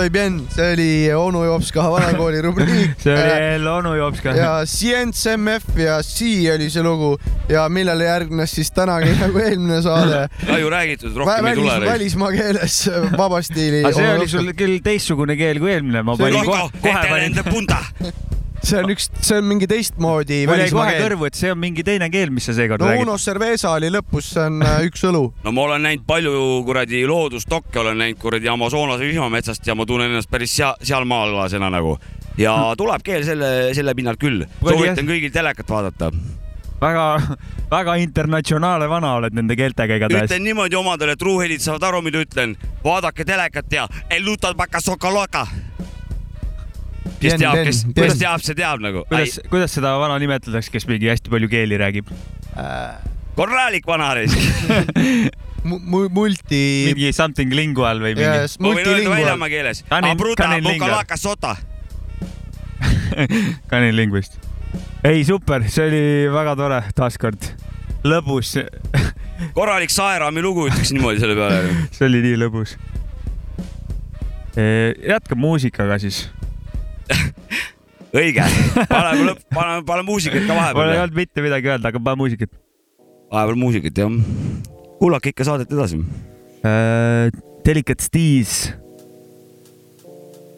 bien, 0.09 0.39
see 0.51 0.73
oli 0.73 0.89
onu 1.15 1.43
Jopska 1.45 1.85
vanakooli 1.91 2.41
rubriik. 2.41 2.91
see 3.03 3.13
oli 3.13 3.29
jälle 3.29 3.71
onu 3.71 3.95
Jopska. 3.95 4.35
ja 4.35 4.65
Science 4.65 5.37
MF 5.37 5.77
ja 5.79 6.01
Sea 6.03 6.55
oli 6.55 6.69
see 6.69 6.83
lugu 6.83 7.15
ja 7.49 7.69
millele 7.69 8.03
järgnes 8.03 8.51
siis 8.55 8.71
tänagi 8.75 9.15
nagu 9.23 9.39
eelmine 9.39 9.81
saade. 9.81 10.27
ka 10.45 10.57
ju 10.59 10.69
räägitud, 10.69 11.15
rohkem 11.17 11.45
ei 11.45 11.55
tule. 11.55 11.79
välismaa 11.85 12.31
keeles 12.31 12.79
vaba 13.21 13.41
stiili. 13.41 13.83
aga 13.85 13.95
see 13.95 14.13
oli 14.17 14.27
sul 14.27 14.53
küll 14.57 14.79
teistsugune 14.83 15.37
keel 15.39 15.59
kui 15.63 15.71
eelmine, 15.73 16.03
ma 16.03 16.17
panin 16.19 16.45
kohe, 16.45 16.69
kohe 16.81 17.09
panin, 17.09 17.39
see 18.66 18.82
on 18.82 18.91
üks, 18.93 19.07
see 19.22 19.38
on 19.39 19.47
mingi 19.47 19.68
teistmoodi 19.70 20.41
välismaa 20.49 20.88
keel. 20.89 21.03
kõrvu, 21.05 21.30
et 21.30 21.38
see 21.38 21.51
on 21.53 21.59
mingi 21.61 21.86
teine 21.86 22.09
keel, 22.13 22.32
mis 22.34 22.47
sa 22.49 22.55
seekord 22.57 22.82
no 22.82 22.89
räägid. 22.89 23.05
Uno 23.05 23.18
Cerveza 23.22 23.74
oli 23.78 23.91
lõpus, 23.93 24.32
see 24.36 24.45
on 24.45 24.61
äh, 24.66 24.78
üks 24.89 25.03
õlu. 25.09 25.24
no 25.45 25.53
ma 25.55 25.66
olen 25.70 25.86
näinud 25.86 26.05
palju 26.07 26.45
kuradi 26.68 27.03
loodusdokke, 27.09 27.80
olen 27.84 27.99
näinud 28.01 28.22
kuradi 28.22 28.49
Amazonase 28.51 29.09
vihmametsast 29.09 29.68
ja 29.68 29.76
ma 29.78 29.86
tunnen 29.89 30.13
ennast 30.13 30.32
päris 30.32 30.55
sea-, 30.57 30.76
sealmaalasena 30.86 31.70
nagu. 31.74 31.97
ja 32.41 32.55
tuleb 32.78 33.05
keel 33.05 33.28
selle, 33.28 33.51
selle 33.78 33.95
pinnalt 33.97 34.22
küll. 34.22 34.47
soovitan 34.63 35.05
kõigil 35.07 35.34
telekat 35.36 35.70
vaadata. 35.70 36.11
väga, 36.82 37.05
väga 37.72 37.95
internatsionaalne 38.01 38.89
vana 38.89 39.13
oled 39.22 39.38
nende 39.38 39.55
keeltega 39.59 40.01
igatahes. 40.01 40.32
ütlen 40.32 40.43
niimoodi 40.49 40.80
omadele, 40.80 41.16
et 41.16 41.22
truuhelid 41.22 41.61
saavad 41.63 41.91
aru, 41.91 42.01
mida 42.05 42.26
ütlen. 42.26 42.57
vaadake 42.84 43.26
telekat 43.26 43.72
ja 43.72 43.88
elutad 44.09 44.57
bakasokaloka. 44.57 45.47
Kes 47.22 47.38
teab, 47.39 47.59
kes, 47.68 47.82
kes 47.95 48.20
teab, 48.22 48.43
see 48.45 48.57
teab 48.57 48.84
nagu. 48.84 49.05
kuidas, 49.09 49.39
kuidas 49.51 49.76
seda 49.78 49.95
vana 50.01 50.18
nimetatakse, 50.22 50.72
kes 50.74 50.88
mingi 50.89 51.11
hästi 51.11 51.34
palju 51.34 51.51
keeli 51.51 51.80
räägib? 51.82 52.11
korralik 53.36 53.88
vanareis. 53.88 54.36
multi. 55.66 56.61
mingi 56.93 57.11
something 57.13 57.53
lingual 57.53 57.99
või 58.03 58.13
mingi 58.13 58.28
Yes, 58.28 58.57
ma 58.61 58.74
võin 58.76 58.86
öelda 58.86 59.13
väljamaa 59.16 59.49
keeles. 59.49 59.84
Kanin- 59.89 60.20
bukalaka 60.20 61.18
sota. 61.18 61.55
kaninlingvist. 63.72 64.39
ei, 65.03 65.24
super, 65.26 65.66
see 65.72 65.88
oli 65.88 66.03
väga 66.34 66.55
tore, 66.59 66.82
taaskord 66.95 67.49
lõbus. 68.05 68.55
korralik 69.57 69.93
Saeraami 69.93 70.43
lugu, 70.45 70.68
ütleks 70.70 70.93
niimoodi 70.95 71.24
selle 71.24 71.38
peale. 71.39 71.74
see 71.95 72.07
oli 72.09 72.22
nii 72.26 72.39
lõbus. 72.45 72.76
jätkame 74.55 75.41
muusikaga 75.41 75.99
siis. 76.03 76.26
õige, 78.19 78.45
paneme 78.89 79.31
lõpp, 79.31 79.41
paneme, 79.53 79.81
paneme 79.87 80.07
muusikat 80.11 80.45
ka 80.45 80.53
mul 80.53 80.59
ei 80.59 80.61
vahepeal. 80.61 81.01
olnud 81.03 81.17
mitte 81.19 81.43
midagi 81.45 81.71
öelda, 81.73 81.91
aga 81.91 81.99
pane 81.99 82.19
muusikat 82.21 82.53
vahepeal 83.31 83.59
muusikat 83.59 83.99
jah. 83.99 84.15
kuulake 85.01 85.33
ikka 85.33 85.47
saadet 85.47 85.71
edasi. 85.71 85.99
uh,. 86.63 87.43
Delicate 87.65 88.03
Steez. 88.03 88.75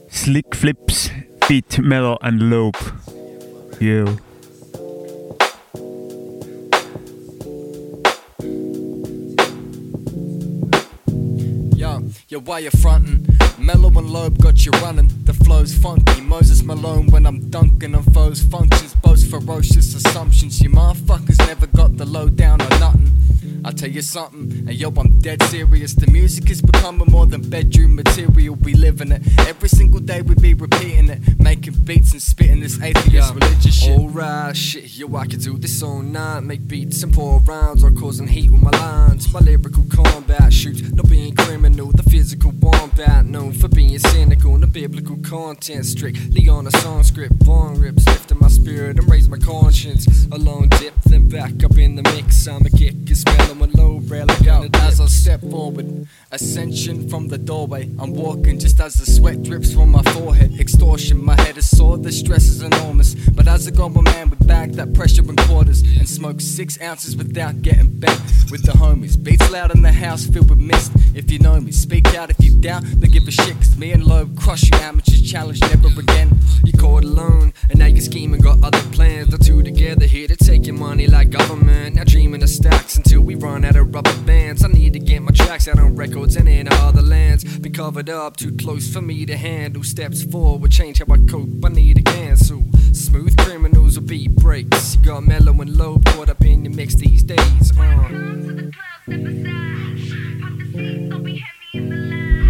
Slick 0.09 0.53
Flips, 0.53 1.09
Beat 1.47 1.79
Mellow 1.79 2.17
and 2.21 2.49
Lobe. 2.49 2.77
You. 3.79 4.17
Yo, 11.77 12.01
yo, 12.27 12.39
why 12.41 12.59
you 12.59 12.71
frontin'? 12.71 13.36
Mellow 13.59 13.89
and 13.89 14.09
Lobe 14.09 14.37
got 14.41 14.65
you 14.65 14.71
running. 14.83 15.09
The 15.23 15.33
flow's 15.33 15.75
funky. 15.75 16.21
Moses 16.21 16.63
Malone 16.63 17.07
when 17.07 17.25
I'm 17.25 17.49
dunking 17.49 17.95
on 17.95 18.03
foes. 18.03 18.41
Functions 18.43 18.95
boast 18.95 19.29
ferocious 19.29 19.95
assumptions. 19.95 20.61
You 20.61 20.69
motherfuckers 20.69 21.39
never 21.47 21.67
got 21.67 21.97
the 21.97 22.05
lowdown 22.05 22.61
or 22.61 22.69
nothing. 22.79 23.13
I'll 23.65 23.73
tell 23.73 23.89
you 23.89 24.01
something, 24.01 24.65
and 24.67 24.73
yo, 24.73 24.93
I'm 24.95 25.19
dead 25.19 25.43
serious. 25.43 25.93
The 25.93 26.07
music 26.07 26.49
is 26.49 26.61
becoming 26.61 27.11
more 27.11 27.25
than 27.25 27.41
bedroom 27.49 27.95
material. 27.95 28.55
We 28.55 28.73
live 28.75 29.01
in 29.01 29.11
it 29.11 29.21
every 29.39 29.67
single 29.67 29.99
day. 29.99 30.21
We 30.21 30.35
be 30.35 30.53
repeating 30.53 31.09
it, 31.09 31.39
making 31.39 31.73
beats 31.83 32.13
and 32.13 32.21
spitting 32.21 32.61
this 32.61 32.81
atheist 32.81 33.33
religious 33.33 33.75
shit. 33.77 33.99
Alright, 33.99 34.55
shit, 34.55 34.97
yo, 34.97 35.13
I 35.17 35.25
could 35.27 35.41
do 35.41 35.57
this 35.57 35.83
all 35.83 36.01
night. 36.01 36.41
Make 36.41 36.65
beats 36.67 37.03
and 37.03 37.13
pour 37.13 37.39
rounds 37.39 37.83
or 37.83 37.91
causing 37.91 38.27
heat 38.27 38.51
with 38.51 38.61
my 38.61 38.71
lines. 38.71 39.33
My 39.33 39.39
lyrical 39.39 39.83
combat 39.91 40.53
shoots, 40.53 40.81
not 40.93 41.09
being 41.09 41.35
criminal. 41.35 41.91
The 41.91 42.03
physical 42.03 42.51
wombat, 42.51 43.25
known 43.47 43.59
for 43.59 43.67
being 43.69 43.97
cynical. 43.99 44.57
The 44.57 44.67
biblical 44.67 45.17
content, 45.17 45.85
strictly 45.85 46.49
on 46.49 46.67
a 46.67 46.71
song 46.71 47.03
script. 47.03 47.45
Bong 47.45 47.79
rips, 47.79 48.05
lifting 48.05 48.39
my 48.39 48.47
spirit 48.47 48.99
and 48.99 49.09
raise 49.09 49.29
my 49.29 49.37
conscience. 49.37 50.05
A 50.31 50.37
long 50.37 50.67
dip, 50.79 50.93
then 51.05 51.29
back 51.29 51.63
up 51.63 51.77
in 51.77 51.95
the 51.95 52.03
mix. 52.03 52.47
I'ma 52.47 52.69
kick 52.75 53.09
it, 53.09 53.15
smell 53.15 53.51
'em 53.51 53.59
with 53.59 53.75
low 53.75 53.99
relic. 54.07 54.41
Yo, 54.41 54.67
as 54.73 54.99
I 54.99 55.05
step 55.05 55.41
forward, 55.41 56.07
ascension 56.31 57.07
from 57.09 57.27
the 57.27 57.37
doorway. 57.37 57.89
I'm 57.99 58.13
walking 58.13 58.59
just 58.59 58.79
as 58.81 58.95
the 58.95 59.05
sweat 59.05 59.43
drips 59.43 59.71
from 59.73 59.91
my 59.91 60.03
forehead. 60.13 60.59
Extortion, 60.59 61.23
my 61.23 61.39
head 61.41 61.57
is 61.57 61.69
sore, 61.69 61.97
the 61.97 62.11
stress 62.11 62.45
is 62.47 62.61
enormous. 62.61 63.15
But 63.15 63.47
as 63.47 63.67
a 63.67 63.71
grown 63.71 63.93
man 64.03 64.29
with 64.29 64.45
bag 64.45 64.73
that 64.73 64.93
pressure 64.93 65.21
in 65.21 65.35
quarters 65.35 65.81
and 65.81 66.07
smoke 66.09 66.41
six 66.41 66.79
ounces 66.81 67.15
without 67.15 67.61
getting 67.61 67.99
bent 67.99 68.19
with 68.51 68.63
the 68.63 68.73
homies. 68.73 69.21
Beats 69.21 69.49
loud 69.51 69.73
in 69.75 69.81
the 69.81 69.91
house 69.91 70.25
filled 70.25 70.49
with 70.49 70.59
mist. 70.59 70.91
If 71.13 71.31
you 71.31 71.39
know 71.39 71.59
me, 71.59 71.71
speak 71.71 72.07
out 72.15 72.29
if 72.29 72.39
you 72.39 72.51
doubt, 72.59 72.83
don't 72.99 73.11
give 73.11 73.27
a 73.27 73.36
Cause 73.37 73.77
me 73.77 73.91
and 73.91 74.03
Loeb 74.03 74.37
crush 74.37 74.63
you 74.71 74.77
amateurs, 74.77 75.21
challenge 75.21 75.61
never 75.61 75.87
again. 75.99 76.39
You 76.63 76.73
caught 76.73 77.03
alone, 77.03 77.53
and 77.69 77.79
now 77.79 77.85
you're 77.85 78.01
scheming, 78.01 78.41
got 78.41 78.63
other 78.63 78.81
plans. 78.91 79.29
The 79.29 79.37
two 79.37 79.63
together 79.63 80.05
here 80.05 80.27
to 80.27 80.35
take 80.35 80.65
your 80.65 80.75
money 80.75 81.07
like 81.07 81.29
government. 81.29 81.95
Now 81.95 82.03
dreaming 82.03 82.43
of 82.43 82.49
stacks 82.49 82.95
until 82.95 83.21
we 83.21 83.35
run 83.35 83.63
out 83.65 83.75
of 83.75 83.93
rubber 83.93 84.17
bands. 84.25 84.63
I 84.63 84.67
need 84.69 84.93
to 84.93 84.99
get 84.99 85.21
my 85.21 85.31
tracks 85.31 85.67
out 85.67 85.79
on 85.79 85.95
records 85.95 86.35
and 86.35 86.47
in 86.49 86.67
other 86.71 87.01
lands. 87.01 87.43
Been 87.59 87.73
covered 87.73 88.09
up, 88.09 88.37
too 88.37 88.55
close 88.57 88.91
for 88.91 89.01
me 89.01 89.25
to 89.25 89.37
handle. 89.37 89.83
Steps 89.83 90.23
forward, 90.23 90.71
change 90.71 90.99
how 90.99 91.13
I 91.13 91.17
cope. 91.29 91.63
I 91.63 91.69
need 91.69 91.97
to 91.97 92.03
cancel. 92.03 92.63
Smooth 92.93 93.37
criminals 93.37 93.99
will 93.99 94.07
beat 94.07 94.35
breaks. 94.35 94.95
You 94.95 95.03
got 95.03 95.23
mellow 95.23 95.53
and 95.61 95.77
low 95.77 95.99
caught 96.05 96.29
up 96.29 96.43
in 96.43 96.65
your 96.65 96.73
mix 96.73 96.95
these 96.95 97.23
days. 97.23 97.71
Uh. 97.77 98.71
järgmine 101.77 102.46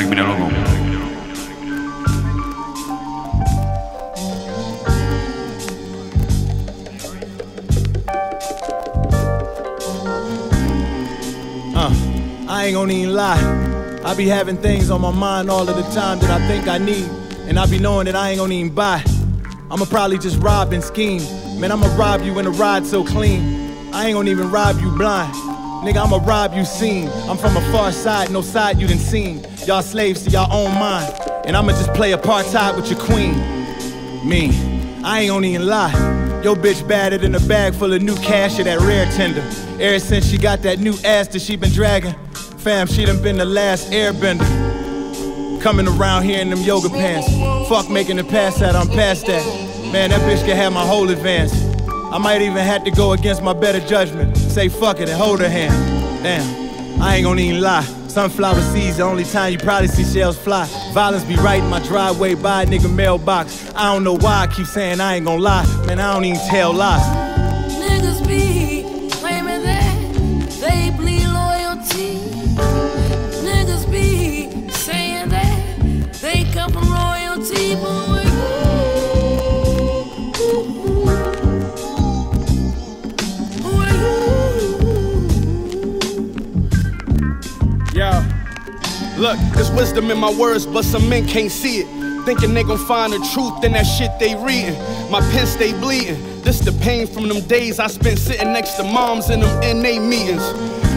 Uh, 0.00 0.04
I 12.48 12.66
ain't 12.66 12.74
gonna 12.74 12.92
even 12.92 13.12
lie. 13.12 14.00
I 14.04 14.14
be 14.14 14.28
having 14.28 14.56
things 14.58 14.88
on 14.90 15.00
my 15.00 15.10
mind 15.10 15.50
all 15.50 15.68
of 15.68 15.74
the 15.74 15.82
time 15.92 16.20
that 16.20 16.30
I 16.30 16.46
think 16.46 16.68
I 16.68 16.78
need. 16.78 17.10
And 17.48 17.58
I 17.58 17.66
be 17.66 17.80
knowing 17.80 18.04
that 18.04 18.14
I 18.14 18.30
ain't 18.30 18.38
gonna 18.38 18.54
even 18.54 18.72
buy. 18.72 19.02
I'ma 19.68 19.84
probably 19.86 20.18
just 20.18 20.40
rob 20.40 20.72
and 20.72 20.84
scheme. 20.84 21.22
Man, 21.58 21.72
I'ma 21.72 21.92
rob 21.96 22.22
you 22.22 22.38
in 22.38 22.46
a 22.46 22.50
ride 22.50 22.86
so 22.86 23.02
clean. 23.02 23.42
I 23.92 24.06
ain't 24.06 24.14
gonna 24.14 24.30
even 24.30 24.48
rob 24.52 24.80
you 24.80 24.92
blind. 24.92 25.34
Nigga, 25.84 26.04
I'ma 26.04 26.24
rob 26.24 26.54
you 26.54 26.64
seen. 26.64 27.08
I'm 27.28 27.36
from 27.36 27.56
a 27.56 27.72
far 27.72 27.90
side, 27.90 28.30
no 28.30 28.42
side 28.42 28.78
you 28.78 28.86
done 28.86 28.98
seen. 28.98 29.44
Y'all 29.68 29.82
slaves 29.82 30.22
to 30.22 30.30
y'all 30.30 30.50
own 30.50 30.72
mind. 30.78 31.14
And 31.44 31.54
I'ma 31.54 31.72
just 31.72 31.92
play 31.92 32.12
apartheid 32.12 32.74
with 32.74 32.90
your 32.90 32.98
queen. 32.98 33.34
Me, 34.26 34.48
I 35.04 35.20
ain't 35.20 35.28
gonna 35.28 35.46
even 35.46 35.66
lie. 35.66 35.92
Yo, 36.42 36.54
bitch 36.54 36.88
batted 36.88 37.22
in 37.22 37.34
a 37.34 37.40
bag 37.40 37.74
full 37.74 37.92
of 37.92 38.00
new 38.00 38.16
cash 38.16 38.58
at 38.58 38.64
that 38.64 38.80
rare 38.80 39.04
tender. 39.12 39.42
Ever 39.78 39.98
since 39.98 40.26
she 40.26 40.38
got 40.38 40.62
that 40.62 40.78
new 40.78 40.94
ass 41.04 41.28
that 41.28 41.42
she 41.42 41.54
been 41.56 41.70
dragging, 41.70 42.14
fam, 42.56 42.86
she 42.86 43.04
done 43.04 43.22
been 43.22 43.36
the 43.36 43.44
last 43.44 43.90
airbender. 43.90 44.40
Coming 45.60 45.86
around 45.86 46.22
here 46.22 46.40
in 46.40 46.48
them 46.48 46.60
yoga 46.60 46.88
pants. 46.88 47.28
Fuck 47.68 47.90
making 47.90 48.16
the 48.16 48.24
pass 48.24 48.62
out, 48.62 48.74
I'm 48.74 48.88
past 48.88 49.26
that. 49.26 49.44
Man, 49.92 50.08
that 50.08 50.20
bitch 50.22 50.46
can 50.46 50.56
have 50.56 50.72
my 50.72 50.86
whole 50.86 51.10
advance. 51.10 51.52
I 52.10 52.16
might 52.16 52.40
even 52.40 52.56
have 52.56 52.84
to 52.84 52.90
go 52.90 53.12
against 53.12 53.42
my 53.42 53.52
better 53.52 53.86
judgment. 53.86 54.34
Say 54.34 54.70
fuck 54.70 55.00
it 55.00 55.10
and 55.10 55.18
hold 55.20 55.40
her 55.40 55.48
hand. 55.50 55.74
Damn, 56.22 57.02
I 57.02 57.16
ain't 57.16 57.24
gonna 57.24 57.42
even 57.42 57.60
lie. 57.60 57.97
Sunflower 58.18 58.60
seeds, 58.72 58.96
the 58.96 59.04
only 59.04 59.22
time 59.22 59.52
you 59.52 59.58
probably 59.58 59.86
see 59.86 60.02
shells 60.02 60.36
fly. 60.36 60.66
Violence 60.92 61.22
be 61.22 61.36
right 61.36 61.62
in 61.62 61.70
my 61.70 61.78
driveway 61.86 62.34
by 62.34 62.64
a 62.64 62.66
nigga 62.66 62.92
mailbox. 62.92 63.72
I 63.76 63.94
don't 63.94 64.02
know 64.02 64.16
why 64.16 64.40
I 64.40 64.48
keep 64.48 64.66
saying 64.66 65.00
I 65.00 65.14
ain't 65.14 65.24
gonna 65.24 65.40
lie. 65.40 65.64
Man, 65.86 66.00
I 66.00 66.14
don't 66.14 66.24
even 66.24 66.40
tell 66.48 66.72
lies. 66.72 67.00
Niggas 67.74 68.26
be 68.26 68.57
Look, 89.28 89.38
there's 89.52 89.70
wisdom 89.72 90.10
in 90.10 90.16
my 90.16 90.32
words, 90.32 90.64
but 90.64 90.86
some 90.86 91.06
men 91.06 91.28
can't 91.28 91.50
see 91.50 91.80
it. 91.80 92.24
Thinking 92.24 92.54
they 92.54 92.62
gon' 92.62 92.78
find 92.78 93.12
the 93.12 93.18
truth 93.34 93.62
in 93.62 93.72
that 93.72 93.82
shit 93.82 94.10
they 94.18 94.34
reading. 94.36 94.72
My 95.10 95.20
pen 95.32 95.46
stay 95.46 95.78
bleeding. 95.78 96.16
This 96.40 96.60
the 96.60 96.72
pain 96.72 97.06
from 97.06 97.28
them 97.28 97.42
days 97.42 97.78
I 97.78 97.88
spent 97.88 98.18
sitting 98.18 98.54
next 98.54 98.76
to 98.76 98.84
moms 98.84 99.28
in 99.28 99.40
them 99.40 99.82
NA 99.82 100.00
meetings. 100.00 100.42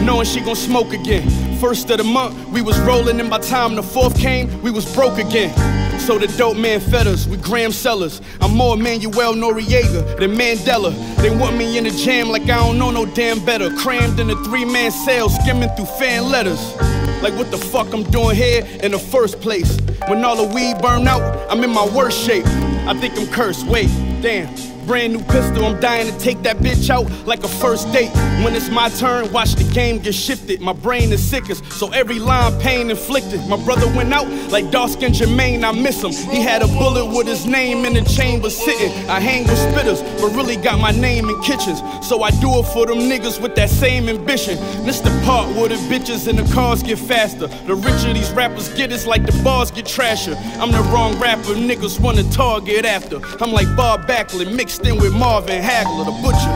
Knowing 0.00 0.24
she 0.24 0.40
gon' 0.40 0.56
smoke 0.56 0.94
again. 0.94 1.28
First 1.58 1.90
of 1.90 1.98
the 1.98 2.04
month, 2.04 2.48
we 2.48 2.62
was 2.62 2.80
rolling, 2.80 3.20
and 3.20 3.28
by 3.28 3.38
time 3.38 3.74
the 3.74 3.82
fourth 3.82 4.16
came, 4.16 4.62
we 4.62 4.70
was 4.70 4.90
broke 4.94 5.18
again. 5.18 5.52
So 6.00 6.18
the 6.18 6.26
dope 6.38 6.56
man 6.56 6.80
fed 6.80 7.06
us 7.06 7.26
with 7.26 7.44
gram 7.44 7.70
sellers. 7.70 8.22
I'm 8.40 8.56
more 8.56 8.78
Manuel 8.78 9.34
Noriega 9.34 10.18
than 10.18 10.30
Mandela. 10.36 10.90
They 11.18 11.36
want 11.36 11.58
me 11.58 11.76
in 11.76 11.84
the 11.84 11.90
jam 11.90 12.30
like 12.30 12.44
I 12.44 12.56
don't 12.56 12.78
know 12.78 12.90
no 12.90 13.04
damn 13.04 13.44
better. 13.44 13.68
Crammed 13.76 14.18
in 14.18 14.30
a 14.30 14.44
three 14.44 14.64
man 14.64 14.90
cell, 14.90 15.28
skimming 15.28 15.68
through 15.76 15.84
fan 15.84 16.30
letters. 16.30 16.91
Like 17.22 17.34
what 17.34 17.52
the 17.52 17.56
fuck 17.56 17.92
I'm 17.94 18.02
doing 18.10 18.34
here 18.34 18.66
in 18.82 18.90
the 18.90 18.98
first 18.98 19.40
place? 19.40 19.78
When 20.08 20.24
all 20.24 20.34
the 20.34 20.52
weed 20.52 20.82
burn 20.82 21.06
out, 21.06 21.22
I'm 21.48 21.62
in 21.62 21.70
my 21.70 21.86
worst 21.86 22.18
shape. 22.18 22.44
I 22.46 22.94
think 22.98 23.16
I'm 23.16 23.28
cursed. 23.28 23.64
Wait, 23.66 23.86
damn. 24.20 24.71
Brand 24.86 25.12
new 25.12 25.20
pistol, 25.20 25.64
I'm 25.64 25.80
dying 25.80 26.12
to 26.12 26.18
take 26.18 26.42
that 26.42 26.56
bitch 26.56 26.90
out 26.90 27.08
like 27.24 27.44
a 27.44 27.48
first 27.48 27.92
date. 27.92 28.10
When 28.44 28.54
it's 28.54 28.68
my 28.68 28.88
turn, 28.88 29.32
watch 29.32 29.54
the 29.54 29.64
game 29.72 30.00
get 30.00 30.14
shifted. 30.14 30.60
My 30.60 30.72
brain 30.72 31.12
is 31.12 31.22
sickest, 31.22 31.64
so 31.72 31.90
every 31.92 32.18
line 32.18 32.60
pain 32.60 32.90
inflicted. 32.90 33.40
My 33.48 33.56
brother 33.64 33.86
went 33.96 34.12
out 34.12 34.26
like 34.50 34.70
dark 34.70 34.90
skin 34.90 35.12
Jermaine, 35.12 35.62
I 35.62 35.70
miss 35.70 36.02
him. 36.02 36.10
He 36.30 36.42
had 36.42 36.62
a 36.62 36.66
bullet 36.66 37.06
with 37.06 37.28
his 37.28 37.46
name 37.46 37.84
in 37.84 37.94
the 37.94 38.02
chamber 38.02 38.50
sitting. 38.50 38.90
I 39.08 39.20
hang 39.20 39.44
with 39.44 39.58
spitters, 39.58 40.02
but 40.20 40.34
really 40.34 40.56
got 40.56 40.80
my 40.80 40.90
name 40.90 41.28
in 41.28 41.40
kitchens. 41.42 41.80
So 42.06 42.22
I 42.22 42.30
do 42.32 42.58
it 42.58 42.64
for 42.72 42.84
them 42.86 42.98
niggas 42.98 43.40
with 43.40 43.54
that 43.54 43.70
same 43.70 44.08
ambition. 44.08 44.56
This 44.84 45.00
the 45.00 45.10
part 45.24 45.54
where 45.54 45.68
the 45.68 45.76
bitches 45.76 46.26
and 46.26 46.38
the 46.38 46.52
cars 46.52 46.82
get 46.82 46.98
faster. 46.98 47.46
The 47.46 47.76
richer 47.76 48.12
these 48.12 48.32
rappers 48.32 48.68
get, 48.74 48.92
it's 48.92 49.06
like 49.06 49.26
the 49.26 49.42
bars 49.44 49.70
get 49.70 49.86
trasher. 49.86 50.36
I'm 50.58 50.72
the 50.72 50.82
wrong 50.92 51.18
rapper, 51.20 51.54
niggas 51.54 52.00
wanna 52.00 52.24
target 52.30 52.84
after. 52.84 53.20
I'm 53.40 53.52
like 53.52 53.68
Bob 53.76 54.08
Backlund 54.08 54.54
mixed 54.56 54.71
in 54.80 54.98
with 54.98 55.12
Marvin 55.12 55.62
Hagler, 55.62 56.04
the 56.04 56.12
butcher. 56.22 56.54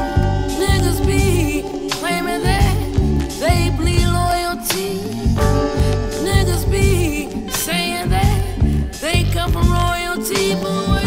Niggas 0.58 1.06
be 1.06 1.62
claiming 1.90 2.42
that 2.42 2.76
they 3.40 3.70
bleed 3.76 4.06
loyalty. 4.06 5.00
Niggas 6.24 6.70
be 6.70 7.48
saying 7.50 8.08
that 8.10 8.92
they 9.00 9.24
come 9.32 9.52
from 9.52 9.70
royalty, 9.70 10.54
boy. 10.54 11.02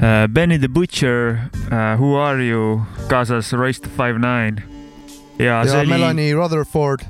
Uh, 0.00 0.26
Benny 0.28 0.56
the 0.56 0.68
Butcher 0.68 1.50
uh,, 1.72 1.96
Who 1.96 2.14
are 2.14 2.40
you, 2.40 2.86
kaasas 3.08 3.52
Royce 3.52 3.80
the 3.80 3.88
Five 3.88 4.18
Nine. 4.18 4.62
ja 5.38 5.64
see 5.64 5.72
ja 5.72 5.80
oli, 5.80 5.88
Melanie 5.88 6.34
Rutherford, 6.34 7.00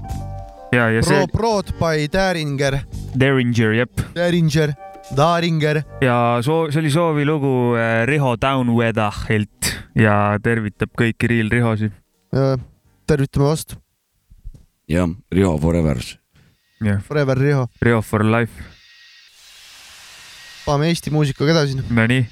ja, 0.72 0.88
ja 0.92 1.02
see 1.02 1.26
Pro, 1.32 1.62
Prod 1.62 1.72
by 1.78 2.08
Daringer, 2.12 2.80
Derringer, 3.18 3.74
jep. 3.78 4.02
Daringer, 4.14 4.74
Daringer. 5.16 5.82
ja 6.04 6.38
soo-, 6.44 6.68
see 6.72 6.82
oli 6.82 6.92
soovilugu 6.92 7.52
äh, 7.78 8.04
Riho 8.08 8.36
Downwedahilt 8.40 9.72
ja 9.98 10.38
tervitab 10.42 10.92
kõiki 10.98 11.30
Real 11.30 11.52
Rihosid. 11.52 11.92
tervitame 13.08 13.50
vastu, 13.50 13.78
jah, 14.88 15.08
Riho 15.32 15.56
Forever. 15.58 16.02
Forever 17.02 17.38
Riho. 17.38 17.64
Riho 17.82 18.02
for 18.02 18.22
life. 18.24 18.62
paneme 20.66 20.92
Eesti 20.92 21.10
muusikaga 21.10 21.56
edasi. 21.56 21.80
Nonii. 21.90 22.28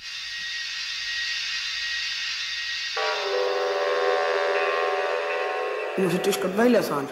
kui 5.96 6.04
ma 6.04 6.10
siit 6.12 6.26
ükskord 6.28 6.52
välja 6.58 6.82
saan, 6.84 7.06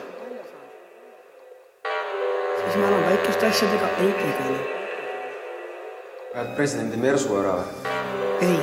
siis 2.75 2.83
ma 2.83 2.89
enam 2.89 3.05
väikeste 3.07 3.47
asjadega 3.47 3.89
ei 4.03 4.13
tegele. 4.13 4.59
ajad 6.35 6.49
presidendi 6.57 6.97
mersu 6.97 7.37
ära 7.39 7.53
või? 7.61 7.93
ei, 8.43 8.57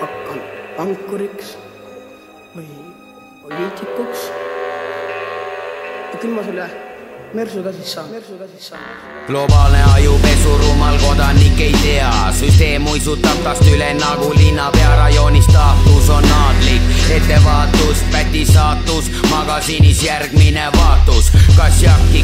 hakkan 0.00 0.40
pankuriks 0.76 1.56
või 2.54 2.68
poliitikuks. 3.42 4.28
ja 6.12 6.22
küll 6.22 6.32
ma 6.38 6.46
selle 6.48 6.70
mersu 7.34 7.62
ka 7.62 7.72
siis 7.72 7.92
saan, 7.92 8.08
mersu 8.10 8.38
ka 8.38 8.46
siis 8.50 8.68
saan. 8.68 8.88
globaalne 9.26 9.82
ajupesu, 9.94 10.56
rumal 10.64 10.96
kodanik 11.04 11.60
ei 11.60 11.74
tea, 11.82 12.10
süsteem 12.38 12.86
uisutab 12.90 13.44
tast 13.44 13.68
üle 13.70 13.92
nagu 14.00 14.32
linnapea 14.38 14.96
rajoonis 14.96 15.46
staatus 15.46 16.10
on 16.10 16.26
aadlik, 16.40 16.82
ettevaatus, 17.16 18.02
päti 18.12 18.44
saatus, 18.48 19.10
magasiinis 19.30 20.02
järgmine 20.02 20.66
vaatus, 20.76 21.30
kas 21.56 21.82
Jacki 21.82 22.19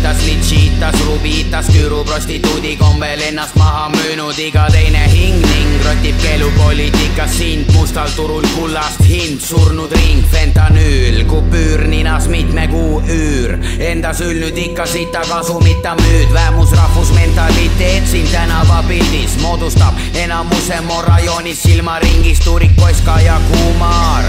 kuriitas, 0.00 0.24
litšiitas, 0.24 1.06
rubiitas, 1.06 1.66
küüru 1.68 2.04
prostituudi 2.04 2.76
kombel 2.76 3.20
ennast 3.20 3.54
maha 3.56 3.88
müünud 3.92 4.38
iga 4.38 4.66
teine 4.72 5.02
hing 5.12 5.36
ning 5.44 5.84
rotib 5.84 6.16
keelupoliitikas 6.22 7.36
sind 7.36 7.68
mustal 7.74 8.08
turul 8.16 8.46
kullast 8.54 9.02
hind, 9.04 9.40
surnud 9.40 9.92
ring, 9.92 10.24
fentanüül, 10.32 11.24
kupüür 11.28 11.84
ninas 11.88 12.28
mitme 12.28 12.68
kuu 12.72 13.02
üür, 13.12 13.58
enda 13.78 14.14
sülnud 14.14 14.56
ikka 14.56 14.86
sita 14.86 15.20
kasumita 15.28 15.94
müüd, 16.00 16.32
vähemusrahvusmentaliteet 16.32 18.08
siin 18.08 18.28
tänavapildis 18.32 19.36
moodustab 19.42 20.00
enamuse 20.14 20.80
morajoonis 20.80 21.62
silmaringis 21.62 22.40
Turik, 22.40 22.72
Koska 22.80 23.20
ja 23.20 23.40
Kumar. 23.52 24.24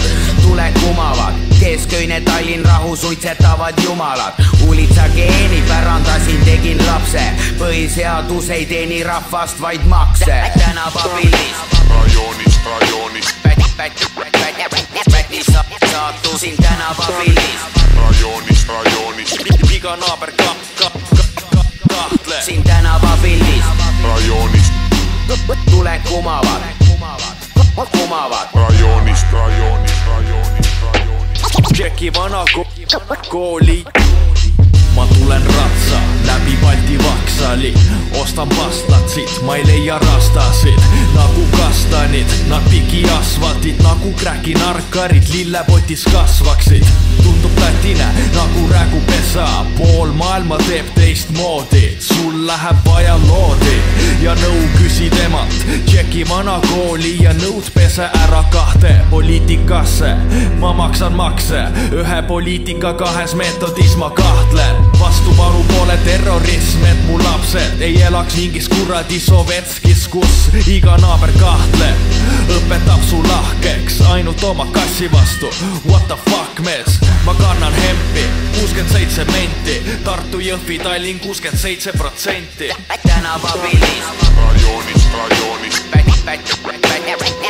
tuled 0.52 0.74
kumavad, 0.84 1.34
kesköine 1.60 2.22
Tallinn 2.22 2.66
rahu 2.66 2.96
suitsetavad 2.96 3.74
jumalad, 3.84 4.34
huulitsa 4.62 5.10
geeni 5.16 5.61
pärandasin, 5.68 6.46
tegin 6.46 6.88
lapse, 6.88 7.22
põhiseadus 7.60 8.50
ei 8.50 8.66
teeni 8.66 9.04
rahvast, 9.04 9.62
vaid 9.62 9.82
makse, 9.86 10.44
tänavapildis. 10.60 11.56
rajoonis, 11.90 12.60
rajoonis, 12.66 13.36
päti 13.44 13.66
saatusin 15.92 16.56
tänavapildis. 16.58 17.60
rajoonis, 17.96 18.68
rajoonis, 18.68 19.36
iga 19.76 19.96
naaber 19.98 20.32
ka-, 20.32 20.56
ka-, 20.80 20.92
ka-, 21.52 21.64
kahtleb. 21.90 22.42
siin 22.42 22.64
tänavapildis, 22.64 23.64
rajoonis, 24.04 24.72
tuled 25.72 26.02
kumavad, 26.10 26.62
kumavad. 27.92 28.48
rajoonis, 28.54 29.26
rajoonis, 29.32 29.92
rajoonis, 30.08 30.68
rajoonis. 30.82 31.42
Tšeki 31.74 32.14
vana 32.14 32.44
ko- 32.56 32.68
kooli. 33.30 33.86
Ma 35.02 35.08
tulen 35.08 35.42
ratsa 35.42 36.11
läbi 36.32 36.58
Balti 36.62 36.98
Vaksali, 37.04 37.74
ostan 38.22 38.50
pastlatsit, 38.50 39.42
ma 39.42 39.56
ei 39.56 39.66
leia 39.66 40.00
rastasid. 40.00 40.80
Nagu 41.16 41.46
kastanid, 41.58 42.28
nad 42.50 42.64
pigi 42.70 43.04
asfaltit 43.20 43.80
nagu 43.84 44.14
kräki 44.14 44.54
narkarid 44.54 45.24
lillepotis 45.34 46.04
kasvaksid. 46.04 46.86
tundub 47.24 47.52
platine 47.56 48.06
nagu 48.36 48.68
rägupesa, 48.70 49.48
pool 49.78 50.12
maailma 50.12 50.58
teeb 50.58 50.86
teistmoodi, 50.96 51.98
sul 52.00 52.48
läheb 52.48 52.78
vaja 52.86 53.18
loodi. 53.28 53.78
Ja 54.22 54.36
nõu 54.36 54.62
küsi 54.78 55.10
temalt. 55.10 55.54
tšeki 55.86 56.30
vana 56.30 56.60
kooli 56.70 57.24
ja 57.24 57.34
nõud 57.34 57.72
pese 57.74 58.10
ära 58.24 58.44
kahte 58.52 58.96
poliitikasse, 59.10 60.16
ma 60.60 60.74
maksan 60.74 61.14
makse, 61.14 61.64
ühe 61.92 62.22
poliitika 62.28 62.94
kahes 62.94 63.36
meetodis 63.36 63.96
ma 63.98 64.10
kahtlen. 64.10 64.76
vastupanu 65.00 65.64
pole 65.68 65.98
terrorism, 66.22 66.84
et 66.86 67.06
mu 67.06 67.18
lapsed 67.18 67.82
ei 67.82 68.02
elaks 68.02 68.36
mingis 68.36 68.68
kuradi 68.70 69.20
Sovetskis, 69.20 70.08
kus 70.08 70.50
iga 70.68 70.96
naaber 71.02 71.32
kahtleb. 71.40 71.98
õpetab 72.58 73.02
su 73.10 73.22
lahkeks 73.26 74.02
ainult 74.14 74.44
oma 74.44 74.68
kassi 74.74 75.10
vastu. 75.12 75.50
What 75.90 76.08
the 76.08 76.18
fuck 76.30 76.60
mees, 76.66 77.00
ma 77.26 77.34
kannan 77.34 77.74
hempi, 77.74 78.26
kuuskümmend 78.58 78.94
seitse 78.94 79.26
menti, 79.32 79.82
Tartu, 80.04 80.40
Jõhvi, 80.40 80.80
Tallinn 80.84 81.20
kuuskümmend 81.20 81.60
seitse 81.60 81.92
protsenti. 81.98 82.70
tänavapildis, 83.08 84.06
rajoonis, 84.38 85.08
rajoonis, 85.18 85.82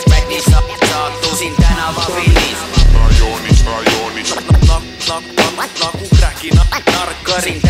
päti 0.10 0.42
saatusin 0.90 1.56
tänavapildis. 1.56 2.58
rajoonis, 2.94 3.66
rajoonis, 3.66 4.36
nagu 5.82 6.08
kräki 6.20 6.50
narkari. 6.56 7.42
siin 7.44 7.62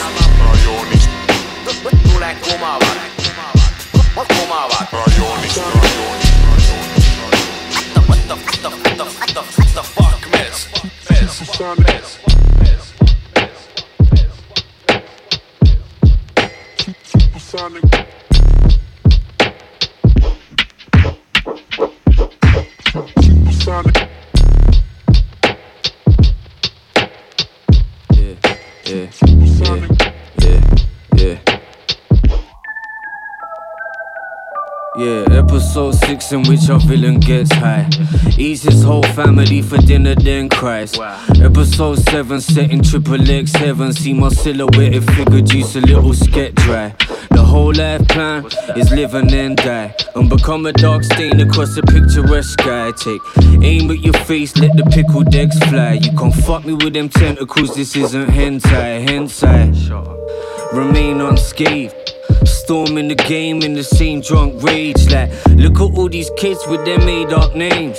tänavapildis, 0.00 0.40
rajoonis, 0.46 1.08
tuled 2.12 2.36
kumavad, 2.44 2.98
kumavad. 4.38 4.86
rajoonis, 4.92 5.56
rajoonis, 5.56 6.30
What 8.08 8.18
the, 8.28 8.34
what 8.34 8.62
the, 8.62 8.70
what 8.70 8.96
the, 8.96 9.04
what 9.04 9.28
the, 9.34 9.42
what 9.42 9.74
the 9.74 9.82
fuck 9.82 10.20
mees, 10.32 10.68
mees, 11.10 11.40
mees. 11.78 12.19
Episode 35.50 35.96
6 35.96 36.32
in 36.32 36.42
which 36.44 36.70
our 36.70 36.78
villain 36.78 37.18
gets 37.18 37.52
high. 37.52 37.88
Eats 38.38 38.62
his 38.62 38.84
whole 38.84 39.02
family 39.18 39.62
for 39.62 39.78
dinner, 39.78 40.14
then 40.14 40.48
cries. 40.48 40.96
Episode 41.42 41.98
7 41.98 42.40
set 42.40 42.70
in 42.70 42.80
triple 42.84 43.28
X 43.28 43.52
heaven. 43.56 43.92
See 43.92 44.12
my 44.12 44.28
silhouetted 44.28 45.04
figure 45.10 45.40
juice 45.40 45.74
a 45.74 45.80
little 45.80 46.14
sketch 46.14 46.54
dry. 46.54 46.94
The 47.30 47.42
whole 47.44 47.74
life 47.74 48.06
plan 48.06 48.46
is 48.76 48.92
live 48.92 49.14
and 49.14 49.28
then 49.28 49.56
die. 49.56 49.92
And 50.14 50.30
become 50.30 50.66
a 50.66 50.72
dark 50.72 51.02
stain 51.02 51.40
across 51.40 51.76
a 51.76 51.82
picturesque 51.82 52.60
sky. 52.60 52.92
Take 52.92 53.20
aim 53.60 53.90
at 53.90 53.98
your 53.98 54.14
face, 54.24 54.56
let 54.56 54.76
the 54.76 54.84
pickle 54.84 55.24
decks 55.24 55.58
fly. 55.68 55.94
You 55.94 56.12
can't 56.16 56.34
fuck 56.46 56.64
me 56.64 56.74
with 56.74 56.92
them 56.92 57.08
tentacles, 57.08 57.74
this 57.74 57.96
isn't 57.96 58.28
hentai, 58.28 59.04
hentai. 59.04 59.66
Remain 60.72 61.20
unscathed. 61.20 62.19
Storming 62.60 63.08
the 63.08 63.14
game 63.14 63.62
in 63.62 63.74
the 63.74 63.82
same 63.82 64.20
drunk 64.20 64.62
rage. 64.62 65.10
Like, 65.10 65.30
look 65.56 65.76
at 65.76 65.98
all 65.98 66.08
these 66.08 66.30
kids 66.36 66.60
with 66.68 66.84
their 66.84 66.98
made 66.98 67.32
up 67.32 67.54
names. 67.56 67.98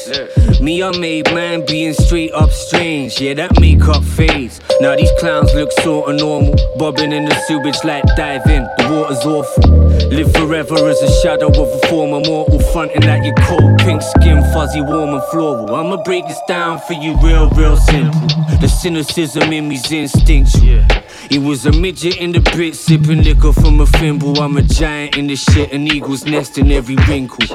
Me, 0.62 0.84
I 0.84 0.96
made 0.98 1.26
man 1.34 1.66
being 1.66 1.94
straight 1.94 2.32
up 2.34 2.52
strange. 2.52 3.20
Yeah, 3.20 3.34
that 3.34 3.60
makeup 3.60 4.04
fades. 4.04 4.62
Now 4.80 4.96
these 4.96 5.12
clowns 5.20 5.54
look 5.56 5.72
sorta 5.84 6.14
normal. 6.14 6.56
Bobbing 6.78 7.12
in 7.12 7.26
the 7.26 7.36
sewage 7.48 7.84
like 7.84 8.04
diving. 8.16 8.64
The 8.78 8.88
water's 8.92 9.26
awful. 9.26 9.70
Live 10.10 10.32
forever 10.34 10.76
as 10.88 11.02
a 11.02 11.22
shadow 11.22 11.48
of 11.48 11.58
a 11.68 11.88
former 11.88 12.22
mortal. 12.26 12.60
Fronting 12.72 13.04
at 13.06 13.26
your 13.26 13.36
cold 13.42 13.80
pink 13.80 14.02
skin, 14.02 14.42
fuzzy, 14.54 14.82
warm 14.82 15.16
and 15.16 15.24
floral. 15.32 15.76
I'ma 15.76 16.04
break 16.04 16.28
this 16.28 16.40
down 16.48 16.80
for 16.82 16.94
you 16.94 17.18
real, 17.22 17.50
real 17.52 17.78
simple. 17.78 18.28
The 18.62 18.68
cynicism 18.68 19.52
in 19.52 19.68
me's 19.68 19.92
instinctual. 19.92 20.86
He 21.30 21.40
was 21.40 21.66
a 21.66 21.72
midget 21.72 22.18
in 22.18 22.32
the 22.32 22.42
pit, 22.42 22.76
sipping 22.76 23.24
liquor 23.24 23.54
from 23.54 23.80
a 23.80 23.86
thimble. 23.86 24.40
I'm 24.42 24.58
a 24.58 24.61
giant 24.64 25.18
in 25.18 25.28
the 25.28 25.36
shit, 25.36 25.72
an 25.72 25.88
eagle's 25.88 26.26
nest 26.26 26.58
in 26.58 26.72
every 26.72 26.96
wrinkle. 27.08 27.46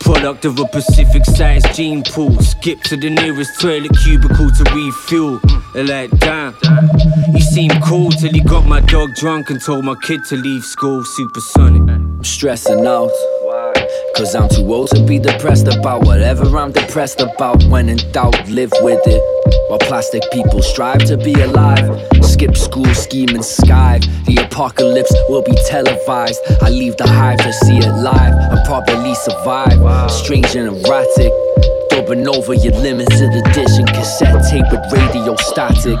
Product 0.00 0.44
of 0.44 0.58
a 0.58 0.64
Pacific 0.66 1.24
sized 1.24 1.74
gene 1.74 2.02
pool. 2.02 2.40
Skip 2.40 2.80
to 2.82 2.96
the 2.96 3.10
nearest 3.10 3.60
toilet 3.60 3.90
cubicle 4.04 4.50
to 4.50 4.64
refuel. 4.72 5.40
They're 5.74 5.84
like, 5.84 6.10
damn, 6.18 6.54
he 7.32 7.40
seemed 7.40 7.82
cool 7.82 8.10
till 8.12 8.32
he 8.32 8.40
got 8.40 8.66
my 8.66 8.80
dog 8.80 9.14
drunk 9.16 9.50
and 9.50 9.60
told 9.60 9.84
my 9.84 9.96
kid 10.02 10.20
to 10.28 10.36
leave 10.36 10.64
school. 10.64 11.04
Supersonic. 11.04 11.90
I'm 11.90 12.22
stressing 12.22 12.86
out. 12.86 13.10
Cause 14.16 14.34
I'm 14.34 14.48
too 14.48 14.72
old 14.72 14.88
to 14.90 15.02
be 15.04 15.18
depressed 15.18 15.68
about 15.68 16.04
whatever 16.04 16.44
I'm 16.56 16.72
depressed 16.72 17.20
about. 17.20 17.62
When 17.64 17.88
in 17.88 17.98
doubt, 18.12 18.48
live 18.48 18.72
with 18.80 19.00
it. 19.06 19.22
While 19.68 19.78
plastic 19.80 20.22
people 20.32 20.62
strive 20.62 21.04
to 21.06 21.16
be 21.16 21.34
alive. 21.34 21.86
Skip 22.22 22.56
school, 22.56 22.86
scheme 22.94 23.30
and 23.30 23.44
skive. 23.44 24.04
The 24.26 24.42
apocalypse 24.44 25.14
will 25.28 25.42
be 25.42 25.54
televised. 25.66 26.40
I 26.62 26.70
leave 26.70 26.96
the 26.96 27.06
hive 27.06 27.38
to 27.38 27.52
see 27.52 27.78
it 27.78 27.92
live 28.02 28.34
and 28.52 28.64
probably 28.66 29.14
survive. 29.14 30.10
Strange 30.10 30.54
and 30.56 30.68
erratic. 30.68 31.32
Dubbing 31.90 32.28
over 32.28 32.54
your 32.54 32.74
limited 32.74 33.32
edition 33.32 33.86
cassette 33.86 34.44
tape 34.50 34.66
with 34.70 34.92
radio 34.92 35.34
static. 35.36 35.98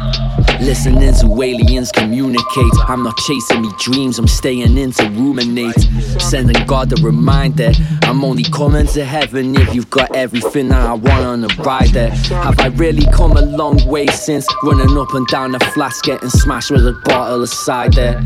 Listening 0.60 1.14
to 1.14 1.42
aliens 1.42 1.92
communicate. 1.92 2.72
I'm 2.88 3.02
not 3.02 3.16
chasing 3.18 3.62
me 3.62 3.70
dreams, 3.78 4.18
I'm 4.18 4.26
staying 4.26 4.76
in 4.76 4.90
to 4.92 5.08
ruminate. 5.10 5.78
Sending 6.20 6.66
God 6.66 6.98
a 6.98 7.02
reminder 7.02 7.72
I'm 8.02 8.24
only 8.24 8.44
coming 8.44 8.86
to 8.88 9.04
heaven 9.04 9.54
if 9.54 9.74
you've 9.74 9.90
got 9.90 10.14
everything 10.16 10.68
that 10.68 10.86
I 10.86 10.94
want 10.94 11.24
on 11.24 11.40
the 11.42 11.48
ride 11.64 11.90
there. 11.90 12.10
Have 12.10 12.58
I 12.60 12.68
really 12.68 13.04
come 13.12 13.36
a 13.36 13.42
long 13.42 13.84
way 13.86 14.06
since 14.06 14.46
running 14.62 14.96
up 14.96 15.12
and 15.14 15.26
down 15.28 15.52
the 15.52 15.60
flats, 15.60 16.00
getting 16.02 16.30
smashed 16.30 16.70
with 16.70 16.86
a 16.86 16.92
bottle 17.04 17.42
of 17.42 17.48
cider? 17.48 18.22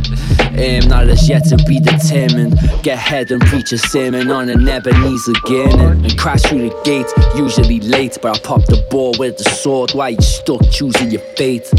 Aim 0.53 0.89
not 0.89 1.09
as 1.09 1.29
yet 1.29 1.45
to 1.47 1.57
be 1.67 1.81
determined. 1.81 2.59
Get 2.83 2.99
head 2.99 3.31
and 3.31 3.41
preach 3.43 3.73
a 3.73 3.79
sermon 3.79 4.31
on 4.31 4.49
an 4.49 4.69
Ebenezer 4.69 5.33
again 5.45 5.81
and, 5.81 6.19
crash 6.19 6.43
through 6.43 6.69
the 6.69 6.83
gate. 6.85 7.07
Usually 7.37 7.81
late, 7.81 8.19
but 8.23 8.37
I 8.37 8.41
pop 8.41 8.67
the 8.67 8.85
ball 8.91 9.15
with 9.19 9.39
the 9.39 9.45
sword. 9.45 9.93
Why 9.93 10.11
you 10.11 10.21
stuck 10.21 10.61
choosing 10.71 11.11
your 11.11 11.23
fate? 11.37 11.71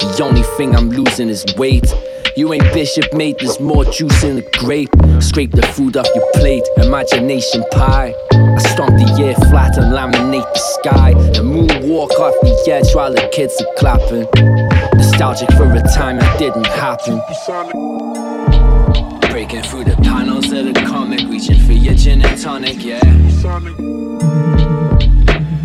The 0.00 0.24
only 0.24 0.42
thing 0.56 0.74
I'm 0.76 0.90
losing 0.90 1.28
is 1.28 1.44
weight. 1.56 1.92
You 2.36 2.52
ain't 2.52 2.72
bishop, 2.72 3.12
mate, 3.12 3.36
there's 3.40 3.58
more 3.58 3.84
juice 3.84 4.22
in 4.22 4.36
the 4.36 4.48
grape. 4.58 4.90
Scrape 5.20 5.50
the 5.50 5.66
food 5.74 5.96
off 5.96 6.06
your 6.14 6.30
plate, 6.34 6.62
imagination 6.76 7.64
pie. 7.72 8.14
I 8.32 8.58
stomp 8.58 8.96
the 8.96 9.24
air 9.24 9.34
flat 9.50 9.76
and 9.76 9.92
laminate 9.92 10.52
the 10.52 10.58
sky. 10.58 11.10
And 11.10 11.50
moonwalk 11.50 12.10
off 12.12 12.34
the 12.42 12.72
edge 12.72 12.94
while 12.94 13.12
the 13.12 13.28
kids 13.32 13.60
are 13.60 13.74
clapping. 13.76 14.28
Nostalgic 14.96 15.50
for 15.52 15.64
a 15.64 15.82
time 15.94 16.18
that 16.18 16.38
didn't 16.38 16.66
happen. 16.66 17.20
Breaking 19.30 19.62
through 19.62 19.84
the 19.84 19.96
panels 20.02 20.52
of 20.52 20.64
the 20.66 20.84
comic, 20.86 21.28
reaching 21.28 21.58
for 21.60 21.72
your 21.72 21.94
gin 21.94 22.22
and 22.24 22.40
tonic, 22.40 22.84
yeah. 22.84 23.00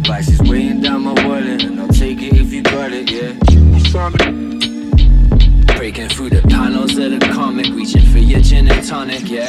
Vice 0.07 0.29
is 0.29 0.41
weighing 0.41 0.81
down 0.81 1.03
my 1.03 1.13
wallet, 1.25 1.63
and 1.63 1.79
I'll 1.79 1.87
take 1.87 2.21
it 2.21 2.33
if 2.33 2.51
you 2.51 2.63
got 2.63 2.91
it, 2.91 3.11
yeah. 3.11 3.52
Breaking 5.77 6.09
through 6.09 6.31
the 6.31 6.41
panels 6.49 6.97
of 6.97 7.11
the 7.11 7.19
comic, 7.31 7.67
reaching 7.75 8.01
for 8.11 8.17
your 8.17 8.41
gin 8.41 8.67
and 8.67 8.83
tonic, 8.87 9.29
yeah. 9.29 9.45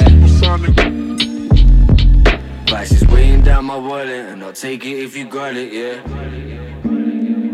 Vice 2.69 2.91
is 2.91 3.07
weighing 3.07 3.41
down 3.41 3.65
my 3.65 3.75
wallet, 3.75 4.29
and 4.29 4.43
I'll 4.43 4.53
take 4.53 4.85
it 4.85 4.99
if 4.99 5.17
you 5.17 5.25
got 5.25 5.55
it, 5.55 5.73
yeah. 5.73 5.97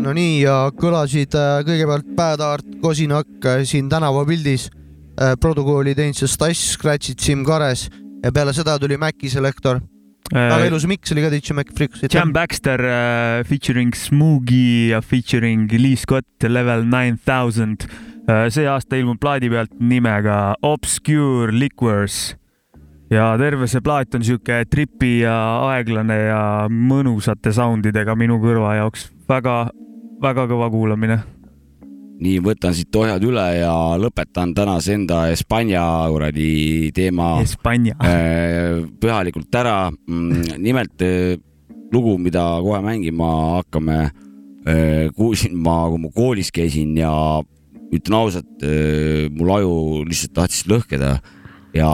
no 0.02 0.12
nii 0.12 0.42
ja 0.42 0.54
kõlasid 0.76 1.32
äh, 1.38 1.62
kõigepealt 1.64 2.08
Bad 2.18 2.40
Art 2.44 2.66
Kosinakk 2.82 3.46
äh, 3.46 3.64
siin 3.64 3.88
tänavapildis. 3.88 4.68
produkooli 5.40 5.94
teinud 5.94 6.16
see 6.16 6.28
Stass, 6.28 6.72
Scratchid, 6.72 7.20
Siim 7.20 7.44
Kares 7.44 7.88
ja 8.24 8.32
peale 8.32 8.52
seda 8.52 8.78
tuli 8.78 8.96
Maci 8.96 9.30
Selector. 9.30 9.80
Väga 10.32 10.68
ilus 10.70 10.86
miks 10.88 11.12
oli 11.14 11.24
ka 11.24 11.30
DJ 11.32 11.64
Freaks. 11.76 12.04
Jam 12.12 12.32
Baxter 12.32 12.80
uh, 12.80 13.42
featuring 13.48 13.92
Smoogi 13.96 14.90
ja 14.92 15.02
featuring 15.04 15.68
Lee 15.72 15.96
Scott 15.96 16.48
Level 16.48 16.86
nine 16.88 17.18
thousand. 17.24 17.88
see 18.22 18.68
aasta 18.70 18.94
ilmub 18.96 19.18
plaadi 19.18 19.48
pealt 19.50 19.72
nimega 19.82 20.54
Obscure 20.62 21.50
Liquors 21.50 22.36
ja 23.12 23.32
terve 23.40 23.66
see 23.66 23.82
plaat 23.84 24.14
on 24.14 24.24
sihuke 24.24 24.62
tripi 24.70 25.18
ja 25.24 25.34
aeglane 25.72 26.18
ja 26.28 26.42
mõnusate 26.70 27.52
soundidega 27.54 28.14
minu 28.18 28.38
kõrva 28.42 28.76
jaoks 28.78 29.08
väga-väga 29.28 30.46
kõva 30.50 30.70
kuulamine. 30.72 31.18
Nii, 32.22 32.40
võtan 32.44 32.74
siit 32.76 32.94
ohjad 32.96 33.22
üle 33.26 33.44
ja 33.58 33.72
lõpetan 34.00 34.54
tänase 34.56 34.96
enda 34.96 35.24
Hispaania 35.30 35.82
kuradi 36.12 36.92
teema 36.94 37.34
Hispaania. 37.40 37.96
pühalikult 39.00 39.54
ära. 39.54 39.90
nimelt 40.58 41.02
lugu, 41.92 42.16
mida 42.18 42.44
kohe 42.62 42.80
mängima 42.84 43.28
hakkame, 43.58 43.98
kuulsin 45.16 45.56
ma, 45.56 45.88
kui 45.90 46.00
ma 46.00 46.10
koolis 46.14 46.52
käisin 46.54 46.96
ja 46.96 47.12
ütlen 47.92 48.16
ausalt, 48.16 48.64
mul 49.36 49.54
aju 49.58 49.74
lihtsalt 50.08 50.34
tahtis 50.38 50.64
lõhkeda 50.70 51.16
ja 51.76 51.90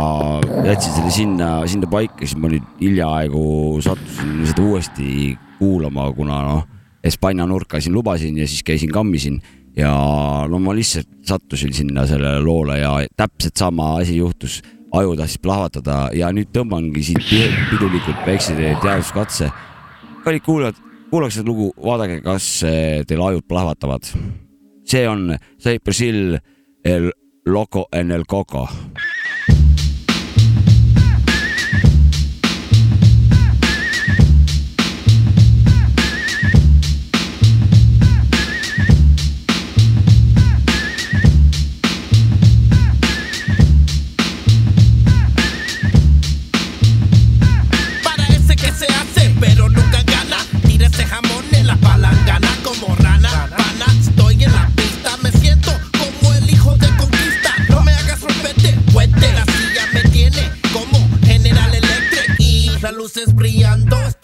jätsin 0.67 0.93
selle 0.95 1.11
sinna, 1.15 1.51
sinna 1.67 1.91
paika, 1.91 2.23
siis 2.23 2.39
ma 2.39 2.51
nüüd 2.53 2.67
hiljaaegu 2.81 3.43
sattusin 3.83 4.43
seda 4.47 4.67
uuesti 4.67 5.37
kuulama, 5.59 6.11
kuna 6.15 6.43
noh, 6.47 6.67
Hispaania 7.05 7.47
nurka 7.47 7.81
siin 7.81 7.95
lubasin 7.95 8.39
ja 8.39 8.47
siis 8.51 8.65
käisin 8.67 8.91
kammisin 8.93 9.39
ja 9.79 9.93
no 10.51 10.59
ma 10.59 10.75
lihtsalt 10.75 11.09
sattusin 11.27 11.73
sinna 11.75 12.07
sellele 12.07 12.43
loole 12.43 12.79
ja 12.79 12.93
täpselt 13.17 13.57
sama 13.57 13.97
asi 13.97 14.17
juhtus. 14.17 14.63
aju 14.93 15.17
tahtis 15.17 15.37
plahvatada 15.39 16.09
ja 16.17 16.31
nüüd 16.33 16.49
tõmbangi 16.49 17.03
siit 17.05 17.27
pidulikult 17.71 18.23
väikse 18.27 18.55
teaduskatse. 18.57 19.51
kallid 20.25 20.43
kuulajad, 20.43 20.81
kuulake 21.11 21.35
seda 21.35 21.51
lugu, 21.51 21.73
vaadake, 21.85 22.21
kas 22.25 22.65
teil 23.07 23.23
ajud 23.23 23.45
plahvatavad. 23.49 24.03
see 24.85 25.09
on 25.09 25.37
Cypress 25.63 26.01
Hill 26.01 26.39
El 26.85 27.13
Loco 27.47 27.89
en 27.93 28.11
el 28.11 28.25
Coco. 28.25 28.69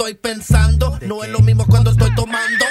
Estoy 0.06 0.14
pensando. 0.14 0.98
No 1.06 1.24
es 1.24 1.30
lo 1.30 1.40
mismo 1.40 1.66
cuando 1.66 1.90
estoy 1.90 2.14
tomando. 2.14 2.63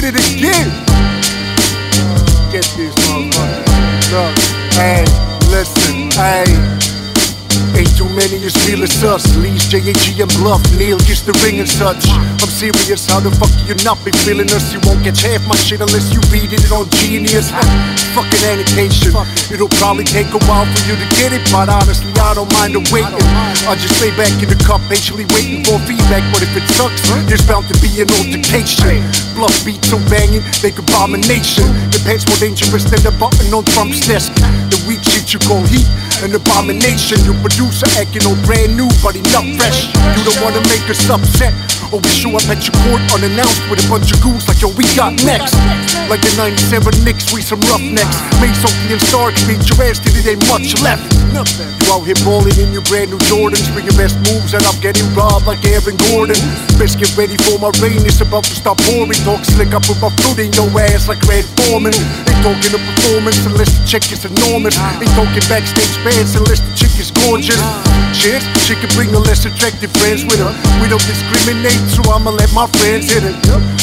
Did 0.00 0.14
it 0.14 0.36
again. 0.36 0.68
Get 2.52 2.64
this 2.76 2.94
motherfucker. 3.06 3.64
Look, 4.12 4.38
hey, 4.74 5.04
listen, 5.50 6.10
hey. 6.10 6.95
Ain't 7.76 7.92
too 7.92 8.08
many 8.08 8.40
as 8.40 8.56
real 8.64 8.80
as 8.82 9.04
us. 9.04 9.36
Lee's, 9.36 9.68
JAG, 9.68 10.16
and 10.16 10.32
Bluff. 10.40 10.64
Neil 10.80 10.96
gets 11.04 11.20
the 11.20 11.36
ring 11.44 11.60
and 11.60 11.68
such. 11.68 12.08
I'm 12.08 12.48
serious, 12.48 13.04
how 13.04 13.20
the 13.20 13.28
fuck 13.36 13.52
you 13.68 13.76
not 13.84 14.00
be 14.00 14.08
feeling 14.24 14.48
us? 14.56 14.72
You 14.72 14.80
won't 14.88 15.04
catch 15.04 15.20
half 15.20 15.44
my 15.44 15.56
shit 15.60 15.84
unless 15.84 16.08
you 16.08 16.24
read 16.32 16.56
it 16.56 16.72
on 16.72 16.88
Genius. 17.04 17.52
Fucking 18.16 18.44
annotation. 18.48 19.12
It'll 19.52 19.68
probably 19.76 20.08
take 20.08 20.32
a 20.32 20.40
while 20.48 20.64
for 20.64 20.80
you 20.88 20.96
to 20.96 21.06
get 21.20 21.36
it, 21.36 21.44
but 21.52 21.68
honestly, 21.68 22.08
I 22.16 22.32
don't 22.32 22.48
mind 22.56 22.72
the 22.72 22.80
waiting. 22.88 23.20
I 23.68 23.76
just 23.76 24.00
lay 24.00 24.08
back 24.16 24.32
in 24.40 24.48
the 24.48 24.56
cup, 24.64 24.80
patiently 24.88 25.28
waiting 25.36 25.60
for 25.60 25.76
feedback. 25.84 26.24
But 26.32 26.48
if 26.48 26.56
it 26.56 26.64
sucks, 26.80 27.04
there's 27.28 27.44
bound 27.44 27.68
to 27.68 27.76
be 27.84 27.92
an 28.00 28.08
altercation. 28.16 29.04
Bluff 29.36 29.52
beats 29.68 29.92
so 29.92 30.00
banging, 30.08 30.40
they 30.64 30.72
abomination. 30.72 31.68
The 31.92 32.00
pants 32.08 32.24
more 32.24 32.40
dangerous 32.40 32.88
than 32.88 33.04
the 33.04 33.12
button 33.20 33.52
on 33.52 33.68
Trump's 33.76 34.00
desk. 34.08 34.32
The 34.72 34.80
weak 34.88 35.04
shit 35.04 35.36
you 35.36 35.40
call 35.44 35.60
heat, 35.68 35.84
an 36.22 36.34
abomination. 36.34 37.20
Your 37.24 37.36
producer 37.42 37.86
acting 37.98 38.24
all 38.24 38.38
brand 38.46 38.76
new, 38.76 38.88
but 39.02 39.16
not 39.34 39.44
fresh. 39.58 39.90
You 40.16 40.22
don't 40.24 40.40
wanna 40.40 40.62
make 40.70 40.84
us 40.88 41.02
upset. 41.10 41.52
Or 41.92 42.00
we 42.02 42.10
show 42.10 42.34
up 42.34 42.46
at 42.50 42.66
your 42.66 42.74
court 42.86 43.02
unannounced 43.14 43.62
with 43.70 43.84
a 43.84 43.86
bunch 43.86 44.10
of 44.10 44.18
goons 44.22 44.48
like 44.48 44.60
yo, 44.60 44.74
we 44.74 44.84
got 44.98 45.14
next. 45.22 45.54
Like 46.10 46.22
the 46.22 46.32
97 46.34 47.04
Knicks, 47.04 47.30
we 47.32 47.42
some 47.42 47.60
roughnecks. 47.70 48.16
Made 48.42 48.56
something 48.58 48.90
and 48.90 49.02
Stark 49.06 49.34
beat 49.46 49.62
your 49.70 49.78
ass 49.86 50.02
till 50.02 50.14
it 50.16 50.26
ain't 50.26 50.42
much 50.50 50.74
left. 50.82 51.06
You 51.30 51.86
out 51.92 52.02
here 52.02 52.18
balling 52.24 52.56
in 52.58 52.72
your 52.72 52.82
brand 52.90 53.10
new 53.10 53.20
Jordans, 53.30 53.68
bring 53.70 53.86
your 53.86 53.94
best 53.94 54.18
moves, 54.26 54.54
and 54.54 54.62
I'm 54.66 54.78
getting 54.80 55.06
robbed 55.14 55.46
like 55.46 55.62
Aaron 55.66 55.94
Gordon. 56.10 56.38
Best 56.80 56.98
get 56.98 57.12
ready 57.14 57.36
for 57.46 57.58
my 57.58 57.70
rain, 57.78 58.02
it's 58.02 58.20
about 58.20 58.44
to 58.50 58.54
stop 58.54 58.78
pouring. 58.88 59.20
Talk 59.22 59.44
slick, 59.44 59.70
I 59.74 59.78
put 59.78 60.00
my 60.02 60.10
foot 60.22 60.38
in 60.38 60.50
your 60.54 60.70
ass 60.80 61.06
like 61.06 61.22
Red 61.28 61.44
Foreman. 61.60 61.94
Talking 62.42 62.74
a 62.74 62.78
performance 62.78 63.44
unless 63.46 63.70
the 63.78 63.84
check 63.86 64.10
is 64.12 64.24
enormous. 64.24 64.78
Ain't 64.78 65.10
talking 65.14 65.44
backstage 65.48 65.96
bands 66.04 66.34
unless 66.34 66.60
the 66.60 66.72
chick 66.74 66.95
gorgeous. 67.24 67.60
Cheers, 68.16 68.44
she 68.64 68.74
can 68.76 68.88
bring 68.96 69.10
her 69.12 69.20
less 69.20 69.44
attractive 69.44 69.92
friends 70.00 70.24
with 70.24 70.40
her. 70.40 70.52
We 70.80 70.88
don't 70.88 71.04
discriminate, 71.04 71.76
so 71.92 72.00
I'ma 72.08 72.30
let 72.30 72.52
my 72.52 72.66
friends 72.80 73.12
hit 73.12 73.24
it. 73.24 73.36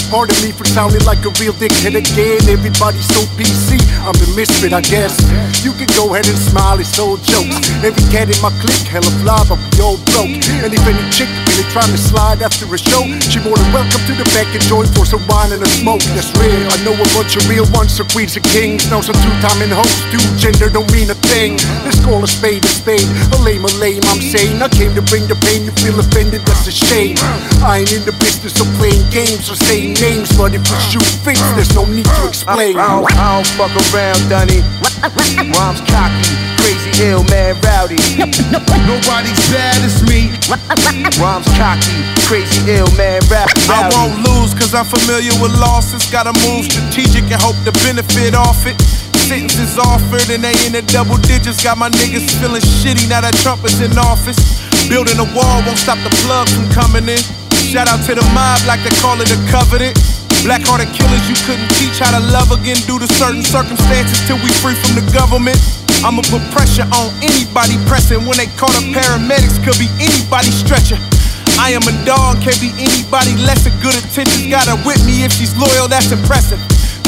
Pardon 0.10 0.38
me 0.42 0.52
for 0.52 0.66
sounding 0.66 1.02
like 1.06 1.22
a 1.26 1.32
real 1.42 1.54
dickhead 1.54 1.94
again. 1.94 2.42
Everybody's 2.50 3.06
so 3.10 3.22
PC, 3.38 3.78
I'm 4.06 4.14
the 4.18 4.30
misfit, 4.36 4.74
I 4.74 4.82
guess. 4.82 5.18
You 5.62 5.74
can 5.74 5.90
go 5.94 6.14
ahead 6.14 6.26
and 6.26 6.38
smile, 6.38 6.80
it's 6.80 6.98
all 6.98 7.18
jokes. 7.18 7.54
Every 7.86 8.06
cat 8.10 8.30
in 8.30 8.38
my 8.42 8.50
clique, 8.62 8.86
hella 8.90 9.10
fly, 9.22 9.42
but 9.46 9.58
we 9.58 9.86
all 9.86 9.98
broke. 10.14 10.34
And 10.66 10.74
if 10.74 10.84
any 10.86 11.06
chick 11.14 11.30
really 11.50 11.66
trying 11.70 11.94
to 11.94 11.98
slide 11.98 12.42
after 12.42 12.66
a 12.66 12.78
show, 12.78 13.06
she 13.30 13.38
more 13.42 13.58
than 13.58 13.70
welcome 13.74 14.02
to 14.10 14.14
the 14.18 14.26
back 14.34 14.50
and 14.54 14.62
join 14.66 14.86
for 14.98 15.06
some 15.06 15.22
wine 15.30 15.54
and 15.54 15.62
a 15.62 15.70
smoke. 15.78 16.02
That's 16.18 16.34
real. 16.42 16.58
I 16.74 16.78
know 16.82 16.94
a 16.98 17.08
bunch 17.14 17.38
of 17.38 17.46
real 17.50 17.66
ones, 17.74 17.98
so 17.98 18.06
queens 18.06 18.34
and 18.38 18.46
kings. 18.50 18.90
Know 18.90 19.02
some 19.02 19.18
two-timing 19.22 19.74
hoes, 19.74 19.98
do 20.10 20.18
gender 20.42 20.74
don't 20.74 20.90
mean 20.90 21.10
a 21.10 21.18
thing. 21.30 21.58
Let's 21.86 22.02
call 22.02 22.24
a 22.24 22.28
spade 22.28 22.66
a 22.66 22.72
spade, 22.72 23.06
a 23.32 23.40
lame 23.44 23.64
a 23.66 23.72
lame. 23.80 24.04
I'm 24.12 24.20
saying 24.20 24.62
I 24.62 24.68
came 24.68 24.96
to 24.96 25.04
bring 25.08 25.28
the 25.28 25.36
pain. 25.46 25.66
You 25.66 25.74
feel 25.80 26.00
offended, 26.00 26.42
that's 26.44 26.68
a 26.68 26.72
shame. 26.72 27.16
I 27.64 27.84
ain't 27.84 27.92
in 27.94 28.04
the 28.04 28.16
business 28.20 28.60
of 28.60 28.68
playing 28.80 29.06
games 29.10 29.50
or 29.50 29.56
saying 29.56 30.00
names, 30.02 30.32
but 30.36 30.54
if 30.54 30.64
we 30.66 30.78
shoot 30.92 31.06
fits, 31.24 31.44
there's 31.56 31.74
no 31.76 31.86
need 31.86 32.06
to 32.06 32.28
explain. 32.28 32.76
I 32.78 33.00
don't, 33.00 33.08
I 33.14 33.40
don't 33.40 33.50
fuck 33.56 33.74
around, 33.94 34.20
Dunny. 34.30 34.62
Rhymes 35.04 35.84
cocky, 35.92 36.24
crazy, 36.64 36.92
ill, 37.04 37.24
man, 37.28 37.60
rowdy. 37.60 38.00
Nobody's 38.88 39.40
bad 39.52 39.80
as 39.84 40.00
me. 40.08 40.32
Rhymes 41.20 41.48
cocky, 41.60 41.92
crazy, 42.24 42.72
ill, 42.72 42.88
man, 42.96 43.20
rap. 43.28 43.52
I 43.68 43.92
won't 43.92 44.24
lose 44.24 44.56
cause 44.56 44.74
I'm 44.74 44.86
familiar 44.86 45.36
with 45.44 45.52
losses. 45.60 46.08
Gotta 46.10 46.32
move 46.48 46.66
strategic 46.66 47.28
and 47.28 47.42
hope 47.42 47.60
to 47.68 47.72
benefit 47.84 48.34
off 48.34 48.66
it. 48.66 48.80
Sentences 49.34 49.82
offered 49.82 50.30
and 50.30 50.46
they 50.46 50.54
in 50.62 50.78
the 50.78 50.86
double 50.94 51.18
digits. 51.26 51.58
Got 51.66 51.82
my 51.82 51.90
niggas 51.90 52.22
feeling 52.38 52.62
shitty 52.62 53.10
now 53.10 53.26
that 53.26 53.34
Trump 53.42 53.66
is 53.66 53.82
in 53.82 53.90
office. 53.98 54.38
Building 54.86 55.18
a 55.18 55.26
wall 55.34 55.58
won't 55.66 55.82
stop 55.82 55.98
the 56.06 56.14
plug 56.22 56.46
from 56.54 56.70
coming 56.70 57.10
in. 57.10 57.18
Shout 57.66 57.90
out 57.90 58.06
to 58.06 58.14
the 58.14 58.22
mob 58.38 58.62
like 58.70 58.86
they 58.86 58.94
call 59.02 59.18
it 59.26 59.34
a 59.34 59.40
covenant. 59.50 59.98
Black 60.46 60.62
hearted 60.62 60.94
killers 60.94 61.26
you 61.26 61.34
couldn't 61.50 61.66
teach 61.82 61.98
how 61.98 62.14
to 62.14 62.22
love 62.30 62.54
again 62.54 62.78
due 62.86 63.02
to 63.02 63.10
certain 63.18 63.42
circumstances 63.42 64.22
till 64.30 64.38
we 64.46 64.54
free 64.62 64.78
from 64.78 65.02
the 65.02 65.06
government. 65.10 65.58
I'ma 66.06 66.22
put 66.30 66.46
pressure 66.54 66.86
on 66.94 67.10
anybody 67.26 67.82
pressing. 67.90 68.30
When 68.30 68.38
they 68.38 68.54
call 68.54 68.70
the 68.78 68.86
paramedics, 68.94 69.58
could 69.66 69.82
be 69.82 69.90
anybody 69.98 70.54
stretching. 70.54 71.02
I 71.58 71.74
am 71.74 71.82
a 71.90 71.96
dog, 72.06 72.38
can't 72.46 72.62
be 72.62 72.70
anybody 72.78 73.34
less. 73.42 73.66
A 73.66 73.74
good 73.82 73.98
intentions 73.98 74.46
got 74.46 74.70
her 74.70 74.78
with 74.86 75.02
me 75.10 75.26
if 75.26 75.34
she's 75.34 75.58
loyal, 75.58 75.90
that's 75.90 76.14
impressive. 76.14 76.62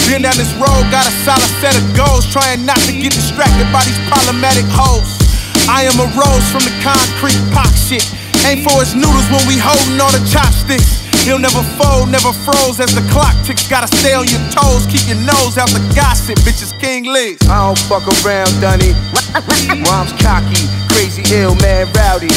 Been 0.06 0.22
down 0.22 0.38
this 0.38 0.53
road, 0.62 0.86
got 0.93 1.01
a 1.10 1.14
solid 1.26 1.49
set 1.58 1.74
of 1.74 1.86
goals, 1.97 2.30
trying 2.30 2.62
not 2.62 2.78
to 2.86 2.93
get 2.93 3.10
distracted 3.10 3.66
by 3.74 3.82
these 3.89 3.97
problematic 4.06 4.66
hoes. 4.70 5.18
I 5.66 5.89
am 5.89 5.97
a 5.97 6.06
rose 6.14 6.45
from 6.53 6.62
the 6.62 6.74
concrete 6.86 7.41
pop 7.49 7.74
shit. 7.74 8.06
Ain't 8.45 8.62
for 8.62 8.78
his 8.86 8.93
noodles 8.93 9.26
when 9.34 9.41
we 9.49 9.58
holding 9.58 9.97
all 9.97 10.14
the 10.14 10.22
chopsticks. 10.30 11.01
He'll 11.26 11.41
never 11.41 11.66
fold, 11.82 12.14
never 12.14 12.30
froze 12.45 12.78
as 12.78 12.93
the 12.93 13.01
clock 13.10 13.34
ticks. 13.41 13.66
Gotta 13.66 13.89
stay 13.97 14.14
on 14.14 14.30
your 14.30 14.45
toes, 14.53 14.86
keep 14.86 15.01
your 15.10 15.18
nose 15.26 15.58
out 15.58 15.74
the 15.74 15.82
gossip. 15.97 16.38
Bitches 16.45 16.70
King 16.78 17.10
Liz. 17.10 17.41
I 17.49 17.66
don't 17.66 17.80
fuck 17.89 18.06
around, 18.22 18.53
Dunny. 18.62 18.93
Rhymes 19.89 20.14
cocky, 20.22 20.70
crazy, 20.93 21.26
ill, 21.34 21.58
man, 21.66 21.89
rowdy. 21.97 22.30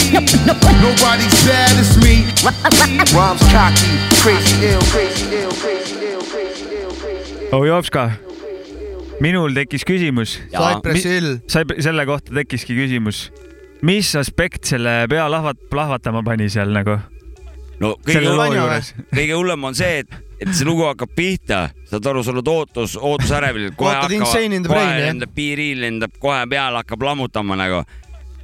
Nobody's 0.81 1.37
bad 1.45 1.77
as 1.77 2.01
me. 2.01 2.25
Rhymes 3.13 3.45
cocky, 3.53 3.93
crazy, 4.25 4.73
ill, 4.73 4.81
crazy, 4.89 5.29
ill, 5.37 5.53
crazy, 5.53 5.53
ill, 5.53 5.53
crazy, 5.53 5.53
ill, 5.53 5.53
crazy. 5.61 5.78
Ojovska, 7.53 8.11
minul 9.25 9.55
tekkis 9.57 9.85
küsimus. 9.89 10.37
Cypress 10.53 11.05
Hill. 11.09 11.37
selle 11.81 12.05
kohta 12.07 12.35
tekkiski 12.35 12.75
küsimus. 12.77 13.31
mis 13.83 14.11
aspekt 14.17 14.67
selle 14.67 15.07
pea 15.09 15.29
lahvat-, 15.31 15.69
plahvatama 15.71 16.23
pani 16.27 16.49
seal 16.51 16.75
nagu? 16.75 16.99
no 17.81 17.95
kõige 18.05 18.25
hullem 18.27 18.59
kõige 19.19 19.37
hullem 19.39 19.65
on 19.65 19.79
see, 19.79 20.03
et, 20.03 20.17
et 20.43 20.51
see 20.51 20.67
lugu 20.67 20.85
hakkab 20.89 21.15
pihta, 21.17 21.61
saad 21.89 22.09
aru, 22.11 22.25
sul 22.27 22.43
on 22.43 22.51
ootus, 22.53 22.99
ootusärevil, 23.01 23.71
kohe 23.79 23.95
Ootad 23.95 24.13
hakkab, 24.13 24.69
kohe 24.69 24.99
lendab 25.07 25.33
piiriil, 25.37 25.81
lendab 25.87 26.19
kohe 26.21 26.43
peale, 26.51 26.83
hakkab 26.83 27.07
lammutama 27.09 27.57
nagu. 27.61 27.85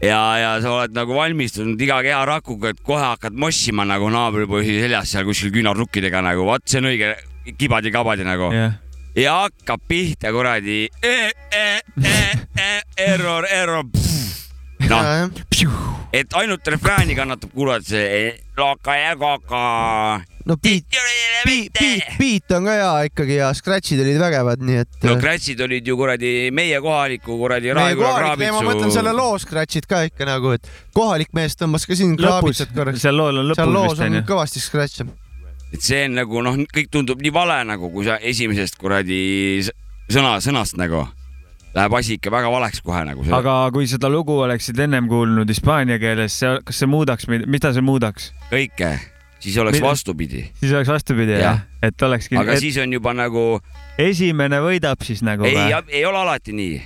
ja, 0.01 0.23
ja 0.39 0.55
sa 0.63 0.79
oled 0.79 0.97
nagu 0.97 1.19
valmistunud 1.19 1.81
iga 1.81 2.01
keharakuga, 2.07 2.73
et 2.73 2.81
kohe 2.87 3.05
hakkad 3.05 3.37
mossima 3.37 3.85
nagu 3.85 4.09
naabripoisi 4.09 4.79
seljas 4.81 5.13
seal 5.13 5.29
kuskil 5.29 5.53
küünarnukkidega 5.59 6.25
nagu, 6.25 6.47
vot 6.49 6.65
see 6.65 6.81
on 6.81 6.89
õige 6.95 7.13
kibadi-kabadi 7.59 8.25
nagu 8.25 8.49
Jah. 8.55 8.81
Ja 9.17 9.35
hakkab 9.45 9.81
pihta 9.89 10.33
kuradi 10.33 10.89
e, 11.03 11.15
e, 11.53 11.81
e, 12.03 12.17
e, 12.59 12.71
error, 12.97 13.47
error. 13.51 13.85
noh, 14.89 15.31
et 16.13 16.35
ainult 16.35 16.67
refrääni 16.67 17.15
kannatab 17.15 17.55
kuulata 17.55 17.95
see 17.95 18.05
e, 18.19 18.33
loka 18.59 18.97
ja 18.99 19.15
koka. 19.17 19.63
no 20.45 20.57
beat, 20.57 20.99
beat, 21.47 21.71
beat, 21.79 22.19
beat 22.19 22.57
on 22.59 22.67
ka 22.67 22.77
hea 22.81 23.09
ikkagi 23.09 23.39
ja 23.39 23.53
scratch'id 23.55 24.03
olid 24.03 24.19
vägevad, 24.19 24.67
nii 24.67 24.83
et. 24.83 24.93
no 25.07 25.17
kratsid 25.23 25.63
olid 25.63 25.87
ju 25.87 25.97
kuradi 25.99 26.35
meie 26.55 26.81
kohaliku 26.83 27.39
kuradi 27.39 27.75
Raeküla 27.75 28.15
kohalik, 28.19 28.47
ma 28.51 28.65
mõtlen 28.67 28.91
selle 28.91 29.15
kraabitsu. 29.15 29.21
loo 29.23 29.43
scratch'id 29.47 29.91
ka 29.91 30.05
ikka 30.11 30.27
nagu, 30.29 30.57
et 30.59 30.71
kohalik 30.95 31.31
mees 31.39 31.55
tõmbas 31.61 31.87
ka 31.87 31.99
siin 31.99 32.19
kraabitsat, 32.19 32.75
korraks. 32.75 33.07
seal 33.07 33.15
lool 33.19 33.45
on 33.45 33.53
lõpus 33.53 33.63
vist 33.63 34.03
on 34.03 34.11
onju. 34.11 34.27
kõvasti 34.35 34.65
scratch'e. 34.67 35.13
Et 35.75 35.83
see 35.83 36.05
on 36.07 36.15
nagu 36.21 36.43
noh, 36.47 36.57
kõik 36.75 36.91
tundub 36.95 37.21
nii 37.23 37.33
vale 37.35 37.59
nagu, 37.67 37.91
kui 37.93 38.07
sa 38.07 38.19
esimesest 38.23 38.79
kuradi 38.81 39.63
sõna, 40.13 40.37
sõnast 40.45 40.79
nagu 40.79 41.03
läheb 41.75 41.97
asi 41.99 42.15
ikka 42.19 42.31
väga 42.31 42.51
valeks 42.53 42.83
kohe 42.85 43.03
nagu. 43.09 43.25
aga 43.35 43.55
kui 43.75 43.89
seda 43.91 44.11
lugu 44.13 44.37
oleksid 44.45 44.79
ennem 44.85 45.09
kuulnud 45.11 45.51
hispaania 45.51 45.99
keeles, 45.99 46.37
kas 46.65 46.79
see 46.79 46.91
muudaks, 46.91 47.27
mida 47.31 47.73
see 47.75 47.83
muudaks? 47.83 48.31
kõike, 48.53 48.93
siis 49.43 49.59
oleks 49.59 49.81
Mida- 49.81 49.91
vastupidi. 49.91 50.45
siis 50.61 50.73
oleks 50.73 50.93
vastupidi 50.93 51.35
Jah. 51.35 51.43
jah? 51.43 51.65
et 51.83 52.03
olekski. 52.07 52.39
aga 52.39 52.59
siis 52.63 52.79
on 52.79 52.95
juba 52.95 53.15
nagu 53.17 53.45
esimene 53.99 54.63
võidab 54.63 55.03
siis 55.05 55.25
nagu 55.27 55.45
ei 55.51 55.59
ei 55.89 56.05
ole 56.07 56.23
alati 56.23 56.55
nii. 56.55 56.79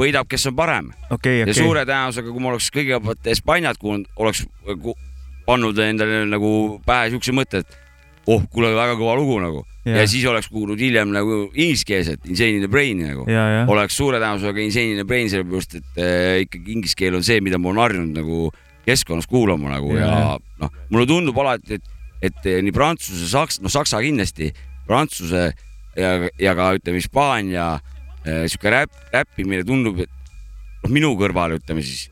võidab, 0.00 0.24
kes 0.32 0.48
on 0.48 0.56
parem. 0.56 0.90
okei, 1.10 1.42
ja 1.42 1.44
okei. 1.44 1.60
suure 1.60 1.84
tõenäosusega, 1.84 2.32
kui 2.32 2.40
ma 2.40 2.54
oleks 2.54 2.72
kõigepealt 2.72 3.28
Hispaaniat 3.34 3.76
kuulnud, 3.78 4.08
oleks 4.16 4.46
ku- 4.80 4.96
pannud 5.44 5.78
endale 5.82 6.24
nagu 6.30 6.80
pähe 6.86 7.10
siukse 7.10 7.32
mõtte, 7.36 7.60
et 7.64 7.78
oh, 8.28 8.42
kuule, 8.52 8.72
väga 8.76 8.96
kõva 8.98 9.16
lugu 9.18 9.38
nagu. 9.42 9.64
Jah. 9.80 10.02
ja 10.02 10.08
siis 10.12 10.26
oleks 10.28 10.50
kuulnud 10.52 10.76
hiljem 10.76 11.08
nagu 11.08 11.46
ingliskeelset 11.54 12.26
Insane 12.28 12.58
in 12.58 12.64
the 12.66 12.68
Brain'i 12.68 13.06
nagu. 13.08 13.24
ja, 13.30 13.44
ja. 13.48 13.62
oleks 13.72 13.96
suure 13.96 14.18
tõenäosusega 14.20 14.60
Insane 14.60 14.92
in 14.92 15.00
the 15.00 15.06
Brain, 15.08 15.30
sellepärast 15.32 15.78
et 15.78 16.00
äh, 16.00 16.42
ikkagi 16.44 16.74
inglise 16.76 16.98
keel 17.00 17.16
on 17.16 17.24
see, 17.24 17.40
mida 17.40 17.56
ma 17.58 17.70
olen 17.72 17.80
harjunud 17.86 18.20
nagu 18.20 18.50
keskkonnas 18.84 19.28
kuulama 19.30 19.72
nagu 19.72 19.94
ja, 19.96 20.04
Ja, 20.04 20.10
ja 20.12 20.20
ja. 20.34 20.36
noh, 20.60 20.76
mulle 20.92 21.08
tundub 21.08 21.40
alati, 21.40 21.80
et, 21.80 21.88
et 22.28 22.46
eh, 22.52 22.60
nii 22.64 22.76
prantsuse, 22.76 23.24
saks-, 23.32 23.60
noh, 23.64 23.72
saksa 23.72 24.02
kindlasti, 24.04 24.50
prantsuse 24.88 25.48
ja, 25.96 26.12
ja 26.40 26.54
ka 26.58 26.70
ütleme 26.76 27.00
Hispaania 27.00 27.72
äh, 27.78 28.44
sihuke 28.50 28.72
räpp, 28.76 28.94
räppimine 29.14 29.64
tundub, 29.64 30.04
et 30.04 30.12
noh, 30.84 30.92
minu 30.92 31.14
kõrval 31.20 31.56
ütleme 31.56 31.84
siis 31.86 32.08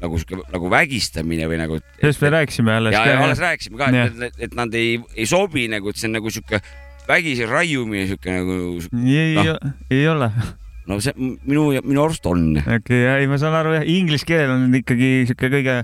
nagu 0.00 0.20
sihuke 0.20 0.44
nagu 0.52 0.70
vägistamine 0.72 1.48
või 1.50 1.58
nagu. 1.60 1.80
sellest 2.00 2.24
me 2.24 2.32
rääkisime 2.36 2.76
alles 2.76 2.96
ja, 2.96 3.02
ka, 3.04 3.10
ja 3.10 3.24
alles 3.26 3.42
rääkisime 3.42 3.80
ka, 3.80 3.90
et, 3.92 4.22
et, 4.30 4.40
et 4.48 4.56
nad 4.58 4.74
ei, 4.78 4.96
ei 5.16 5.28
sobi 5.28 5.66
nagu, 5.72 5.92
et 5.92 6.00
see 6.00 6.08
on 6.10 6.16
nagu 6.18 6.32
sihuke 6.32 6.62
vägisi 7.10 7.46
raiumine, 7.48 8.06
sihuke 8.10 8.34
nagu. 8.34 8.58
ei 9.04 9.38
noh., 9.38 9.72
ei 9.90 10.04
ole. 10.08 10.30
no 10.90 11.00
see 11.04 11.14
minu, 11.16 11.70
minu 11.84 12.04
arust 12.04 12.26
on. 12.30 12.52
okei, 12.60 13.02
ei, 13.20 13.30
ma 13.30 13.40
saan 13.40 13.56
aru 13.60 13.78
jah, 13.78 13.88
inglise 13.88 14.28
keel 14.28 14.52
on 14.56 14.70
ikkagi 14.80 15.10
sihuke 15.30 15.52
kõige 15.52 15.80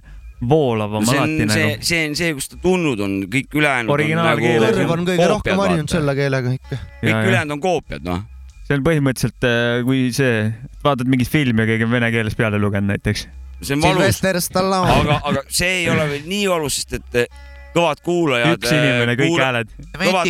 voolavam 0.47 1.05
no 1.05 1.09
see 1.09 1.19
alati 1.21 1.45
on 1.47 1.53
see 1.53 1.67
nagu., 1.67 1.89
see 1.89 2.01
on 2.11 2.17
see, 2.19 2.33
kust 2.37 2.55
ta 2.55 2.61
tulnud 2.63 3.03
on, 3.05 3.19
kõik 3.33 3.57
ülejäänud 3.57 3.95
Originaalkeeles, 3.95 4.73
on 4.75 4.83
nagu 4.83 4.97
on 4.97 5.07
kõige 5.09 5.29
rohkem 5.33 5.63
harjunud 5.65 5.93
selle 5.93 6.17
keelega 6.19 6.53
ikka. 6.59 6.81
kõik 7.01 7.31
ülejäänud 7.31 7.57
on 7.57 7.65
koopiad, 7.65 8.05
noh. 8.07 8.23
see 8.69 8.77
on 8.77 8.85
põhimõtteliselt, 8.87 9.49
kui 9.89 10.07
see, 10.17 10.47
vaatad 10.85 11.09
mingit 11.09 11.33
filmi 11.33 11.65
ja 11.65 11.73
keegi 11.73 11.89
on 11.89 11.95
vene 11.97 12.13
keeles 12.15 12.37
peale 12.39 12.61
lugenud 12.61 12.93
näiteks 12.93 13.27
see 13.63 13.77
on 13.77 13.85
valus. 13.85 14.21
aga, 14.25 15.21
aga 15.31 15.45
see 15.49 15.73
ei 15.83 15.91
ole 15.93 16.09
veel 16.11 16.27
nii 16.29 16.49
valus, 16.51 16.81
sest 16.81 16.99
et 16.99 17.21
eh, 17.23 17.45
kõvad 17.77 18.03
kuulajad. 18.05 18.59
üks 18.59 18.73
eh, 18.73 18.83
inimene, 18.83 19.17
kõik 19.21 19.41
hääled 19.43 19.73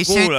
kuule.... 0.06 0.38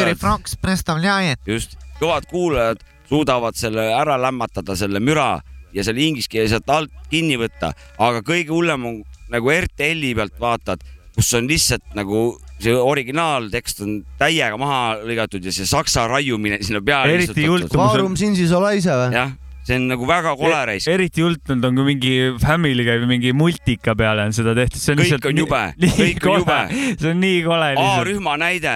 just, 1.47 1.77
kõvad 2.01 2.27
kuulajad 2.31 2.83
suudavad 3.07 3.55
selle 3.59 3.89
ära 3.95 4.17
lämmatada, 4.19 4.75
selle 4.79 4.99
müra 5.03 5.37
ja 5.75 5.85
selle 5.87 6.03
ingliskeele 6.03 6.49
sealt 6.51 6.69
alt 6.71 6.93
kinni 7.11 7.37
võtta, 7.39 7.73
aga 7.99 8.23
kõige 8.25 8.53
hullem 8.55 8.85
on 8.89 8.99
nagu 9.31 9.51
RTL-i 9.51 10.13
pealt 10.17 10.37
vaatad, 10.39 10.83
kus 11.15 11.31
on 11.37 11.47
lihtsalt 11.49 11.95
nagu 11.97 12.29
see 12.61 12.73
originaaltekst 12.73 13.83
on 13.85 13.97
täiega 14.19 14.57
maha 14.59 14.97
lõigatud 15.05 15.45
ja 15.45 15.53
see 15.53 15.67
saksa 15.69 16.07
raiumine 16.09 16.59
sinna 16.65 16.81
peale. 16.81 17.13
eriti 17.19 17.45
jultumus 17.45 17.75
on. 17.75 17.83
Vaarum 17.83 18.15
Sinsis 18.19 18.53
ole 18.55 18.77
ise 18.79 18.95
või? 18.95 19.11
jah 19.13 19.35
see 19.67 19.75
on 19.75 19.87
nagu 19.91 20.07
väga 20.07 20.33
kole 20.39 20.59
raisk. 20.69 20.87
eriti 20.91 21.23
jultunud 21.23 21.65
on, 21.67 21.79
kui 21.79 21.87
mingi 21.89 22.13
Family 22.41 22.85
käib 22.87 23.03
ja 23.03 23.09
mingi 23.09 23.33
multika 23.35 23.95
peale 23.99 24.27
on 24.27 24.35
seda 24.35 24.53
tehtud, 24.57 24.79
Kõik 24.79 25.01
lihtsalt 25.03 25.27
on 25.27 25.41
jube, 25.43 25.63
kõik 25.99 26.27
on 26.31 26.39
jube. 26.41 26.59
see 27.01 27.11
on 27.11 27.19
nii 27.23 27.41
kole. 27.45 27.71
A-rühma 27.81 28.37
näide, 28.39 28.75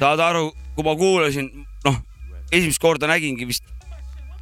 saad 0.00 0.22
aru, 0.24 0.48
kui 0.74 0.86
ma 0.86 0.96
kuulasin, 0.98 1.50
noh, 1.86 2.00
esimest 2.50 2.82
korda 2.82 3.10
nägingi 3.10 3.46
vist, 3.48 3.66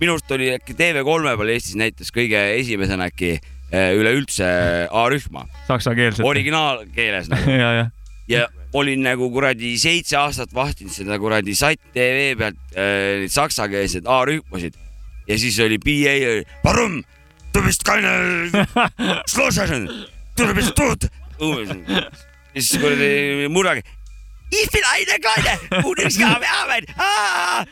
minu 0.00 0.16
arust 0.16 0.32
oli 0.34 0.52
äkki 0.54 0.76
TV3 0.78 1.36
peal 1.40 1.52
Eestis 1.52 1.76
näitas 1.78 2.12
kõige 2.14 2.40
esimesena 2.56 3.10
äkki 3.12 3.34
eh, 3.36 3.90
üleüldse 3.98 4.48
A-rühma, 4.88 5.44
saksakeelset. 5.68 6.24
originaalkeeles 6.24 7.28
nagu 7.32 7.58
ja, 7.62 7.72
ja. 7.82 7.86
ja 8.32 8.48
olin 8.72 9.04
nagu 9.04 9.28
kuradi 9.34 9.74
seitse 9.76 10.16
aastat 10.16 10.54
vahtinud 10.56 10.94
seda 10.94 11.18
kuradi 11.20 11.52
Satt 11.58 11.92
TV 11.92 12.32
pealt 12.40 12.56
äh, 12.72 13.28
saksakeelseid 13.28 14.08
A-rühmasid 14.08 14.80
ja 15.28 15.38
siis 15.38 15.58
oli 15.60 15.78
PA, 15.78 16.14
Warum 16.64 17.02
du 17.52 17.62
bist 17.62 17.84
keine 17.84 18.50
Schlossern, 19.28 19.88
du 20.36 20.54
bist 20.54 20.74
tot. 20.74 21.08
ja 21.40 22.60
siis 22.60 22.78
kuradi 22.80 23.48
murragi. 23.48 23.82
Ich 24.52 24.68
bin 24.68 24.82
eine 24.84 25.16
kleine 25.18 25.82
Bundeswehrarbeit. 25.82 26.90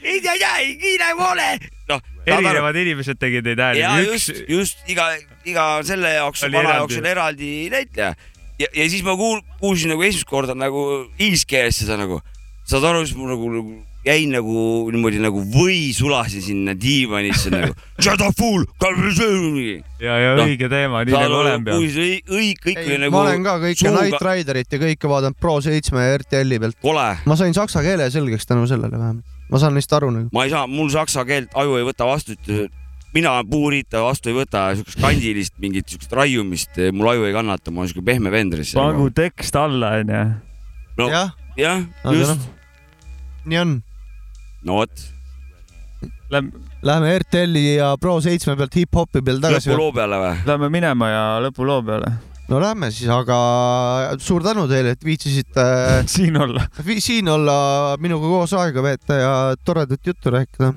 ei 0.03 0.21
tea, 0.21 0.53
ei 0.59 0.77
kiire 0.81 1.13
poole. 1.17 1.49
noh, 1.91 2.01
erinevad 2.25 2.77
inimesed 2.77 3.21
tegid 3.21 3.45
neid 3.45 3.61
hääli 3.61 3.83
ja. 3.83 3.91
üks 4.01 4.31
just, 4.31 4.43
just 4.49 4.89
iga, 4.89 5.11
iga 5.45 5.67
selle 5.85 6.15
jaoks, 6.15 6.45
Oli 6.47 6.57
vana 6.57 6.79
jaoks 6.79 7.01
on 7.01 7.09
eraldi 7.11 7.51
näitleja. 7.73 8.15
ja, 8.63 8.69
ja 8.73 8.89
siis 8.89 9.03
ma 9.05 9.17
kuul-, 9.19 9.43
kuulsin 9.61 9.93
nagu 9.93 10.07
esimest 10.07 10.29
korda 10.31 10.57
nagu 10.57 10.85
inglise 11.19 11.49
keeles 11.51 11.83
seda 11.83 11.99
nagu, 12.01 12.21
saad 12.65 12.87
aru, 12.93 13.05
siis 13.05 13.19
mul 13.19 13.35
nagu, 13.35 13.53
nagu 13.59 13.77
jäin 14.05 14.33
nagu 14.33 14.89
niimoodi 14.93 15.21
nagu 15.21 15.43
või 15.53 15.91
sulasin 15.93 16.43
sinna 16.45 16.75
diivanisse 16.79 17.53
nagu. 17.53 17.75
Shut 18.05 18.23
up 18.25 18.37
fool. 18.39 18.65
ja, 20.01 20.15
ja 20.17 20.35
Noh, 20.39 20.47
õige 20.49 20.71
teema, 20.73 21.03
nii 21.05 21.17
nagu 21.17 21.41
olema 21.43 21.65
peab. 21.67 21.85
õig, 21.85 22.63
kõik 22.65 22.81
oli 22.81 22.99
nagu. 23.03 23.13
ma 23.13 23.25
olen 23.27 23.45
ka 23.45 23.57
kõike 23.61 23.93
Night 23.97 24.25
Riderit 24.25 24.73
ja 24.73 24.81
kõike 24.81 25.11
vaadanud 25.13 25.41
Pro7 25.43 25.93
ja 26.01 26.19
RTL-i 26.23 26.61
pealt. 26.63 26.79
ma 27.29 27.37
sain 27.37 27.57
saksa 27.57 27.85
keele 27.85 28.09
selgeks 28.11 28.49
tänu 28.49 28.65
sellele 28.71 28.97
vähemalt. 28.97 29.25
ma 29.51 29.61
saan 29.61 29.77
neist 29.77 29.93
aru 29.93 30.13
nagu. 30.15 30.31
ma 30.33 30.47
ei 30.49 30.55
saa, 30.55 30.65
mul 30.71 30.89
saksa 30.93 31.27
keelt 31.29 31.53
aju 31.61 31.77
ei 31.77 31.85
võta 31.91 32.09
vastu, 32.09 32.39
mina 33.13 33.35
puuriita 33.45 34.01
vastu 34.07 34.33
ei 34.33 34.39
võta, 34.39 34.71
siukest 34.79 35.01
kandilist 35.03 35.59
mingit 35.61 35.93
siukest 35.93 36.17
raiumist 36.17 36.81
mul 36.97 37.13
aju 37.13 37.29
ei 37.29 37.37
kannata, 37.37 37.75
ma 37.75 37.85
olen 37.85 37.93
siuke 37.93 38.07
pehme 38.07 38.33
vend. 38.33 38.57
pangu 38.73 39.11
tekst 39.13 39.61
alla, 39.61 39.99
onju. 40.01 40.25
no 40.97 41.13
jah, 41.13 41.37
jah, 41.61 41.85
just, 42.17 42.49
nii 43.45 43.61
on. 43.61 43.79
No 44.67 44.81
vot, 44.81 45.09
Lähme, 46.31 46.51
Läheme 46.83 47.19
RTL-i 47.19 47.75
ja 47.75 47.93
Pro7 48.01 48.55
pealt 48.57 48.77
hip-hopi 48.79 49.21
peal 49.25 49.41
tagasi. 49.43 49.69
lõpuloo 49.73 49.93
peale 49.93 50.19
või? 50.23 50.35
lähme 50.49 50.69
minema 50.73 51.09
ja 51.11 51.25
lõpuloo 51.45 51.81
peale. 51.85 52.13
no 52.49 52.61
lähme 52.63 52.89
siis, 52.95 53.11
aga 53.13 53.39
suur 54.23 54.45
tänu 54.47 54.65
teile, 54.71 54.95
et 54.97 55.05
viitsisite 55.05 55.65
siin 56.15 56.39
olla. 56.41 56.65
siin 56.99 57.29
olla, 57.29 57.57
minuga 58.01 58.31
koos 58.31 58.55
aega 58.57 58.85
veeta 58.87 59.19
ja 59.19 59.33
toredat 59.65 60.07
juttu 60.07 60.33
rääkida. 60.33 60.73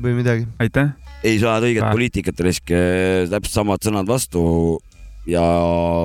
või 0.00 0.14
midagi. 0.20 0.46
aitäh. 0.60 0.92
ei 1.24 1.40
saa 1.40 1.58
õiget 1.64 1.88
poliitikat 1.90 2.46
riske, 2.46 2.80
täpselt 3.32 3.56
samad 3.56 3.82
sõnad 3.82 4.08
vastu 4.08 4.42
ja 5.26 5.44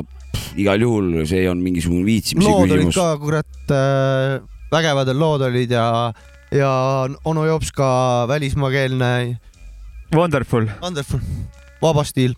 pff, 0.01 0.55
igal 0.57 0.81
juhul 0.81 1.11
see 1.27 1.43
olnud 1.49 1.67
mingisugune 1.67 2.07
viitsimise 2.07 2.47
lood 2.47 2.71
olid 2.71 2.89
küsimus. 2.89 2.95
ka 2.97 3.19
kurat 3.19 3.75
äh,, 3.75 4.39
vägevad 4.71 5.13
lood 5.13 5.45
olid 5.51 5.75
ja, 5.75 5.85
ja 6.55 6.71
onu 7.25 7.45
Jops 7.45 7.71
ka 7.75 8.25
välismaakeelne, 8.27 9.37
Wonderful. 10.15 10.67
wonderful, 10.81 11.19
vaba 11.81 12.03
stiil. 12.03 12.33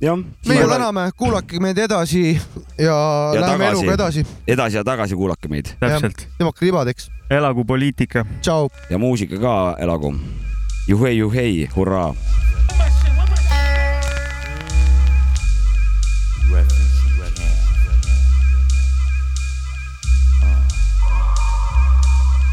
jah, 0.00 0.18
meie 0.48 0.66
täname, 0.68 1.10
kuulake 1.16 1.60
meid 1.60 1.78
edasi 1.78 2.40
ja, 2.78 2.94
Ja 3.34 3.40
läheme 3.40 3.64
tagasi. 3.64 3.70
eluga 3.80 3.94
edasi. 3.94 4.26
edasi 4.48 4.76
ja 4.76 4.84
tagasi 4.84 5.14
kuulake 5.16 5.48
meid 5.48 5.74
täpselt. 5.80 6.26
tõmmake 6.38 6.60
ribadeks. 6.66 7.10
elagu 7.30 7.64
poliitika. 7.64 8.24
tšau. 8.40 8.68
ja 8.90 8.98
muusika 8.98 9.38
ka 9.40 9.76
elagu. 9.80 10.14
juhei, 10.88 11.16
juhei, 11.18 11.68
hurraa. 11.76 12.14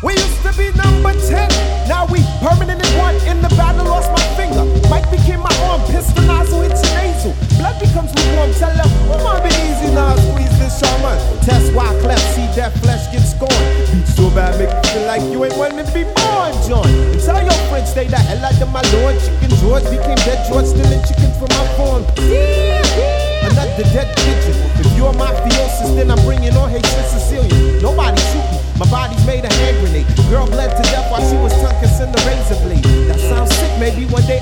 We 0.01 0.13
used 0.17 0.41
to 0.41 0.51
be 0.57 0.73
number 0.73 1.13
10, 1.13 1.45
now 1.85 2.09
we 2.09 2.25
permanent 2.41 2.81
in 2.81 2.91
one. 2.97 3.13
In 3.29 3.37
the 3.37 3.53
battle, 3.53 3.85
lost 3.85 4.09
my 4.09 4.25
finger. 4.33 4.65
Mike 4.89 5.05
became 5.13 5.45
my 5.45 5.53
arm, 5.69 5.79
pistol 5.93 6.25
nozzle 6.25 6.61
hits 6.65 6.81
nasal. 6.97 7.37
Blood 7.61 7.77
becomes 7.77 8.09
lukewarm, 8.09 8.49
tell 8.57 8.73
them, 8.73 8.89
oh, 9.13 9.21
might 9.21 9.45
be 9.45 9.53
easy 9.61 9.93
now, 9.93 10.17
squeeze 10.17 10.57
this 10.57 10.81
shaman. 10.81 11.21
Test 11.45 11.69
why 11.77 11.93
clap, 12.01 12.17
see 12.33 12.49
that 12.57 12.73
flesh 12.81 13.13
get 13.13 13.21
scorned. 13.21 13.53
Beat 13.93 14.09
so 14.09 14.25
bad, 14.33 14.57
make 14.57 14.73
you 14.73 14.89
feel 14.89 15.05
like 15.05 15.21
you 15.29 15.37
ain't 15.45 15.57
one 15.61 15.77
to 15.77 15.85
be 15.93 16.01
born, 16.17 16.49
John. 16.65 16.89
And 16.89 17.21
tell 17.21 17.37
your 17.37 17.61
friends, 17.69 17.93
stay 17.93 18.07
the 18.09 18.17
hell 18.17 18.41
out 18.41 18.57
of 18.57 18.73
my 18.73 18.81
lord. 18.97 19.21
Chicken 19.21 19.53
George 19.61 19.85
became 19.85 20.17
dead 20.25 20.41
George, 20.49 20.65
stealing 20.65 21.05
chicken 21.05 21.29
from 21.37 21.53
my 21.53 21.65
farm. 21.77 22.01
Another 22.17 23.85
dead 23.93 24.09
pigeon. 24.17 24.57
If 24.81 24.89
you're 24.97 25.13
my 25.13 25.29
theosis, 25.45 25.93
then 25.93 26.09
I'm 26.09 26.17
bringing. 26.25 26.60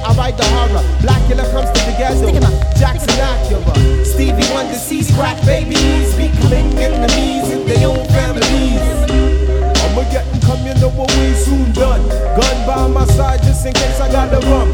I 0.06 0.14
ride 0.16 0.38
the 0.38 0.46
horror. 0.46 0.84
Blackula 1.04 1.46
comes 1.52 1.70
to 1.72 1.80
together. 1.92 2.50
Jackson 2.80 3.20
Acura. 3.20 4.06
Stevie 4.06 4.48
Wonder 4.54 4.76
sees 4.76 5.12
crack 5.16 5.38
babies. 5.46 6.16
becoming 6.16 6.72
killing 6.72 6.78
enemies 6.78 7.52
in 7.52 7.68
their 7.68 7.88
own 7.88 8.06
families. 8.08 8.80
I'ma 9.84 10.04
get 10.12 10.26
them 10.32 10.42
coming 10.42 10.84
over 10.84 11.06
way 11.20 11.34
soon 11.34 11.72
done. 11.74 12.08
Gun 12.40 12.58
by 12.68 12.88
my 12.88 13.06
side 13.06 13.42
just 13.44 13.66
in 13.66 13.74
case 13.74 14.00
I 14.00 14.12
gotta 14.12 14.40
run. 14.48 14.69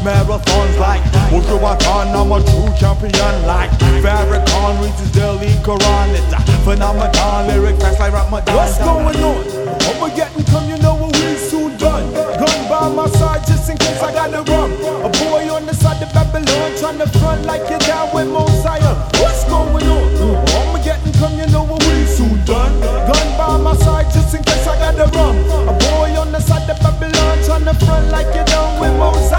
Marathons 0.00 0.78
like 0.78 1.02
Wojo 1.28 1.60
Khan, 1.60 2.08
I'm 2.16 2.32
a 2.32 2.40
true 2.40 2.72
champion 2.80 3.46
like 3.46 3.70
Farrakhan 4.00 4.80
reads 4.80 4.98
his 4.98 5.12
daily 5.12 5.52
Quran. 5.60 6.08
It's 6.16 6.32
a 6.32 6.40
phenomenon, 6.64 7.48
lyric 7.48 7.78
facts 7.78 8.00
like 8.00 8.14
Ramadan. 8.14 8.56
What's 8.56 8.78
going 8.78 9.16
on? 9.20 9.44
Armageddon 9.92 10.44
come, 10.44 10.68
you 10.70 10.78
know 10.78 10.94
what 10.94 11.12
we 11.16 11.36
soon 11.36 11.76
done. 11.76 12.12
Gun 12.14 12.60
by 12.68 12.88
my 12.88 13.08
side 13.08 13.46
just 13.46 13.68
in 13.68 13.76
case 13.76 14.00
I 14.02 14.12
gotta 14.14 14.40
run. 14.50 14.72
A 15.04 15.10
boy 15.20 15.52
on 15.52 15.66
the 15.66 15.74
side 15.74 16.02
of 16.02 16.12
Babylon 16.14 16.72
trying 16.80 16.98
to 16.98 17.08
front 17.18 17.44
like 17.44 17.68
you're 17.68 17.78
down 17.80 18.08
with 18.14 18.28
Mosiah 18.28 18.96
What's 19.20 19.44
going 19.44 19.84
on? 19.84 20.48
Armageddon 20.48 21.12
come, 21.20 21.36
you 21.36 21.46
know 21.52 21.64
what 21.64 21.84
we 21.84 22.06
soon 22.06 22.42
done. 22.46 22.72
Gun 22.80 23.28
by 23.36 23.56
my 23.58 23.76
side 23.76 24.10
just 24.12 24.34
in 24.34 24.42
case 24.42 24.66
I 24.66 24.80
gotta 24.80 25.12
run. 25.12 25.36
A 25.68 25.74
boy 25.76 26.16
on 26.16 26.32
the 26.32 26.40
side 26.40 26.68
of 26.70 26.80
Babylon 26.80 27.36
trying 27.44 27.64
to 27.68 27.74
front 27.84 28.08
like 28.08 28.32
you're 28.34 28.48
down 28.48 28.80
with 28.80 28.96
Mosiah 28.96 29.29